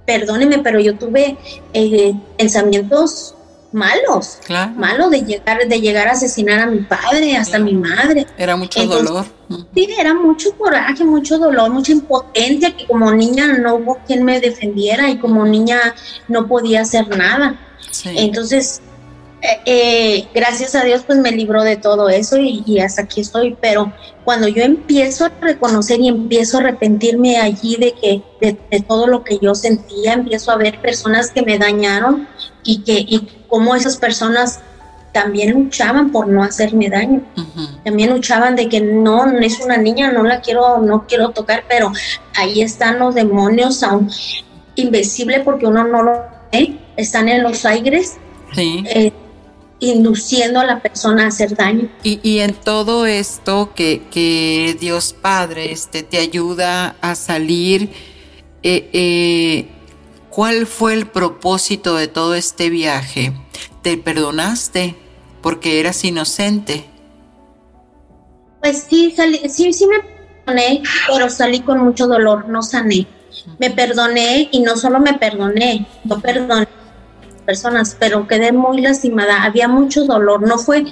perdóneme, 0.05 0.59
pero 0.59 0.82
yo 0.82 0.97
tuve 0.97 1.38
eh, 1.72 2.14
pensamientos 2.38 3.34
malos, 3.74 4.40
malos 4.76 5.10
de 5.12 5.22
llegar, 5.22 5.68
de 5.68 5.82
llegar 5.82 6.08
a 6.08 6.12
asesinar 6.12 6.60
a 6.60 6.68
mi 6.68 6.80
padre, 6.80 7.36
hasta 7.36 7.58
a 7.58 7.60
mi 7.60 7.74
madre. 7.74 8.26
Era 8.38 8.56
mucho 8.56 8.86
dolor. 8.86 9.26
Sí, 9.76 9.88
era 9.98 10.14
mucho 10.14 10.56
coraje, 10.58 11.04
mucho 11.04 11.38
dolor, 11.38 11.70
mucha 11.72 11.92
impotencia, 11.92 12.76
que 12.76 12.88
como 12.88 13.12
niña 13.12 13.54
no 13.54 13.76
hubo 13.76 13.98
quien 14.08 14.24
me 14.24 14.40
defendiera 14.40 15.10
y 15.10 15.18
como 15.18 15.46
niña 15.46 15.96
no 16.28 16.48
podía 16.48 16.82
hacer 16.82 17.08
nada. 17.10 17.60
Entonces, 18.06 18.82
eh, 19.66 20.28
gracias 20.34 20.76
a 20.76 20.84
Dios, 20.84 21.04
pues 21.06 21.20
me 21.20 21.32
libró 21.32 21.64
de 21.64 21.78
todo 21.78 22.10
eso 22.10 22.38
y, 22.38 22.80
hasta 22.80 23.04
aquí 23.04 23.22
estoy. 23.22 23.58
Pero 23.60 23.91
cuando 24.24 24.48
yo 24.48 24.64
empiezo 24.64 25.26
a 25.26 25.32
reconocer 25.41 26.00
y 26.00 26.08
empiezo 26.08 26.58
a 26.58 26.62
arrepentirme 26.62 27.38
allí 27.38 27.76
de 27.76 27.94
que 27.94 28.22
de, 28.41 28.58
de 28.72 28.80
todo 28.82 29.08
lo 29.08 29.24
que 29.24 29.39
yo 29.41 29.56
sentía, 29.56 30.14
empiezo 30.14 30.52
a 30.52 30.58
ver 30.58 30.80
personas 30.82 31.32
que 31.32 31.41
me 31.41 31.58
dañaron 31.58 32.28
y 32.64 32.84
que 32.84 32.94
y 32.94 33.28
cómo 33.48 33.76
esas 33.76 33.98
personas 33.98 34.62
también 35.14 35.52
luchaban 35.54 36.12
por 36.12 36.28
no 36.28 36.44
hacerme 36.44 36.89
daño. 36.89 37.22
También 37.86 38.10
luchaban 38.10 38.56
de 38.56 38.68
que 38.68 38.82
no, 38.82 39.26
es 39.39 39.60
una 39.62 39.78
niña, 39.78 40.12
no 40.12 40.24
la 40.24 40.41
quiero, 40.41 40.80
no 40.80 41.06
quiero 41.08 41.30
tocar, 41.30 41.64
pero 41.70 41.91
ahí 42.36 42.62
están 42.62 43.00
los 43.00 43.16
demonios, 43.16 43.84
aún 43.84 44.10
invisible 44.76 45.41
porque 45.41 45.68
uno 45.68 45.84
no 45.84 46.02
lo 46.02 46.14
ve, 46.52 46.80
están 46.98 47.30
en 47.30 47.44
los 47.44 47.64
aires. 47.66 48.18
Eh, 48.58 49.14
induciendo 49.90 50.60
a 50.60 50.66
la 50.66 50.82
persona 50.82 51.26
a 51.26 51.28
hacer 51.28 51.56
daño. 51.56 51.90
Y, 52.04 52.40
en 52.40 52.54
todo 52.54 53.06
esto 53.06 53.74
que, 53.76 54.04
que, 54.12 54.78
Dios 54.80 55.14
Padre 55.14 55.72
este, 55.72 56.04
te 56.04 56.18
ayuda 56.18 56.96
a 57.02 57.16
salir, 57.16 57.90
eh, 58.64 58.90
eh, 58.94 59.68
¿Cuál 60.34 60.66
fue 60.66 60.96
el 60.96 61.06
propósito 61.06 61.96
de 61.96 62.08
todo 62.08 62.34
este 62.34 62.72
viaje? 62.72 63.34
¿Te 63.84 63.98
perdonaste 63.98 64.96
porque 65.44 65.80
eras 65.80 66.04
inocente? 66.04 66.86
Pues 68.60 68.88
sí, 68.90 69.16
sí, 69.48 69.72
sí 69.72 69.86
me 69.86 70.00
perdoné, 70.44 70.82
pero 71.08 71.30
salí 71.30 71.60
con 71.60 71.84
mucho 71.84 72.08
dolor, 72.08 72.50
no 72.50 72.64
sané. 72.64 73.06
Me 73.60 73.70
perdoné 73.70 74.50
y 74.52 74.62
no 74.62 74.76
solo 74.76 75.00
me 75.00 75.14
perdoné, 75.14 75.86
no 76.04 76.20
perdoné 76.20 76.68
personas, 77.46 77.96
pero 78.00 78.28
quedé 78.28 78.52
muy 78.52 78.82
lastimada, 78.82 79.44
había 79.44 79.68
mucho 79.68 80.06
dolor, 80.06 80.48
no 80.48 80.58
fue, 80.58 80.86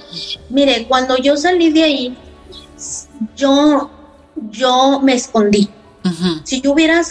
mire, 0.49 0.85
cuando 0.87 1.17
yo 1.17 1.37
salí 1.37 1.71
de 1.71 1.83
ahí, 1.83 2.17
yo, 3.35 3.89
yo 4.51 4.99
me 5.01 5.13
escondí, 5.13 5.69
si 6.43 6.61
yo 6.61 6.73
hubiera, 6.73 7.01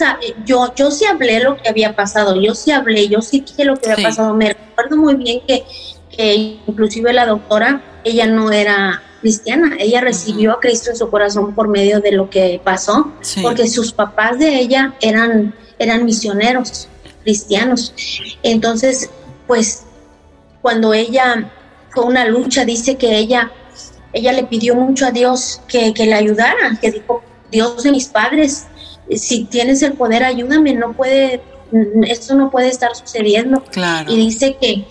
yo, 0.45 0.73
yo 0.75 0.91
sí 0.91 1.05
hablé 1.05 1.39
lo 1.41 1.57
que 1.57 1.69
había 1.69 1.95
pasado, 1.95 2.39
yo 2.39 2.53
sí 2.53 2.71
hablé, 2.71 3.07
yo 3.07 3.21
sí 3.21 3.41
dije 3.41 3.63
lo 3.63 3.77
que 3.77 3.91
había 3.91 4.09
pasado. 4.09 4.33
Me 4.33 4.49
recuerdo 4.49 4.97
muy 4.97 5.15
bien 5.15 5.41
que, 5.47 5.63
que, 6.15 6.59
inclusive 6.67 7.13
la 7.13 7.25
doctora, 7.25 7.81
ella 8.03 8.27
no 8.27 8.51
era 8.51 9.01
cristiana, 9.21 9.77
ella 9.79 10.01
recibió 10.01 10.53
a 10.53 10.59
Cristo 10.59 10.89
en 10.89 10.97
su 10.97 11.09
corazón 11.09 11.53
por 11.55 11.67
medio 11.67 12.01
de 12.01 12.11
lo 12.11 12.29
que 12.29 12.59
pasó, 12.63 13.11
porque 13.41 13.67
sus 13.67 13.93
papás 13.93 14.39
de 14.39 14.59
ella 14.59 14.93
eran, 14.99 15.55
eran 15.79 16.03
misioneros 16.03 16.87
cristianos. 17.23 17.93
Entonces, 18.43 19.09
pues, 19.51 19.83
cuando 20.61 20.93
ella 20.93 21.51
fue 21.89 22.05
una 22.05 22.23
lucha, 22.23 22.63
dice 22.63 22.95
que 22.95 23.17
ella, 23.17 23.51
ella 24.13 24.31
le 24.31 24.45
pidió 24.45 24.75
mucho 24.75 25.05
a 25.05 25.11
Dios 25.11 25.61
que, 25.67 25.93
que 25.93 26.05
le 26.05 26.13
ayudara, 26.13 26.77
que 26.79 26.89
dijo, 26.89 27.21
Dios 27.51 27.83
de 27.83 27.91
mis 27.91 28.07
padres, 28.07 28.67
si 29.13 29.43
tienes 29.43 29.81
el 29.81 29.91
poder, 29.91 30.23
ayúdame, 30.23 30.73
no 30.73 30.93
puede, 30.93 31.41
esto 32.07 32.33
no 32.35 32.49
puede 32.49 32.69
estar 32.69 32.95
sucediendo. 32.95 33.61
Claro. 33.65 34.09
Y 34.09 34.15
dice 34.15 34.55
que, 34.55 34.87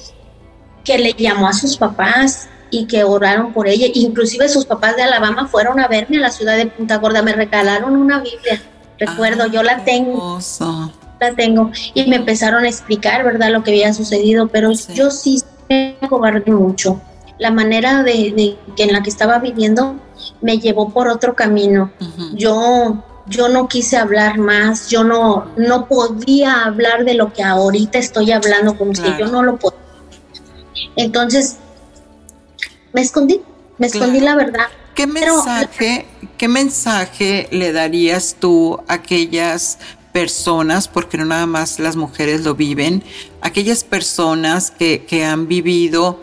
que 0.85 0.99
le 0.99 1.15
llamó 1.15 1.49
a 1.49 1.55
sus 1.55 1.79
papás 1.79 2.51
y 2.71 2.85
que 2.85 3.03
oraron 3.03 3.55
por 3.55 3.67
ella. 3.67 3.87
Inclusive 3.95 4.47
sus 4.51 4.67
papás 4.67 4.95
de 4.97 5.05
Alabama 5.05 5.49
fueron 5.49 5.81
a 5.81 5.89
verme 5.89 6.19
a 6.19 6.21
la 6.21 6.31
ciudad 6.31 6.59
de 6.59 6.67
Punta 6.67 6.99
Gorda, 6.99 7.23
me 7.23 7.33
regalaron 7.33 7.97
una 7.97 8.21
Biblia. 8.21 8.61
Recuerdo, 8.99 9.47
yo 9.47 9.63
la 9.63 9.85
tengo. 9.85 10.39
La 11.21 11.35
tengo. 11.35 11.71
Y 11.95 12.07
me 12.07 12.17
empezaron 12.17 12.65
a 12.65 12.69
explicar, 12.69 13.25
¿verdad?, 13.25 13.51
lo 13.51 13.63
que 13.63 13.73
había 13.73 13.93
sucedido, 13.93 14.49
pero 14.49 14.71
yo 14.95 15.11
sí 15.11 15.43
me 15.69 15.97
cobardé 16.09 16.51
mucho. 16.51 17.01
La 17.39 17.51
manera 17.51 18.03
de, 18.03 18.57
que 18.77 18.83
en 18.83 18.93
la 18.93 19.03
que 19.03 19.11
estaba 19.11 19.39
viviendo 19.39 19.97
me 20.41 20.59
llevó 20.59 20.91
por 20.91 21.09
otro 21.09 21.35
camino. 21.35 21.93
Yo 22.35 23.05
yo 23.31 23.49
no 23.49 23.69
quise 23.69 23.97
hablar 23.97 24.39
más, 24.39 24.89
yo 24.89 25.05
no, 25.05 25.47
no 25.57 25.87
podía 25.87 26.65
hablar 26.65 27.05
de 27.05 27.15
lo 27.15 27.33
que 27.33 27.45
ahorita 27.45 27.99
estoy 27.99 28.33
hablando 28.33 28.77
con 28.77 28.91
usted, 28.91 29.17
yo 29.19 29.27
no 29.27 29.43
lo 29.43 29.57
podía. 29.57 29.79
Entonces, 30.97 31.57
me 32.93 33.01
escondí, 33.01 33.41
me 33.79 33.87
escondí 33.87 34.21
la 34.21 34.35
verdad. 34.35 34.67
¿Qué 34.95 35.07
mensaje, 35.07 36.07
¿Qué 36.37 36.49
mensaje 36.49 37.49
le 37.53 37.73
darías 37.73 38.37
tú 38.39 38.81
a 38.89 38.95
aquellas 38.95 39.79
personas, 40.13 40.89
porque 40.89 41.19
no 41.19 41.25
nada 41.25 41.47
más 41.47 41.79
las 41.79 41.97
mujeres 41.97 42.45
lo 42.45 42.55
viven, 42.55 43.03
aquellas 43.41 43.85
personas 43.85 44.71
que, 44.71 45.05
que 45.07 45.25
han 45.25 45.49
vivido 45.49 46.21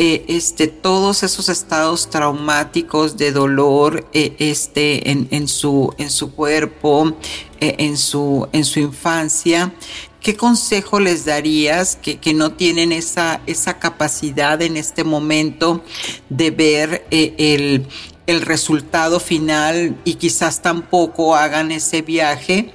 eh, 0.00 0.24
este, 0.28 0.68
todos 0.68 1.24
esos 1.24 1.48
estados 1.48 2.08
traumáticos 2.08 3.16
de 3.16 3.32
dolor 3.32 4.08
eh, 4.12 4.36
este, 4.38 5.10
en, 5.10 5.26
en, 5.32 5.48
su, 5.48 5.92
en 5.98 6.10
su 6.10 6.32
cuerpo, 6.34 7.16
eh, 7.60 7.74
en, 7.78 7.96
su, 7.96 8.48
en 8.52 8.64
su 8.64 8.78
infancia, 8.78 9.72
¿qué 10.20 10.36
consejo 10.36 11.00
les 11.00 11.24
darías 11.24 11.96
que, 11.96 12.18
que, 12.18 12.32
no 12.32 12.52
tienen 12.52 12.92
esa, 12.92 13.40
esa 13.46 13.80
capacidad 13.80 14.62
en 14.62 14.76
este 14.76 15.02
momento 15.02 15.82
de 16.28 16.52
ver 16.52 17.06
el, 17.10 17.84
el 18.28 18.40
resultado 18.42 19.18
final 19.18 19.96
y 20.04 20.14
quizás 20.14 20.62
tampoco 20.62 21.34
hagan 21.34 21.72
ese 21.72 22.02
viaje? 22.02 22.72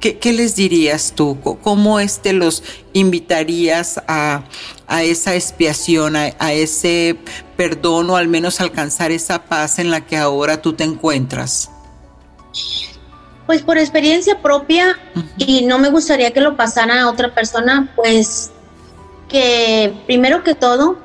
¿Qué, 0.00 0.32
les 0.32 0.54
dirías 0.56 1.12
tú? 1.16 1.38
¿Cómo 1.62 1.98
este 2.00 2.32
los 2.32 2.62
invitarías 2.92 4.00
a, 4.06 4.44
a 4.86 5.02
esa 5.02 5.34
expiación, 5.34 6.16
a, 6.16 6.52
ese 6.52 7.16
perdón 7.56 8.10
o 8.10 8.16
al 8.16 8.28
menos 8.28 8.60
alcanzar 8.60 9.10
esa 9.10 9.44
paz 9.44 9.78
en 9.78 9.90
la 9.90 10.02
que 10.02 10.16
ahora 10.16 10.60
tú 10.60 10.74
te 10.74 10.84
encuentras? 10.84 11.70
Pues 13.46 13.62
por 13.62 13.78
experiencia 13.78 14.42
propia 14.42 14.98
y 15.38 15.64
no 15.64 15.78
me 15.78 15.88
gustaría 15.88 16.32
que 16.32 16.40
lo 16.40 16.56
pasara 16.56 17.02
a 17.02 17.10
otra 17.10 17.34
persona, 17.34 17.92
pues 17.96 18.50
que 19.28 19.94
primero 20.06 20.44
que 20.44 20.54
todo 20.54 20.98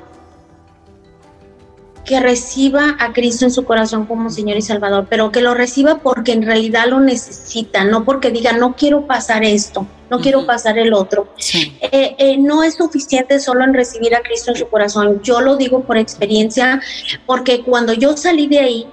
que 2.04 2.18
reciba 2.18 2.96
a 2.98 3.12
Cristo 3.12 3.44
en 3.44 3.52
su 3.52 3.64
corazón 3.64 4.06
como 4.06 4.28
Señor 4.30 4.56
y 4.56 4.62
Salvador, 4.62 5.06
pero 5.08 5.30
que 5.30 5.40
lo 5.40 5.54
reciba 5.54 5.98
porque 5.98 6.32
en 6.32 6.42
realidad 6.42 6.86
lo 6.88 6.98
necesita, 6.98 7.84
no 7.84 8.04
porque 8.04 8.30
diga, 8.30 8.52
no 8.52 8.74
quiero 8.74 9.06
pasar 9.06 9.44
esto, 9.44 9.86
no 10.10 10.20
quiero 10.20 10.44
pasar 10.44 10.78
el 10.78 10.94
otro. 10.94 11.32
Eh, 11.80 12.16
eh, 12.18 12.36
no 12.38 12.64
es 12.64 12.74
suficiente 12.74 13.38
solo 13.38 13.64
en 13.64 13.72
recibir 13.72 14.14
a 14.16 14.22
Cristo 14.22 14.50
en 14.50 14.56
su 14.56 14.68
corazón. 14.68 15.20
Yo 15.22 15.40
lo 15.40 15.56
digo 15.56 15.84
por 15.84 15.96
experiencia, 15.96 16.80
porque 17.24 17.62
cuando 17.62 17.92
yo 17.92 18.16
salí 18.16 18.48
de 18.48 18.58
ahí, 18.58 18.86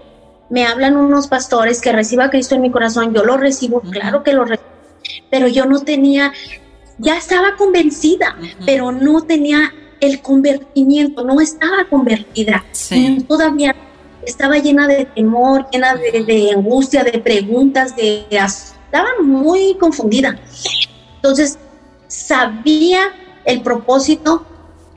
me 0.49 0.65
hablan 0.65 0.95
unos 0.95 1.27
pastores 1.27 1.81
que 1.81 1.91
reciba 1.91 2.25
a 2.25 2.29
Cristo 2.29 2.55
en 2.55 2.61
mi 2.61 2.71
corazón, 2.71 3.13
yo 3.13 3.23
lo 3.23 3.37
recibo, 3.37 3.81
claro 3.81 4.23
que 4.23 4.33
lo 4.33 4.45
recibo, 4.45 4.69
pero 5.29 5.47
yo 5.47 5.65
no 5.65 5.81
tenía, 5.81 6.31
ya 6.97 7.17
estaba 7.17 7.55
convencida, 7.55 8.35
pero 8.65 8.91
no 8.91 9.21
tenía 9.23 9.73
el 9.99 10.21
convertimiento, 10.21 11.23
no 11.23 11.39
estaba 11.41 11.85
convertida, 11.89 12.63
todavía 13.27 13.75
estaba 14.25 14.57
llena 14.57 14.87
de 14.87 15.05
temor, 15.05 15.67
llena 15.71 15.95
de, 15.95 16.51
angustia, 16.55 17.03
de 17.03 17.19
preguntas, 17.19 17.95
de 17.95 18.25
estaba 18.29 19.09
muy 19.21 19.75
confundida. 19.75 20.39
Entonces, 21.15 21.57
sabía 22.07 23.13
el 23.45 23.61
propósito 23.61 24.45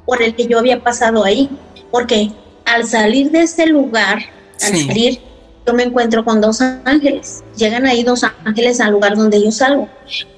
por 0.04 0.22
el 0.22 0.34
que 0.34 0.46
yo 0.46 0.58
había 0.58 0.82
pasado 0.82 1.24
ahí, 1.24 1.48
porque 1.90 2.32
al 2.64 2.86
salir 2.86 3.30
de 3.30 3.42
ese 3.42 3.66
lugar, 3.66 4.18
al 4.62 4.76
salir, 4.76 5.20
yo 5.66 5.74
me 5.74 5.84
encuentro 5.84 6.24
con 6.24 6.40
dos 6.40 6.60
ángeles. 6.60 7.44
Llegan 7.56 7.86
ahí 7.86 8.02
dos 8.02 8.24
ángeles 8.44 8.80
al 8.80 8.92
lugar 8.92 9.16
donde 9.16 9.42
yo 9.42 9.52
salgo. 9.52 9.88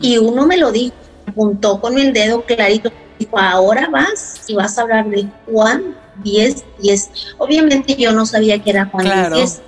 Y 0.01 0.19
uno 0.19 0.47
me 0.47 0.57
lo 0.57 0.71
dijo, 0.71 0.95
apuntó 1.35 1.80
con 1.80 1.99
el 1.99 2.12
dedo 2.12 2.45
clarito 2.45 2.93
dijo, 3.18 3.39
ahora 3.39 3.89
vas 3.91 4.41
y 4.47 4.55
vas 4.55 4.78
a 4.78 4.82
hablar 4.82 5.09
de 5.09 5.26
Juan 5.47 5.97
10, 6.22 6.64
10. 6.80 7.11
Obviamente 7.39 7.97
yo 7.97 8.12
no 8.12 8.26
sabía 8.26 8.62
que 8.62 8.70
era 8.70 8.87
Juan 8.87 9.32
10, 9.32 9.62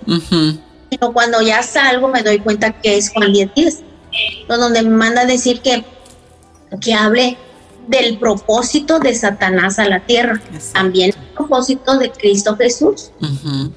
Pero 0.90 1.12
cuando 1.12 1.42
ya 1.42 1.62
salgo 1.62 2.08
me 2.08 2.22
doy 2.22 2.38
cuenta 2.38 2.72
que 2.72 2.96
es 2.96 3.10
Juan 3.10 3.32
10, 3.32 3.54
10. 3.54 3.82
Donde 4.48 4.82
me 4.82 4.90
manda 4.90 5.22
a 5.22 5.26
decir 5.26 5.60
que, 5.60 5.84
que 6.80 6.94
hable 6.94 7.36
del 7.88 8.18
propósito 8.18 8.98
de 8.98 9.14
Satanás 9.14 9.78
a 9.78 9.88
la 9.88 10.00
tierra. 10.00 10.40
También 10.72 11.10
el 11.10 11.34
propósito 11.34 11.98
de 11.98 12.10
Cristo 12.10 12.56
Jesús. 12.56 13.10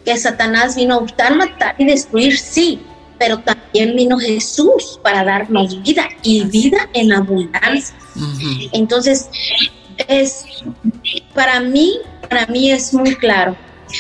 Que 0.06 0.18
Satanás 0.18 0.76
vino 0.76 0.96
a 0.96 0.98
optar, 0.98 1.36
matar 1.36 1.76
y 1.78 1.86
destruir, 1.86 2.38
sí, 2.38 2.82
pero 3.20 3.40
también 3.40 3.96
vino 3.96 4.18
Jesús 4.18 5.00
para 5.04 5.24
darnos 5.24 5.82
vida 5.84 6.08
y 6.24 6.46
vida 6.46 6.90
en 6.94 7.12
abundancia. 7.12 7.96
Entonces, 8.72 9.30
es 10.08 10.46
para 11.36 11.60
mí, 11.60 12.00
para 12.28 12.48
mí 12.48 12.72
es 12.72 12.94
muy 12.94 13.16
claro. 13.16 13.56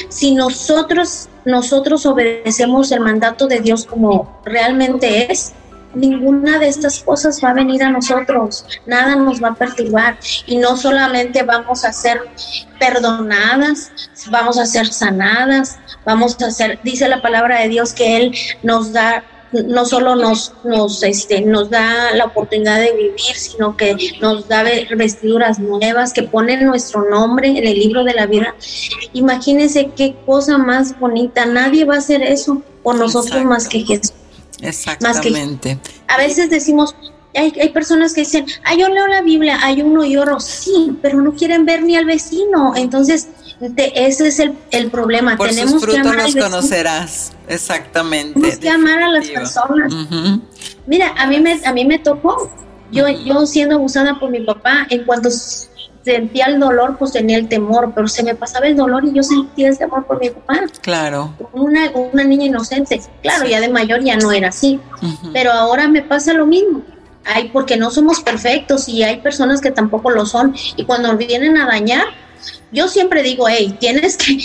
Si 0.07 0.33
nosotros 0.33 1.29
nosotros 1.45 2.05
obedecemos 2.05 2.91
el 2.91 2.99
mandato 3.01 3.47
de 3.47 3.59
Dios 3.59 3.85
como 3.85 4.39
realmente 4.45 5.31
es, 5.31 5.53
ninguna 5.93 6.59
de 6.59 6.67
estas 6.67 6.99
cosas 7.03 7.39
va 7.43 7.49
a 7.49 7.53
venir 7.53 7.83
a 7.83 7.89
nosotros, 7.89 8.65
nada 8.85 9.15
nos 9.15 9.41
va 9.43 9.49
a 9.49 9.55
perturbar 9.55 10.17
y 10.45 10.57
no 10.57 10.77
solamente 10.77 11.43
vamos 11.43 11.83
a 11.85 11.93
ser 11.93 12.21
perdonadas, 12.79 13.91
vamos 14.29 14.57
a 14.57 14.65
ser 14.65 14.87
sanadas, 14.87 15.79
vamos 16.05 16.41
a 16.41 16.51
ser, 16.51 16.79
dice 16.83 17.07
la 17.07 17.21
palabra 17.21 17.61
de 17.61 17.69
Dios 17.69 17.93
que 17.93 18.17
Él 18.17 18.35
nos 18.63 18.93
da 18.93 19.23
no 19.51 19.85
solo 19.85 20.15
nos, 20.15 20.53
nos, 20.63 21.01
este, 21.03 21.41
nos 21.41 21.69
da 21.69 22.13
la 22.13 22.25
oportunidad 22.25 22.79
de 22.79 22.93
vivir, 22.93 23.35
sino 23.35 23.75
que 23.75 23.95
nos 24.21 24.47
da 24.47 24.63
vestiduras 24.95 25.59
nuevas, 25.59 26.13
que 26.13 26.23
ponen 26.23 26.65
nuestro 26.65 27.09
nombre 27.09 27.47
en 27.47 27.65
el 27.65 27.79
libro 27.79 28.03
de 28.03 28.13
la 28.13 28.27
vida. 28.27 28.53
Imagínense 29.13 29.89
qué 29.95 30.15
cosa 30.25 30.57
más 30.57 30.99
bonita. 30.99 31.45
Nadie 31.45 31.85
va 31.85 31.95
a 31.95 31.97
hacer 31.97 32.21
eso 32.21 32.61
por 32.83 32.95
nosotros 32.95 33.43
más 33.43 33.67
que 33.67 33.79
Jesús. 33.81 34.13
Exactamente. 34.61 35.79
a 36.07 36.17
veces 36.17 36.49
decimos, 36.49 36.95
hay, 37.35 37.53
hay, 37.61 37.69
personas 37.69 38.13
que 38.13 38.21
dicen, 38.21 38.45
ay, 38.63 38.79
yo 38.79 38.89
leo 38.89 39.07
la 39.07 39.21
Biblia, 39.21 39.59
hay 39.61 39.81
uno 39.81 40.03
y 40.03 40.17
oro, 40.17 40.39
sí, 40.39 40.97
pero 41.01 41.21
no 41.21 41.33
quieren 41.33 41.65
ver 41.65 41.83
ni 41.83 41.95
al 41.95 42.05
vecino. 42.05 42.73
Entonces, 42.75 43.29
ese 43.77 44.27
es 44.27 44.39
el, 44.39 44.57
el 44.71 44.89
problema. 44.89 45.37
Por 45.37 45.49
Tenemos 45.49 45.71
sus 45.71 45.83
frutos 45.83 46.15
los 46.15 46.35
conocerás. 46.35 47.33
Exactamente. 47.47 48.33
Tenemos 48.33 48.59
que 48.59 48.69
amar 48.69 49.03
a 49.03 49.09
las 49.09 49.27
personas. 49.29 49.93
Mira, 50.87 51.13
a 51.17 51.27
mí 51.27 51.39
me, 51.39 51.59
a 51.63 51.73
mí 51.73 51.85
me 51.85 51.99
tocó. 51.99 52.51
Yo, 52.91 53.07
yo 53.07 53.45
siendo 53.45 53.75
abusada 53.75 54.19
por 54.19 54.31
mi 54.31 54.39
papá, 54.39 54.87
en 54.89 55.03
cuanto 55.03 55.29
sentía 56.13 56.45
el 56.45 56.59
dolor, 56.59 56.97
pues 56.97 57.11
tenía 57.11 57.37
el 57.37 57.47
temor, 57.47 57.91
pero 57.93 58.07
se 58.07 58.23
me 58.23 58.35
pasaba 58.35 58.67
el 58.67 58.75
dolor 58.75 59.05
y 59.05 59.13
yo 59.13 59.23
sentía 59.23 59.69
ese 59.69 59.83
amor 59.83 60.05
por 60.05 60.19
mi 60.19 60.29
papá. 60.29 60.61
Claro. 60.81 61.33
Una, 61.53 61.91
una 61.91 62.23
niña 62.23 62.45
inocente. 62.45 63.01
Claro, 63.21 63.47
ya 63.47 63.59
de 63.61 63.69
mayor 63.69 64.03
ya 64.03 64.17
no 64.17 64.31
era 64.31 64.49
así. 64.49 64.79
Pero 65.33 65.51
ahora 65.51 65.87
me 65.87 66.01
pasa 66.01 66.33
lo 66.33 66.45
mismo. 66.45 66.81
Hay, 67.25 67.49
porque 67.49 67.77
no 67.77 67.91
somos 67.91 68.21
perfectos 68.21 68.89
y 68.89 69.03
hay 69.03 69.17
personas 69.17 69.61
que 69.61 69.71
tampoco 69.71 70.09
lo 70.09 70.25
son. 70.25 70.55
Y 70.75 70.85
cuando 70.85 71.15
vienen 71.15 71.57
a 71.57 71.67
dañar, 71.67 72.05
yo 72.71 72.87
siempre 72.87 73.21
digo, 73.21 73.47
hey, 73.47 73.75
tienes 73.79 74.17
que, 74.17 74.39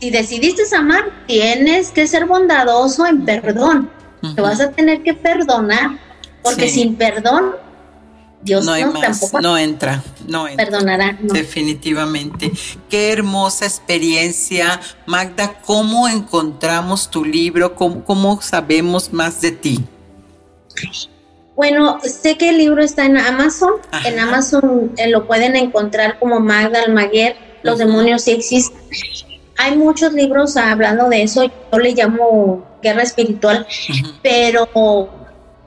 si 0.00 0.10
decidiste 0.10 0.62
amar, 0.76 1.04
tienes 1.26 1.90
que 1.90 2.06
ser 2.06 2.26
bondadoso 2.26 3.06
en 3.06 3.24
perdón. 3.24 3.90
Te 4.34 4.40
vas 4.40 4.60
a 4.60 4.70
tener 4.70 5.02
que 5.02 5.12
perdonar, 5.12 5.98
porque 6.42 6.68
sin 6.68 6.96
perdón, 6.96 7.52
Dios 8.44 8.64
no, 8.64 8.74
tampoco 9.00 9.40
no 9.40 9.58
entra, 9.58 10.02
no 10.28 10.46
entra. 10.46 10.66
Perdonará. 10.66 11.18
Definitivamente. 11.20 12.52
Qué 12.88 13.10
hermosa 13.12 13.64
experiencia, 13.64 14.80
Magda. 15.06 15.60
¿Cómo 15.64 16.06
encontramos 16.08 17.10
tu 17.10 17.24
libro? 17.24 17.74
¿Cómo, 17.74 18.04
cómo 18.04 18.40
sabemos 18.42 19.12
más 19.12 19.40
de 19.40 19.52
ti? 19.52 19.84
Bueno, 21.56 21.98
sé 22.02 22.36
que 22.36 22.50
el 22.50 22.58
libro 22.58 22.82
está 22.82 23.06
en 23.06 23.16
Amazon. 23.16 23.72
En 24.04 24.18
Amazon 24.18 24.92
eh, 24.98 25.08
lo 25.08 25.26
pueden 25.26 25.56
encontrar 25.56 26.18
como 26.18 26.38
Magda 26.40 26.82
Almaguer 26.82 27.36
los 27.64 27.78
demonios 27.78 28.22
sí 28.22 28.32
existen. 28.32 28.78
Hay 29.56 29.76
muchos 29.76 30.12
libros 30.12 30.56
hablando 30.56 31.08
de 31.08 31.22
eso, 31.22 31.44
yo 31.44 31.78
le 31.78 31.92
llamo 31.92 32.78
guerra 32.82 33.02
espiritual, 33.02 33.66
pero 34.22 35.08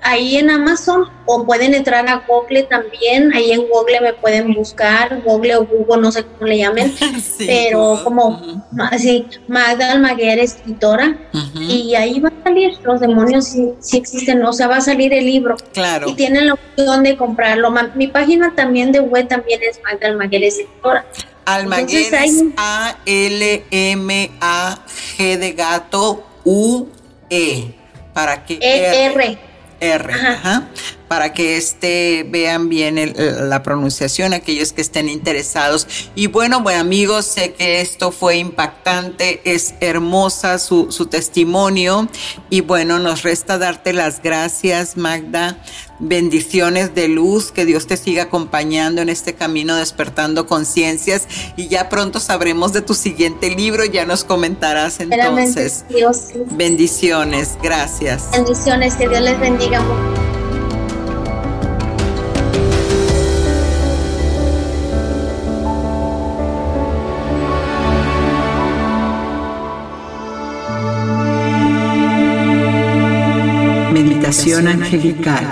ahí 0.02 0.38
en 0.38 0.50
Amazon 0.50 1.06
o 1.26 1.46
pueden 1.46 1.74
entrar 1.74 2.08
a 2.08 2.24
Google 2.28 2.64
también, 2.64 3.34
ahí 3.34 3.52
en 3.52 3.68
Google 3.68 4.00
me 4.02 4.14
pueden 4.14 4.54
buscar, 4.54 5.22
Google 5.24 5.58
o 5.58 5.66
Google, 5.66 6.02
no 6.02 6.12
sé 6.12 6.24
cómo 6.24 6.48
le 6.48 6.60
llamen, 6.60 6.96
pero 7.38 8.00
como 8.04 8.64
así, 8.80 9.26
Magda 9.48 9.92
Almaguer, 9.92 10.40
escritora, 10.40 11.18
y 11.60 11.96
ahí 11.96 12.20
va 12.20 12.30
a 12.30 12.44
salir, 12.44 12.78
los 12.84 13.02
demonios 13.02 13.48
sí, 13.48 13.74
existen, 13.94 14.44
o 14.46 14.54
sea, 14.54 14.68
va 14.68 14.78
a 14.78 14.82
salir 14.82 15.14
el 15.14 15.26
libro. 15.26 15.58
Claro. 15.74 16.08
Y 16.10 16.14
tienen 16.14 16.48
la 16.48 16.54
opción 16.54 17.04
de 17.04 17.18
comprarlo. 17.18 17.74
Mi 17.96 18.08
página 18.08 18.54
también 18.56 18.92
de 18.92 19.00
web 19.02 19.28
también 19.28 19.60
es 19.64 19.82
Magda 19.84 20.08
Almaguer, 20.08 20.44
escritora. 20.44 21.06
Almaguer 21.46 22.14
A-L-M-A-G 22.58 22.98
de 25.38 25.52
gato 25.54 26.26
U-E. 26.44 27.74
Para 28.14 28.44
que 28.46 28.56
E-R. 28.60 29.14
R, 29.14 29.38
ajá. 30.14 30.64
Para 31.08 31.34
que 31.34 31.58
este 31.58 32.26
vean 32.30 32.70
bien 32.70 33.14
la 33.50 33.64
pronunciación, 33.64 34.34
aquellos 34.34 34.74
que 34.74 34.82
estén 34.82 35.10
interesados. 35.10 35.88
Y 36.16 36.28
bueno, 36.28 36.62
bueno 36.62 36.82
amigos, 36.82 37.26
sé 37.26 37.54
que 37.54 37.82
esto 37.82 38.12
fue 38.12 38.38
impactante, 38.38 39.42
es 39.44 39.76
hermosa 39.80 40.60
su, 40.60 40.92
su 40.92 41.08
testimonio 41.08 42.08
y 42.50 42.62
bueno, 42.62 43.00
nos 43.00 43.24
resta 43.24 43.58
darte 43.58 43.94
las 43.94 44.22
gracias, 44.22 44.98
Magda, 44.98 45.62
bendiciones 46.00 46.94
de 46.96 47.08
luz, 47.08 47.52
que 47.52 47.66
Dios 47.66 47.88
te 47.88 47.98
siga 47.98 48.24
acompañando 48.24 49.02
en 49.02 49.10
este 49.10 49.34
camino 49.34 49.76
despertando 49.76 50.48
conciencias 50.48 51.28
y 51.56 51.68
ya 51.68 51.90
pronto 51.90 52.20
sabremos 52.20 52.74
de 52.74 52.82
tu 52.82 52.94
siguiente 52.94 53.50
libro, 53.50 53.86
ya 53.86 54.06
nos 54.06 54.24
comentarás 54.24 55.00
entonces. 55.00 55.86
Dios. 55.90 56.30
Bendiciones, 56.52 57.58
gracias. 57.62 58.32
Bendiciones, 58.32 58.96
que 58.96 59.08
Dios 59.08 59.22
les 59.22 59.40
bendiga. 59.40 59.82
Meditación 74.28 74.68
angelical 74.68 75.46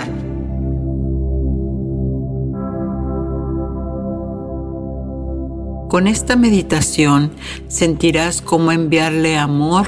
Con 5.88 6.06
esta 6.06 6.36
meditación 6.36 7.30
sentirás 7.68 8.42
cómo 8.42 8.72
enviarle 8.72 9.38
amor 9.38 9.86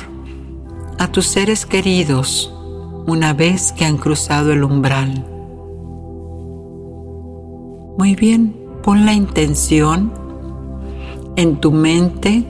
a 0.98 1.12
tus 1.12 1.26
seres 1.26 1.66
queridos 1.66 2.50
una 3.06 3.34
vez 3.34 3.72
que 3.72 3.84
han 3.84 3.98
cruzado 3.98 4.52
el 4.52 4.64
umbral. 4.64 5.22
Muy 7.98 8.14
bien, 8.14 8.56
pon 8.82 9.04
la 9.04 9.12
intención 9.12 10.14
en 11.36 11.60
tu 11.60 11.72
mente 11.72 12.42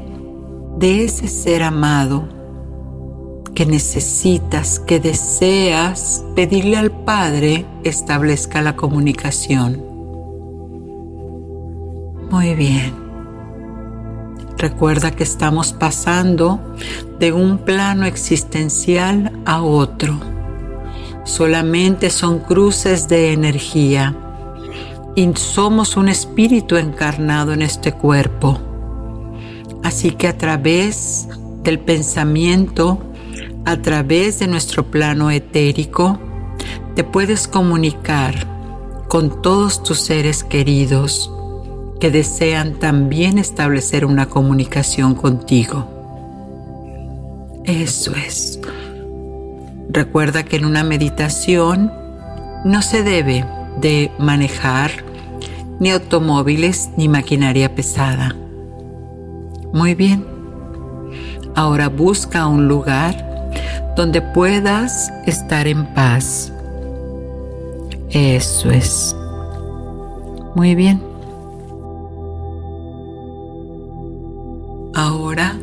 de 0.79 1.03
ese 1.03 1.27
ser 1.27 1.65
amado 1.65 2.38
que 3.59 3.67
necesitas, 3.67 4.79
que 4.79 5.01
deseas 5.01 6.25
pedirle 6.37 6.77
al 6.77 6.93
Padre 6.93 7.67
establezca 7.83 8.63
la 8.63 8.77
comunicación. 8.77 9.83
Muy 12.31 12.55
bien. 12.55 12.95
Recuerda 14.59 15.11
que 15.11 15.25
estamos 15.25 15.73
pasando 15.73 16.61
de 17.19 17.33
un 17.33 17.59
plano 17.59 18.07
existencial 18.07 19.33
a 19.45 19.61
otro. 19.61 20.21
Solamente 21.25 22.11
son 22.11 22.39
cruces 22.39 23.09
de 23.09 23.33
energía 23.33 24.15
y 25.17 25.29
somos 25.35 25.97
un 25.97 26.09
espíritu 26.09 26.77
encarnado 26.77 27.53
en 27.55 27.63
este 27.63 27.91
cuerpo. 27.91 28.57
Así 29.83 30.13
que 30.13 30.29
a 30.29 30.39
través 30.39 31.27
del 31.65 31.81
pensamiento 31.81 33.08
a 33.69 33.77
través 33.83 34.39
de 34.39 34.47
nuestro 34.47 34.87
plano 34.87 35.31
etérico, 35.31 36.19
te 36.95 37.05
puedes 37.05 37.47
comunicar 37.47 38.47
con 39.09 39.43
todos 39.43 39.83
tus 39.83 40.01
seres 40.01 40.43
queridos 40.43 41.31
que 42.01 42.11
desean 42.11 42.79
también 42.79 43.37
establecer 43.37 44.07
una 44.07 44.25
comunicación 44.25 45.15
contigo. 45.15 45.87
Eso 47.67 48.15
es. 48.15 48.59
Recuerda 49.91 50.45
que 50.45 50.57
en 50.57 50.65
una 50.65 50.83
meditación 50.83 51.93
no 52.65 52.81
se 52.81 53.03
debe 53.03 53.45
de 53.83 54.11
manejar 54.19 54.93
ni 55.79 55.91
automóviles 55.91 56.89
ni 56.97 57.07
maquinaria 57.07 57.75
pesada. 57.75 58.35
Muy 59.75 59.95
bien. 59.95 60.25
Ahora 61.55 61.91
busca 61.91 62.47
un 62.47 62.67
lugar 62.67 63.28
donde 63.97 64.23
puedas 64.23 65.13
estar 65.27 65.67
en 65.67 65.87
paz. 65.95 66.53
Eso 68.11 68.71
es. 68.71 69.15
Muy 70.55 70.75
bien. 70.75 71.03
Ahora 74.95 75.57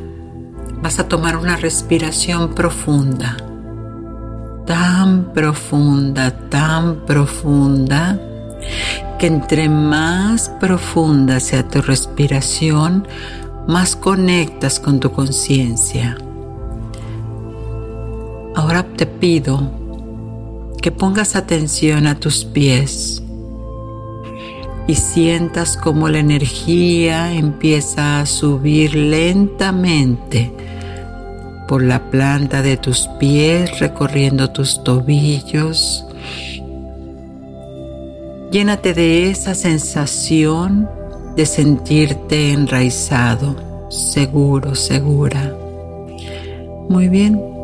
vas 0.82 1.00
a 1.00 1.08
tomar 1.08 1.38
una 1.38 1.58
respiración 1.58 2.54
profunda. 2.54 3.38
Tan 4.66 5.34
profunda, 5.34 6.32
tan 6.50 7.06
profunda, 7.06 8.20
que 9.20 9.28
entre 9.28 9.70
más 9.70 10.50
profunda 10.60 11.39
sea 11.39 11.68
tu 11.68 11.82
respiración, 11.82 13.08
más 13.68 13.96
conectas 13.96 14.80
con 14.80 15.00
tu 15.00 15.12
conciencia. 15.12 16.18
Ahora 18.56 18.84
te 18.84 19.06
pido 19.06 19.70
que 20.82 20.91
pongas 20.91 21.36
atención 21.36 22.08
a 22.08 22.20
tus 22.20 22.45
pies 22.45 23.22
y 24.88 24.95
sientas 24.95 25.78
como 25.78 26.08
la 26.10 26.20
energía 26.20 27.34
empieza 27.34 28.22
a 28.22 28.26
subir 28.26 28.95
lentamente 28.95 30.53
por 31.68 31.84
la 31.84 32.12
planta 32.12 32.62
de 32.62 32.78
tus 32.78 33.10
pies, 33.20 33.80
recorriendo 33.80 34.51
tus 34.51 34.84
tobillos. 34.84 36.06
Llénate 38.51 38.93
de 38.93 39.32
esa 39.32 39.56
sensación 39.56 40.88
de 41.36 41.45
sentirte 41.45 42.51
enraizado, 42.51 43.89
seguro, 43.89 44.76
segura. 44.76 45.58
Muy 46.88 47.10
bien. 47.10 47.55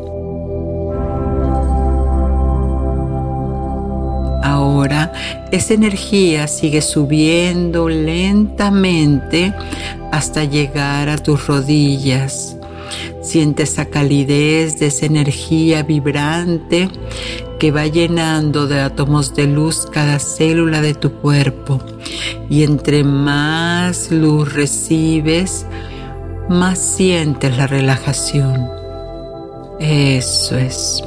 Esa 5.52 5.74
energía 5.74 6.48
sigue 6.48 6.82
subiendo 6.82 7.88
lentamente 7.88 9.54
hasta 10.10 10.44
llegar 10.44 11.08
a 11.08 11.18
tus 11.18 11.46
rodillas. 11.46 12.56
Siente 13.22 13.62
esa 13.62 13.84
calidez 13.84 14.78
de 14.80 14.86
esa 14.86 15.06
energía 15.06 15.82
vibrante 15.82 16.88
que 17.58 17.70
va 17.70 17.86
llenando 17.86 18.66
de 18.66 18.80
átomos 18.80 19.34
de 19.34 19.46
luz 19.46 19.86
cada 19.90 20.18
célula 20.18 20.80
de 20.80 20.94
tu 20.94 21.12
cuerpo. 21.12 21.80
Y 22.50 22.64
entre 22.64 23.04
más 23.04 24.10
luz 24.10 24.52
recibes, 24.52 25.66
más 26.48 26.78
sientes 26.78 27.56
la 27.56 27.68
relajación. 27.68 28.68
Eso 29.78 30.58
es. 30.58 31.02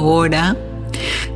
ahora 0.00 0.56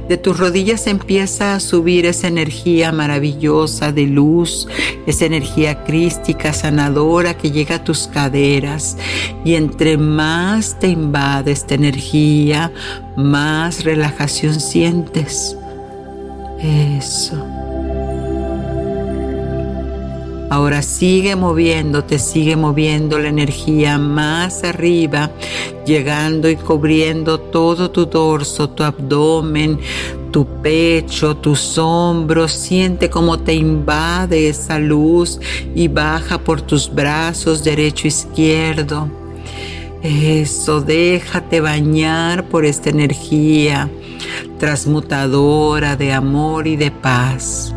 de 0.09 0.17
tus 0.17 0.39
rodillas 0.39 0.87
empieza 0.87 1.55
a 1.55 1.61
subir 1.61 2.07
esa 2.07 2.29
energía 2.29 2.93
maravillosa 2.93 3.93
de 3.93 4.07
luz, 4.07 4.69
esa 5.07 5.25
energía 5.25 5.85
crística, 5.85 6.53
sanadora 6.53 7.37
que 7.39 7.51
llega 7.51 7.77
a 7.77 7.85
tus 7.85 8.07
caderas. 8.07 8.97
Y 9.45 9.55
entre 9.55 9.97
más 9.97 10.79
te 10.79 10.89
invade 10.89 11.53
esta 11.53 11.75
energía, 11.75 12.73
más 13.17 13.85
relajación 13.85 14.61
sientes. 14.61 15.57
Eso. 16.61 17.53
Ahora 20.55 20.82
sigue 20.82 21.34
moviéndote, 21.34 22.20
sigue 22.20 22.55
moviendo 22.55 23.18
la 23.18 23.28
energía 23.28 23.98
más 23.98 24.62
arriba, 24.62 25.32
llegando 25.84 26.48
y 26.48 26.55
cubriendo 26.55 27.40
todo 27.40 27.90
tu 27.90 28.07
dorso, 28.07 28.70
tu 28.70 28.84
abdomen, 28.84 29.80
tu 30.30 30.46
pecho, 30.62 31.36
tus 31.36 31.76
hombros. 31.76 32.52
Siente 32.52 33.11
cómo 33.11 33.40
te 33.40 33.52
invade 33.52 34.48
esa 34.48 34.78
luz 34.78 35.40
y 35.74 35.88
baja 35.88 36.38
por 36.38 36.62
tus 36.62 36.88
brazos 36.88 37.64
derecho, 37.64 38.07
izquierdo. 38.07 39.09
Eso, 40.05 40.80
déjate 40.80 41.61
bañar 41.61 42.48
por 42.48 42.64
esta 42.64 42.90
energía 42.90 43.90
transmutadora 44.61 45.96
de 45.96 46.12
amor 46.12 46.68
y 46.68 46.76
de 46.76 46.92
paz. 46.92 47.74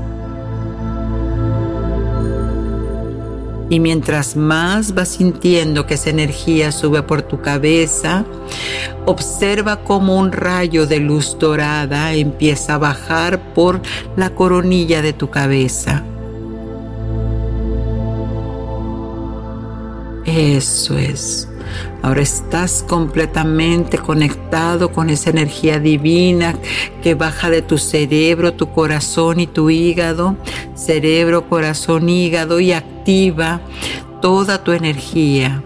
Y 3.70 3.80
mientras 3.80 4.36
más 4.36 4.94
vas 4.94 5.10
sintiendo 5.10 5.86
que 5.86 5.96
esa 5.96 6.10
energía 6.10 6.72
sube 6.72 7.04
por 7.04 7.22
tu 7.22 7.42
cabeza, 7.42 8.26
observa 9.06 9.84
cómo 9.84 10.18
un 10.18 10.32
rayo 10.32 10.88
de 10.88 11.00
luz 11.00 11.38
dorada 11.38 12.14
empieza 12.14 12.76
a 12.76 12.78
bajar 12.78 13.54
por 13.54 13.82
la 14.16 14.30
coronilla 14.30 15.02
de 15.02 15.14
tu 15.14 15.30
cabeza. 15.30 16.04
Eso 20.26 20.98
es. 20.98 21.48
Ahora 22.02 22.22
estás 22.22 22.84
completamente 22.88 23.98
conectado 23.98 24.92
con 24.92 25.10
esa 25.10 25.30
energía 25.30 25.80
divina 25.80 26.56
que 27.02 27.16
baja 27.16 27.50
de 27.50 27.62
tu 27.62 27.78
cerebro, 27.78 28.54
tu 28.54 28.72
corazón 28.72 29.40
y 29.40 29.48
tu 29.48 29.70
hígado. 29.70 30.36
Cerebro, 30.76 31.50
corazón, 31.50 32.10
hígado 32.10 32.60
y 32.60 32.72
activa 32.72 33.62
toda 34.22 34.64
tu 34.64 34.72
energía. 34.72 35.64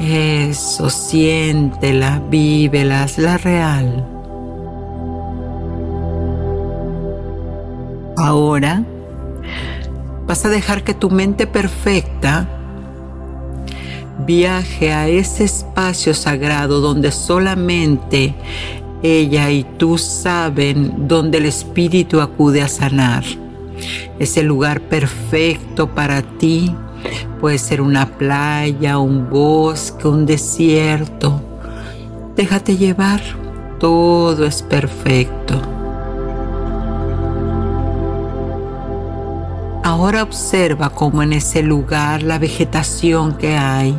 Eso, 0.00 0.90
siéntela, 0.90 2.22
vívela, 2.30 3.06
la 3.16 3.36
real. 3.38 4.06
Ahora 8.16 8.84
vas 10.26 10.44
a 10.44 10.48
dejar 10.48 10.84
que 10.84 10.92
tu 10.92 11.08
mente 11.08 11.46
perfecta 11.46 12.57
viaje 14.26 14.92
a 14.92 15.08
ese 15.08 15.44
espacio 15.44 16.14
sagrado 16.14 16.80
donde 16.80 17.12
solamente 17.12 18.34
ella 19.02 19.50
y 19.50 19.64
tú 19.64 19.96
saben 19.98 21.08
donde 21.08 21.38
el 21.38 21.46
Espíritu 21.46 22.20
acude 22.20 22.62
a 22.62 22.68
sanar. 22.68 23.24
Ese 24.18 24.42
lugar 24.42 24.80
perfecto 24.80 25.94
para 25.94 26.22
ti 26.22 26.74
puede 27.40 27.58
ser 27.58 27.80
una 27.80 28.06
playa, 28.18 28.98
un 28.98 29.30
bosque, 29.30 30.08
un 30.08 30.26
desierto. 30.26 31.40
Déjate 32.36 32.76
llevar, 32.76 33.20
todo 33.78 34.44
es 34.44 34.62
perfecto. 34.62 35.77
Ahora 39.98 40.22
observa 40.22 40.90
cómo 40.90 41.24
en 41.24 41.32
ese 41.32 41.60
lugar 41.60 42.22
la 42.22 42.38
vegetación 42.38 43.36
que 43.36 43.56
hay, 43.56 43.96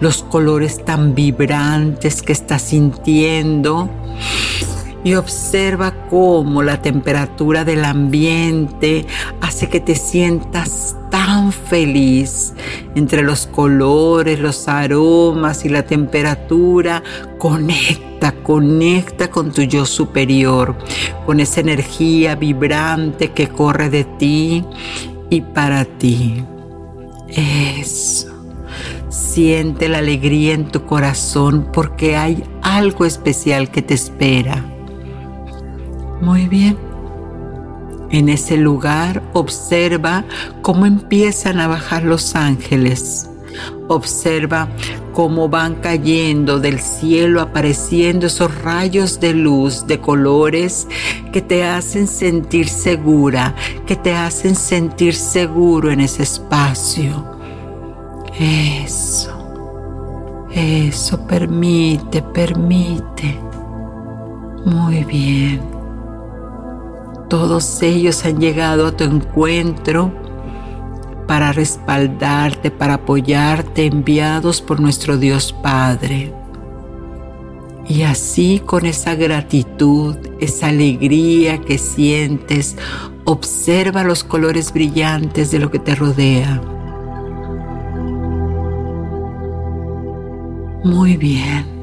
los 0.00 0.24
colores 0.24 0.84
tan 0.84 1.14
vibrantes 1.14 2.22
que 2.22 2.32
estás 2.32 2.60
sintiendo 2.60 3.88
y 5.04 5.14
observa 5.14 5.94
cómo 6.10 6.64
la 6.64 6.82
temperatura 6.82 7.64
del 7.64 7.84
ambiente 7.84 9.06
hace 9.40 9.68
que 9.68 9.78
te 9.78 9.94
sientas 9.94 10.96
tan 11.08 11.52
feliz 11.52 12.52
entre 12.96 13.22
los 13.22 13.46
colores, 13.46 14.40
los 14.40 14.66
aromas 14.66 15.64
y 15.64 15.68
la 15.68 15.84
temperatura. 15.84 17.04
Conecta, 17.38 18.32
conecta 18.42 19.30
con 19.30 19.52
tu 19.52 19.62
yo 19.62 19.86
superior, 19.86 20.74
con 21.26 21.38
esa 21.38 21.60
energía 21.60 22.34
vibrante 22.34 23.30
que 23.30 23.46
corre 23.46 23.88
de 23.88 24.02
ti 24.02 24.64
y 25.30 25.40
para 25.40 25.84
ti. 25.84 26.44
Eso. 27.28 28.28
Siente 29.08 29.88
la 29.88 29.98
alegría 29.98 30.54
en 30.54 30.68
tu 30.68 30.84
corazón 30.84 31.68
porque 31.72 32.16
hay 32.16 32.44
algo 32.62 33.04
especial 33.04 33.70
que 33.70 33.82
te 33.82 33.94
espera. 33.94 34.64
Muy 36.20 36.48
bien. 36.48 36.76
En 38.10 38.28
ese 38.28 38.56
lugar 38.56 39.22
observa 39.34 40.24
cómo 40.62 40.86
empiezan 40.86 41.60
a 41.60 41.68
bajar 41.68 42.04
los 42.04 42.34
ángeles. 42.34 43.27
Observa 43.88 44.68
cómo 45.12 45.48
van 45.48 45.76
cayendo 45.76 46.60
del 46.60 46.78
cielo, 46.78 47.40
apareciendo 47.40 48.26
esos 48.26 48.54
rayos 48.62 49.18
de 49.18 49.34
luz, 49.34 49.86
de 49.86 50.00
colores 50.00 50.86
que 51.32 51.42
te 51.42 51.64
hacen 51.64 52.06
sentir 52.06 52.68
segura, 52.68 53.54
que 53.86 53.96
te 53.96 54.14
hacen 54.14 54.54
sentir 54.54 55.14
seguro 55.14 55.90
en 55.90 56.00
ese 56.00 56.22
espacio. 56.22 57.24
Eso, 58.38 59.36
eso, 60.52 61.26
permite, 61.26 62.22
permite. 62.22 63.40
Muy 64.64 65.02
bien. 65.04 65.60
Todos 67.28 67.82
ellos 67.82 68.24
han 68.24 68.38
llegado 68.38 68.86
a 68.86 68.92
tu 68.92 69.04
encuentro 69.04 70.27
para 71.28 71.52
respaldarte, 71.52 72.72
para 72.72 72.94
apoyarte, 72.94 73.86
enviados 73.86 74.60
por 74.60 74.80
nuestro 74.80 75.16
Dios 75.16 75.52
Padre. 75.62 76.34
Y 77.86 78.02
así 78.02 78.60
con 78.66 78.84
esa 78.84 79.14
gratitud, 79.14 80.16
esa 80.40 80.66
alegría 80.66 81.58
que 81.58 81.78
sientes, 81.78 82.76
observa 83.24 84.02
los 84.02 84.24
colores 84.24 84.72
brillantes 84.72 85.52
de 85.52 85.60
lo 85.60 85.70
que 85.70 85.78
te 85.78 85.94
rodea. 85.94 86.60
Muy 90.82 91.16
bien 91.16 91.78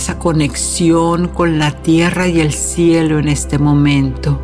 esa 0.00 0.18
conexión 0.18 1.28
con 1.28 1.58
la 1.58 1.72
tierra 1.72 2.26
y 2.26 2.40
el 2.40 2.54
cielo 2.54 3.18
en 3.18 3.28
este 3.28 3.58
momento. 3.58 4.40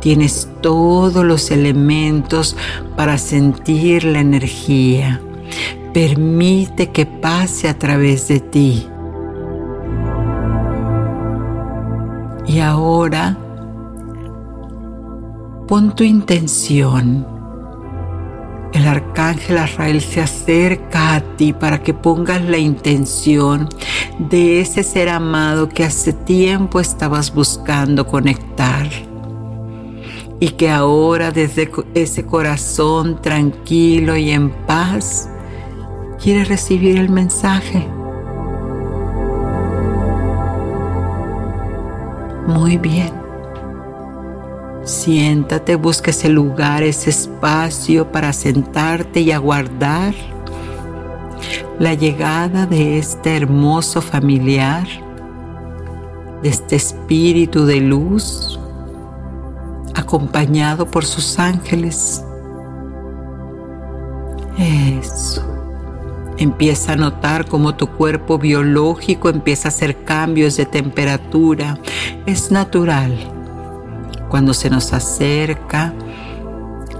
Tienes 0.00 0.48
todos 0.60 1.24
los 1.24 1.50
elementos 1.50 2.56
para 2.96 3.18
sentir 3.18 4.04
la 4.04 4.20
energía. 4.20 5.20
Permite 5.92 6.90
que 6.90 7.06
pase 7.06 7.68
a 7.68 7.78
través 7.78 8.28
de 8.28 8.40
ti. 8.40 8.88
Y 12.46 12.60
ahora 12.60 13.38
pon 15.66 15.94
tu 15.94 16.04
intención 16.04 17.34
el 18.74 18.88
arcángel 18.88 19.58
Azrael 19.58 20.00
se 20.00 20.20
acerca 20.20 21.14
a 21.14 21.20
ti 21.36 21.52
para 21.52 21.80
que 21.80 21.94
pongas 21.94 22.42
la 22.42 22.58
intención 22.58 23.68
de 24.18 24.60
ese 24.60 24.82
ser 24.82 25.08
amado 25.08 25.68
que 25.68 25.84
hace 25.84 26.12
tiempo 26.12 26.80
estabas 26.80 27.32
buscando 27.32 28.04
conectar 28.04 28.88
y 30.40 30.50
que 30.50 30.70
ahora 30.70 31.30
desde 31.30 31.70
ese 31.94 32.24
corazón 32.26 33.20
tranquilo 33.22 34.16
y 34.16 34.30
en 34.30 34.50
paz 34.50 35.28
quiere 36.22 36.44
recibir 36.44 36.98
el 36.98 37.08
mensaje. 37.08 37.86
Muy 42.46 42.76
bien. 42.76 43.10
Siéntate, 44.84 45.76
busca 45.76 46.10
ese 46.10 46.28
lugar, 46.28 46.82
ese 46.82 47.08
espacio 47.10 48.12
para 48.12 48.32
sentarte 48.34 49.20
y 49.20 49.32
aguardar 49.32 50.14
la 51.78 51.94
llegada 51.94 52.66
de 52.66 52.98
este 52.98 53.36
hermoso 53.36 54.02
familiar, 54.02 54.86
de 56.42 56.48
este 56.50 56.76
espíritu 56.76 57.64
de 57.64 57.80
luz, 57.80 58.60
acompañado 59.94 60.86
por 60.86 61.04
sus 61.04 61.38
ángeles. 61.38 62.24
Eso. 64.58 65.42
Empieza 66.36 66.92
a 66.92 66.96
notar 66.96 67.46
cómo 67.46 67.76
tu 67.76 67.86
cuerpo 67.88 68.38
biológico 68.38 69.28
empieza 69.28 69.68
a 69.68 69.70
hacer 69.70 70.04
cambios 70.04 70.56
de 70.56 70.66
temperatura. 70.66 71.78
Es 72.26 72.50
natural 72.50 73.16
cuando 74.28 74.52
se 74.52 74.68
nos 74.68 74.92
acerca 74.92 75.94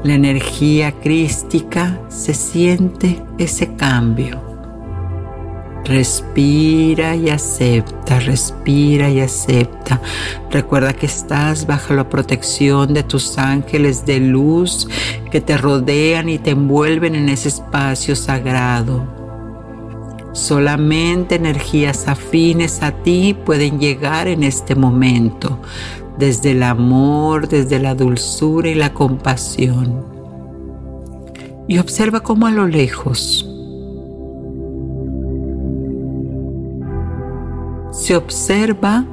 la 0.05 0.14
energía 0.14 0.92
crística, 0.92 1.99
se 2.09 2.34
siente 2.34 3.22
ese 3.38 3.74
cambio. 3.74 4.43
Respira 5.85 7.14
y 7.14 7.28
acepta, 7.28 8.18
respira 8.18 9.11
y 9.11 9.20
acepta. 9.20 10.01
Recuerda 10.51 10.95
que 10.95 11.05
estás 11.05 11.66
bajo 11.66 11.93
la 11.93 12.09
protección 12.09 12.95
de 12.95 13.03
tus 13.03 13.37
ángeles 13.37 14.07
de 14.07 14.18
luz 14.18 14.89
que 15.30 15.43
te 15.43 15.59
rodean 15.59 16.30
y 16.30 16.39
te 16.39 16.51
envuelven 16.51 17.14
en 17.14 17.28
ese 17.28 17.49
espacio 17.49 18.16
sagrado. 18.16 19.05
Solamente 20.32 21.35
energías 21.35 22.09
afines 22.09 22.82
a 22.82 22.91
ti 22.91 23.37
pueden 23.45 23.78
llegar 23.78 24.26
en 24.26 24.43
este 24.43 24.74
momento 24.74 25.61
desde 26.16 26.53
el 26.53 26.62
amor, 26.62 27.47
desde 27.47 27.78
la 27.78 27.95
dulzura 27.95 28.70
y 28.70 28.74
la 28.74 28.95
compasión. 28.95 30.03
Y 31.68 31.76
observa 31.78 32.20
cómo 32.20 32.47
a 32.47 32.51
lo 32.51 32.66
lejos 32.66 33.53
se 37.95 38.16
observa 38.16 39.07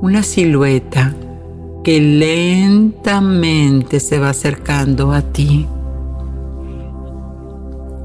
una 0.00 0.22
silueta 0.22 1.14
que 1.84 2.00
lentamente 2.00 4.00
se 4.00 4.18
va 4.18 4.30
acercando 4.30 5.12
a 5.12 5.20
ti. 5.20 5.66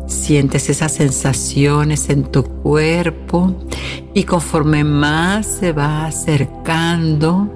Sientes 0.07 0.70
esas 0.70 0.91
sensaciones 0.91 2.09
en 2.09 2.24
tu 2.24 2.43
cuerpo 2.43 3.55
y 4.14 4.26
conforme 4.26 4.84
más 4.84 5.45
se 5.45 5.72
va 5.72 6.07
acercando, 6.07 7.49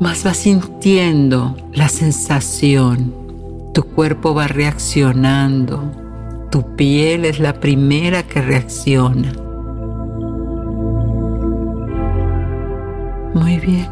más 0.00 0.22
vas 0.22 0.36
sintiendo 0.36 1.56
la 1.72 1.88
sensación. 1.88 3.14
Tu 3.72 3.84
cuerpo 3.84 4.34
va 4.34 4.48
reaccionando. 4.48 5.80
Tu 6.50 6.76
piel 6.76 7.24
es 7.24 7.40
la 7.40 7.58
primera 7.58 8.22
que 8.22 8.42
reacciona. 8.42 9.49
Muy 13.34 13.58
bien. 13.58 13.88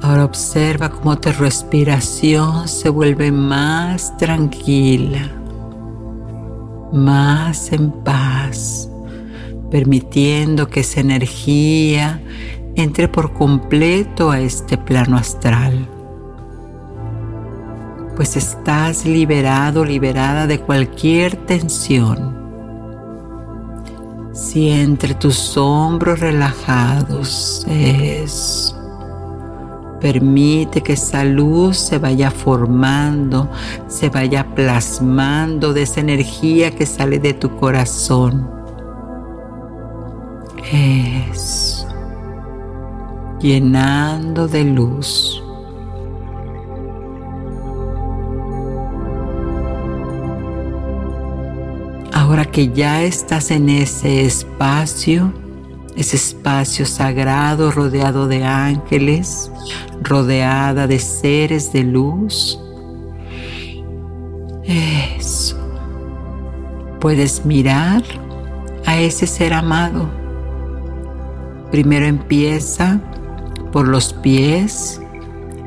Ahora 0.00 0.24
observa 0.24 0.90
cómo 0.90 1.18
tu 1.18 1.30
respiración 1.32 2.68
se 2.68 2.88
vuelve 2.88 3.32
más 3.32 4.16
tranquila, 4.16 5.28
más 6.92 7.72
en 7.72 7.90
paz, 7.90 8.88
permitiendo 9.72 10.68
que 10.68 10.80
esa 10.80 11.00
energía 11.00 12.22
entre 12.76 13.08
por 13.08 13.32
completo 13.32 14.30
a 14.30 14.38
este 14.38 14.78
plano 14.78 15.16
astral. 15.16 15.88
Pues 18.14 18.36
estás 18.36 19.04
liberado, 19.04 19.84
liberada 19.84 20.46
de 20.46 20.60
cualquier 20.60 21.34
tensión. 21.34 22.37
Si 24.38 24.70
entre 24.70 25.14
tus 25.14 25.56
hombros 25.56 26.20
relajados 26.20 27.66
es 27.68 28.72
Permite 30.00 30.80
que 30.80 30.92
esa 30.92 31.24
luz 31.24 31.76
se 31.76 31.98
vaya 31.98 32.30
formando, 32.30 33.50
se 33.88 34.10
vaya 34.10 34.46
plasmando 34.54 35.72
de 35.72 35.82
esa 35.82 35.98
energía 35.98 36.70
que 36.70 36.86
sale 36.86 37.18
de 37.18 37.34
tu 37.34 37.56
corazón. 37.56 38.48
Eso 40.70 41.88
llenando 43.40 44.46
de 44.46 44.64
luz. 44.64 45.37
Ahora 52.28 52.44
que 52.44 52.68
ya 52.68 53.04
estás 53.04 53.50
en 53.50 53.70
ese 53.70 54.26
espacio, 54.26 55.32
ese 55.96 56.16
espacio 56.16 56.84
sagrado 56.84 57.70
rodeado 57.70 58.28
de 58.28 58.44
ángeles, 58.44 59.50
rodeada 60.02 60.86
de 60.86 60.98
seres 60.98 61.72
de 61.72 61.84
luz, 61.84 62.60
eso. 64.64 65.56
Puedes 67.00 67.46
mirar 67.46 68.02
a 68.84 68.98
ese 68.98 69.26
ser 69.26 69.54
amado. 69.54 70.10
Primero 71.70 72.04
empieza 72.04 73.00
por 73.72 73.88
los 73.88 74.12
pies 74.12 75.00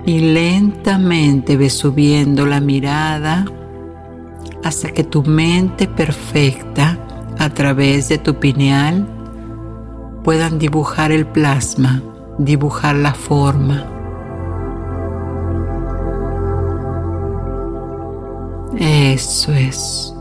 y 0.06 0.20
lentamente 0.20 1.58
ves 1.58 1.74
subiendo 1.74 2.46
la 2.46 2.62
mirada 2.62 3.46
hasta 4.64 4.92
que 4.92 5.04
tu 5.04 5.24
mente 5.24 5.88
perfecta 5.88 6.98
a 7.40 7.50
través 7.50 8.10
de 8.10 8.18
tu 8.18 8.36
pineal 8.36 9.08
puedan 10.24 10.60
dibujar 10.60 11.12
el 11.12 11.26
plasma, 11.26 12.02
dibujar 12.38 12.96
la 12.96 13.14
forma. 13.14 13.86
Eso 18.78 19.52
es. 19.54 20.16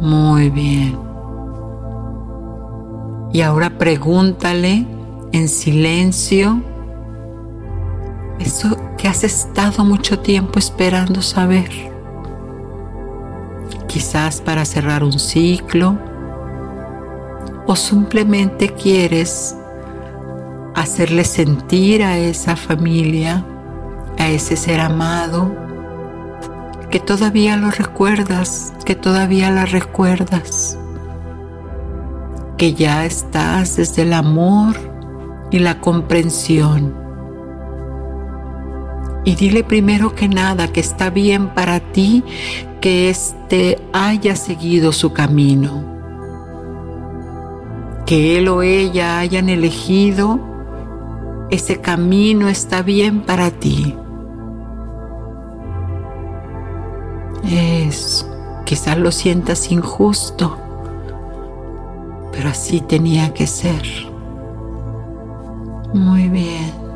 Muy 0.00 0.50
bien. 0.50 0.98
Y 3.32 3.42
ahora 3.42 3.70
pregúntale 3.70 4.86
en 5.32 5.48
silencio 5.48 6.62
eso 8.38 8.76
que 8.96 9.08
has 9.08 9.24
estado 9.24 9.84
mucho 9.84 10.20
tiempo 10.20 10.58
esperando 10.58 11.22
saber. 11.22 11.97
Quizás 13.88 14.40
para 14.40 14.64
cerrar 14.64 15.02
un 15.02 15.18
ciclo 15.18 15.98
o 17.66 17.74
simplemente 17.74 18.68
quieres 18.68 19.56
hacerle 20.74 21.24
sentir 21.24 22.02
a 22.02 22.16
esa 22.16 22.54
familia, 22.54 23.44
a 24.18 24.28
ese 24.28 24.56
ser 24.56 24.80
amado, 24.80 25.54
que 26.90 27.00
todavía 27.00 27.56
lo 27.56 27.70
recuerdas, 27.70 28.72
que 28.84 28.94
todavía 28.94 29.50
la 29.50 29.66
recuerdas, 29.66 30.78
que 32.56 32.74
ya 32.74 33.04
estás 33.04 33.76
desde 33.76 34.02
el 34.02 34.12
amor 34.12 34.76
y 35.50 35.58
la 35.58 35.80
comprensión. 35.80 36.94
Y 39.24 39.34
dile 39.34 39.64
primero 39.64 40.14
que 40.14 40.28
nada 40.28 40.68
que 40.68 40.80
está 40.80 41.10
bien 41.10 41.48
para 41.48 41.80
ti 41.80 42.24
que 42.80 43.10
éste 43.10 43.80
haya 43.92 44.36
seguido 44.36 44.92
su 44.92 45.12
camino, 45.12 45.82
que 48.06 48.38
él 48.38 48.48
o 48.48 48.62
ella 48.62 49.18
hayan 49.18 49.48
elegido 49.48 50.48
ese 51.50 51.80
camino 51.80 52.48
está 52.48 52.82
bien 52.82 53.22
para 53.22 53.50
ti. 53.50 53.96
Es, 57.50 58.26
quizás 58.66 58.98
lo 58.98 59.10
sientas 59.10 59.70
injusto, 59.72 60.58
pero 62.32 62.50
así 62.50 62.80
tenía 62.82 63.32
que 63.32 63.46
ser. 63.46 63.82
Muy 65.94 66.28
bien. 66.28 66.87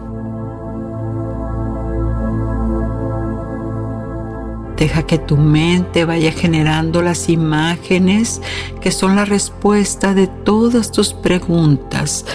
Deja 4.83 5.05
que 5.05 5.17
tu 5.17 5.37
mente 5.37 6.05
vaya 6.05 6.33
generando 6.33 7.03
las 7.03 7.29
imágenes 7.29 8.43
que 8.81 8.91
son 8.91 9.15
la 9.15 9.25
respuesta 9.25 10.13
de 10.13 10.27
todas 10.27 10.91
tus 10.91 11.15
preguntas 11.15 12.27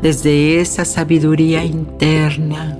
desde 0.00 0.62
esa 0.62 0.86
sabiduría 0.86 1.62
interna 1.62 2.78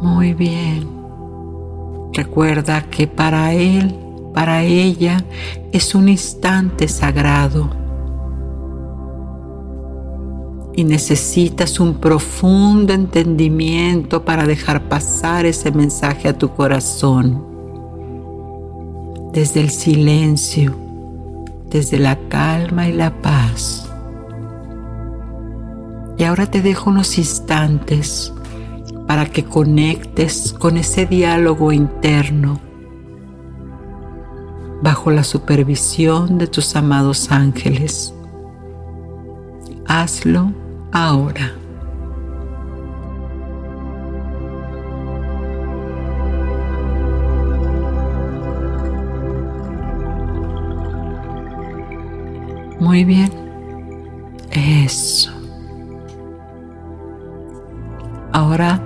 Muy 0.00 0.34
bien. 0.34 0.88
Recuerda 2.12 2.82
que 2.82 3.08
para 3.08 3.54
él, 3.54 3.92
para 4.32 4.62
ella, 4.62 5.24
es 5.72 5.96
un 5.96 6.08
instante 6.08 6.86
sagrado. 6.86 7.77
Y 10.78 10.84
necesitas 10.84 11.80
un 11.80 11.94
profundo 11.94 12.92
entendimiento 12.92 14.24
para 14.24 14.46
dejar 14.46 14.88
pasar 14.88 15.44
ese 15.44 15.72
mensaje 15.72 16.28
a 16.28 16.38
tu 16.38 16.50
corazón. 16.50 17.44
Desde 19.32 19.60
el 19.60 19.70
silencio, 19.70 20.76
desde 21.68 21.98
la 21.98 22.16
calma 22.28 22.88
y 22.88 22.92
la 22.92 23.10
paz. 23.10 23.90
Y 26.16 26.22
ahora 26.22 26.46
te 26.46 26.62
dejo 26.62 26.90
unos 26.90 27.18
instantes 27.18 28.32
para 29.08 29.26
que 29.26 29.42
conectes 29.42 30.52
con 30.52 30.76
ese 30.76 31.06
diálogo 31.06 31.72
interno 31.72 32.60
bajo 34.80 35.10
la 35.10 35.24
supervisión 35.24 36.38
de 36.38 36.46
tus 36.46 36.76
amados 36.76 37.32
ángeles. 37.32 38.14
Hazlo 39.84 40.67
ahora. 40.92 41.52
Muy 52.80 53.04
bien. 53.04 53.30
Eso. 54.50 55.30
Ahora 58.32 58.80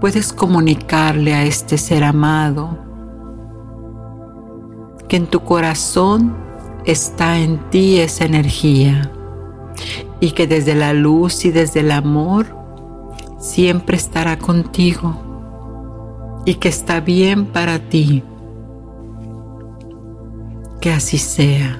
puedes 0.00 0.32
comunicarle 0.32 1.34
a 1.34 1.42
este 1.42 1.78
ser 1.78 2.04
amado 2.04 2.78
que 5.08 5.16
en 5.16 5.26
tu 5.26 5.40
corazón 5.40 6.36
está 6.84 7.38
en 7.38 7.58
ti 7.70 7.98
esa 7.98 8.24
energía 8.26 9.10
y 10.20 10.32
que 10.32 10.46
desde 10.46 10.74
la 10.74 10.92
luz 10.92 11.44
y 11.44 11.50
desde 11.50 11.80
el 11.80 11.90
amor 11.90 12.46
siempre 13.38 13.96
estará 13.96 14.38
contigo 14.38 16.42
y 16.44 16.54
que 16.54 16.68
está 16.68 17.00
bien 17.00 17.46
para 17.46 17.78
ti. 17.78 18.22
Que 20.80 20.92
así 20.92 21.18
sea. 21.18 21.78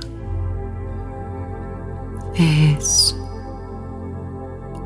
Eso. 2.35 3.17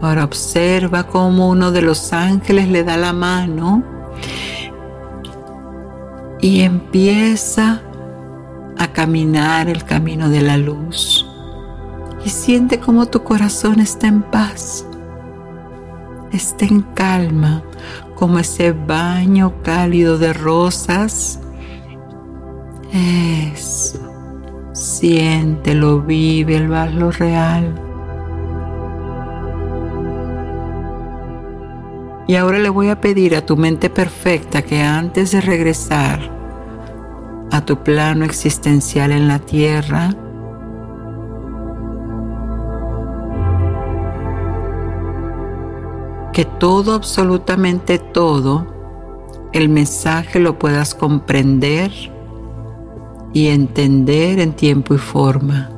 Ahora 0.00 0.24
observa 0.24 1.07
cómo 1.07 1.48
uno 1.48 1.70
de 1.70 1.82
los 1.82 2.12
ángeles 2.12 2.68
le 2.68 2.82
da 2.82 2.96
la 2.96 3.12
mano 3.12 3.84
y 6.40 6.62
empieza 6.62 7.82
a 8.78 8.88
caminar 8.88 9.68
el 9.68 9.84
camino 9.84 10.28
de 10.28 10.42
la 10.42 10.57
luz. 10.57 11.12
Y 12.25 12.31
siente 12.31 12.79
cómo 12.79 13.07
tu 13.07 13.23
corazón 13.25 13.81
está 13.81 14.07
en 14.07 14.23
paz, 14.23 14.87
está 16.33 16.64
en 16.64 16.83
calma, 16.83 17.62
como 18.14 18.38
ese 18.38 18.72
baño 18.72 19.55
cálido 19.63 20.18
de 20.18 20.33
rosas. 20.33 21.41
Eso. 22.92 23.99
Siéntelo, 24.72 26.01
vive 26.01 26.57
el 26.57 26.68
valor 26.68 27.18
real. 27.18 27.75
Y 32.29 32.37
ahora 32.37 32.59
le 32.59 32.68
voy 32.68 32.88
a 32.88 33.01
pedir 33.01 33.34
a 33.37 33.45
tu 33.45 33.57
mente 33.57 33.91
perfecta 33.91 34.63
que 34.63 34.80
antes 34.80 35.33
de 35.33 35.41
regresar 35.41 36.21
a 37.51 37.64
tu 37.64 37.83
plano 37.83 38.25
existencial 38.25 39.13
en 39.13 39.29
la 39.29 39.38
tierra, 39.41 40.14
que 46.33 46.45
todo, 46.45 46.95
absolutamente 46.95 47.99
todo, 47.99 48.67
el 49.53 49.68
mensaje 49.68 50.38
lo 50.38 50.59
puedas 50.59 50.95
comprender 50.95 51.92
y 53.34 53.49
entender 53.49 54.41
en 54.41 54.53
tiempo 54.54 54.95
y 54.95 54.99
forma. 54.99 55.71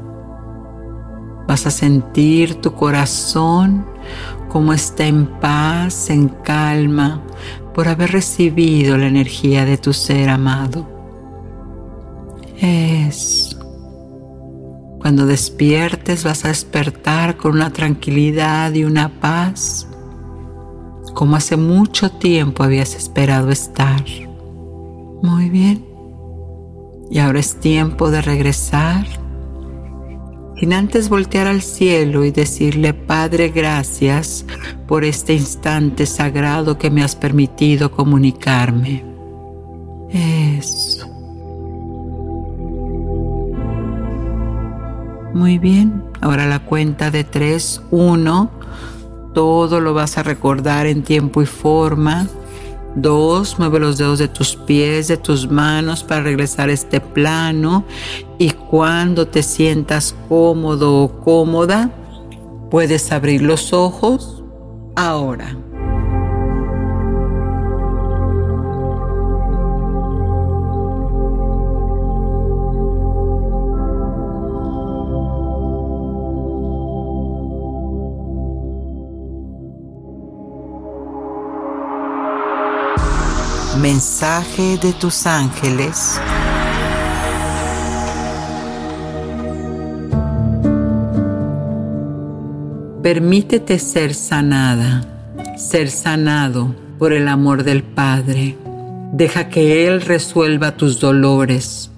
Vas 1.47 1.66
a 1.66 1.70
sentir 1.70 2.55
tu 2.56 2.72
corazón 2.72 3.85
como 4.48 4.72
está 4.72 5.05
en 5.06 5.26
paz, 5.26 6.10
en 6.10 6.28
calma, 6.28 7.20
por 7.74 7.89
haber 7.89 8.12
recibido 8.12 8.97
la 8.97 9.09
energía 9.09 9.64
de 9.64 9.76
tu 9.76 9.93
ser 9.93 10.28
amado. 10.28 10.86
Es. 12.60 13.59
Cuando 15.01 15.26
despiertes 15.26 16.24
vas 16.24 16.44
a 16.44 16.48
despertar 16.48 17.36
con 17.36 17.52
una 17.52 17.72
tranquilidad 17.72 18.72
y 18.72 18.85
una 18.85 19.09
paz, 19.20 19.89
como 21.15 21.36
hace 21.36 21.57
mucho 21.57 22.11
tiempo 22.11 22.62
habías 22.62 22.95
esperado 22.95 23.51
estar. 23.51 24.05
Muy 25.23 25.49
bien. 25.49 25.85
Y 27.11 27.19
ahora 27.19 27.41
es 27.41 27.57
tiempo 27.61 28.11
de 28.11 28.20
regresar 28.20 29.07
sin 30.57 30.73
antes 30.73 31.09
voltear 31.09 31.47
al 31.47 31.62
cielo 31.62 32.24
y 32.24 32.31
decirle, 32.31 32.95
Padre, 32.95 33.49
gracias 33.49 34.47
por 34.86 35.05
este 35.05 35.35
instante 35.35 36.07
sagrado 36.07 36.78
que 36.78 36.91
me 36.91 37.03
has 37.03 37.16
permitido 37.16 37.91
comunicarme. 37.91 39.05
Eso. 40.11 41.09
Muy 45.35 45.59
bien, 45.59 46.05
ahora 46.20 46.47
la 46.47 46.61
cuenta 46.61 47.11
de 47.11 47.24
tres, 47.24 47.82
uno, 47.91 48.51
todo 49.35 49.81
lo 49.81 49.93
vas 49.93 50.16
a 50.16 50.23
recordar 50.23 50.86
en 50.86 51.02
tiempo 51.02 51.43
y 51.43 51.47
forma. 51.47 52.27
Dos, 52.94 53.59
mueve 53.59 53.81
los 53.81 53.98
dedos 53.98 54.20
de 54.20 54.28
tus 54.28 54.55
pies, 54.55 55.09
de 55.09 55.16
tus 55.16 55.51
manos 55.51 56.05
para 56.05 56.23
regresar 56.23 56.69
a 56.69 56.73
este 56.73 57.01
plano. 57.01 57.85
Y 58.39 58.51
cuando 58.51 59.27
te 59.27 59.43
sientas 59.43 60.15
cómodo 60.28 61.02
o 61.02 61.20
cómoda, 61.20 61.90
puedes 62.70 63.11
abrir 63.11 63.43
los 63.43 63.73
ojos 63.73 64.44
ahora. 64.94 65.56
Mensaje 83.85 84.78
de 84.78 84.94
tus 84.94 85.27
ángeles. 85.27 86.19
Permítete 93.02 93.78
ser 93.78 94.15
sanada, 94.15 95.02
ser 95.59 95.90
sanado 95.90 96.74
por 96.98 97.12
el 97.12 97.28
amor 97.28 97.62
del 97.62 97.82
Padre. 97.82 98.56
Deja 99.12 99.51
que 99.51 99.86
Él 99.86 100.01
resuelva 100.01 100.78
tus 100.78 100.98
dolores. 100.98 101.90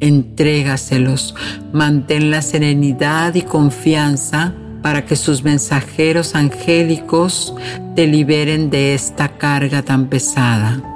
Entrégaselos. 0.00 1.34
Mantén 1.72 2.30
la 2.30 2.42
serenidad 2.42 3.34
y 3.36 3.40
confianza 3.40 4.52
para 4.82 5.06
que 5.06 5.16
sus 5.16 5.42
mensajeros 5.42 6.34
angélicos 6.34 7.54
te 7.96 8.06
liberen 8.06 8.68
de 8.68 8.92
esta 8.92 9.38
carga 9.38 9.82
tan 9.82 10.08
pesada. 10.08 10.91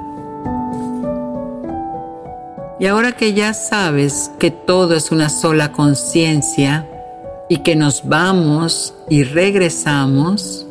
Y 2.79 2.85
ahora 2.85 3.13
que 3.13 3.33
ya 3.33 3.53
sabes 3.53 4.31
que 4.39 4.51
todo 4.51 4.95
es 4.95 5.11
una 5.11 5.29
sola 5.29 5.71
conciencia 5.71 6.87
y 7.49 7.57
que 7.57 7.75
nos 7.75 8.07
vamos 8.07 8.93
y 9.09 9.23
regresamos, 9.23 10.67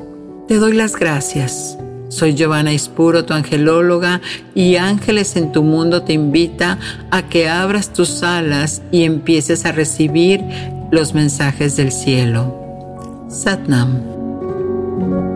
te 0.46 0.56
doy 0.56 0.74
las 0.74 0.94
gracias. 0.94 1.76
Soy 2.08 2.34
Giovanna 2.34 2.72
Ispuro, 2.72 3.24
tu 3.24 3.34
angelóloga, 3.34 4.20
y 4.54 4.76
Ángeles 4.76 5.34
en 5.34 5.50
tu 5.50 5.64
mundo 5.64 6.02
te 6.02 6.12
invita 6.12 6.78
a 7.10 7.28
que 7.28 7.48
abras 7.48 7.92
tus 7.92 8.22
alas 8.22 8.82
y 8.92 9.02
empieces 9.02 9.66
a 9.66 9.72
recibir 9.72 10.44
los 10.92 11.14
mensajes 11.14 11.76
del 11.76 11.90
cielo. 11.90 13.26
Satnam. 13.28 15.35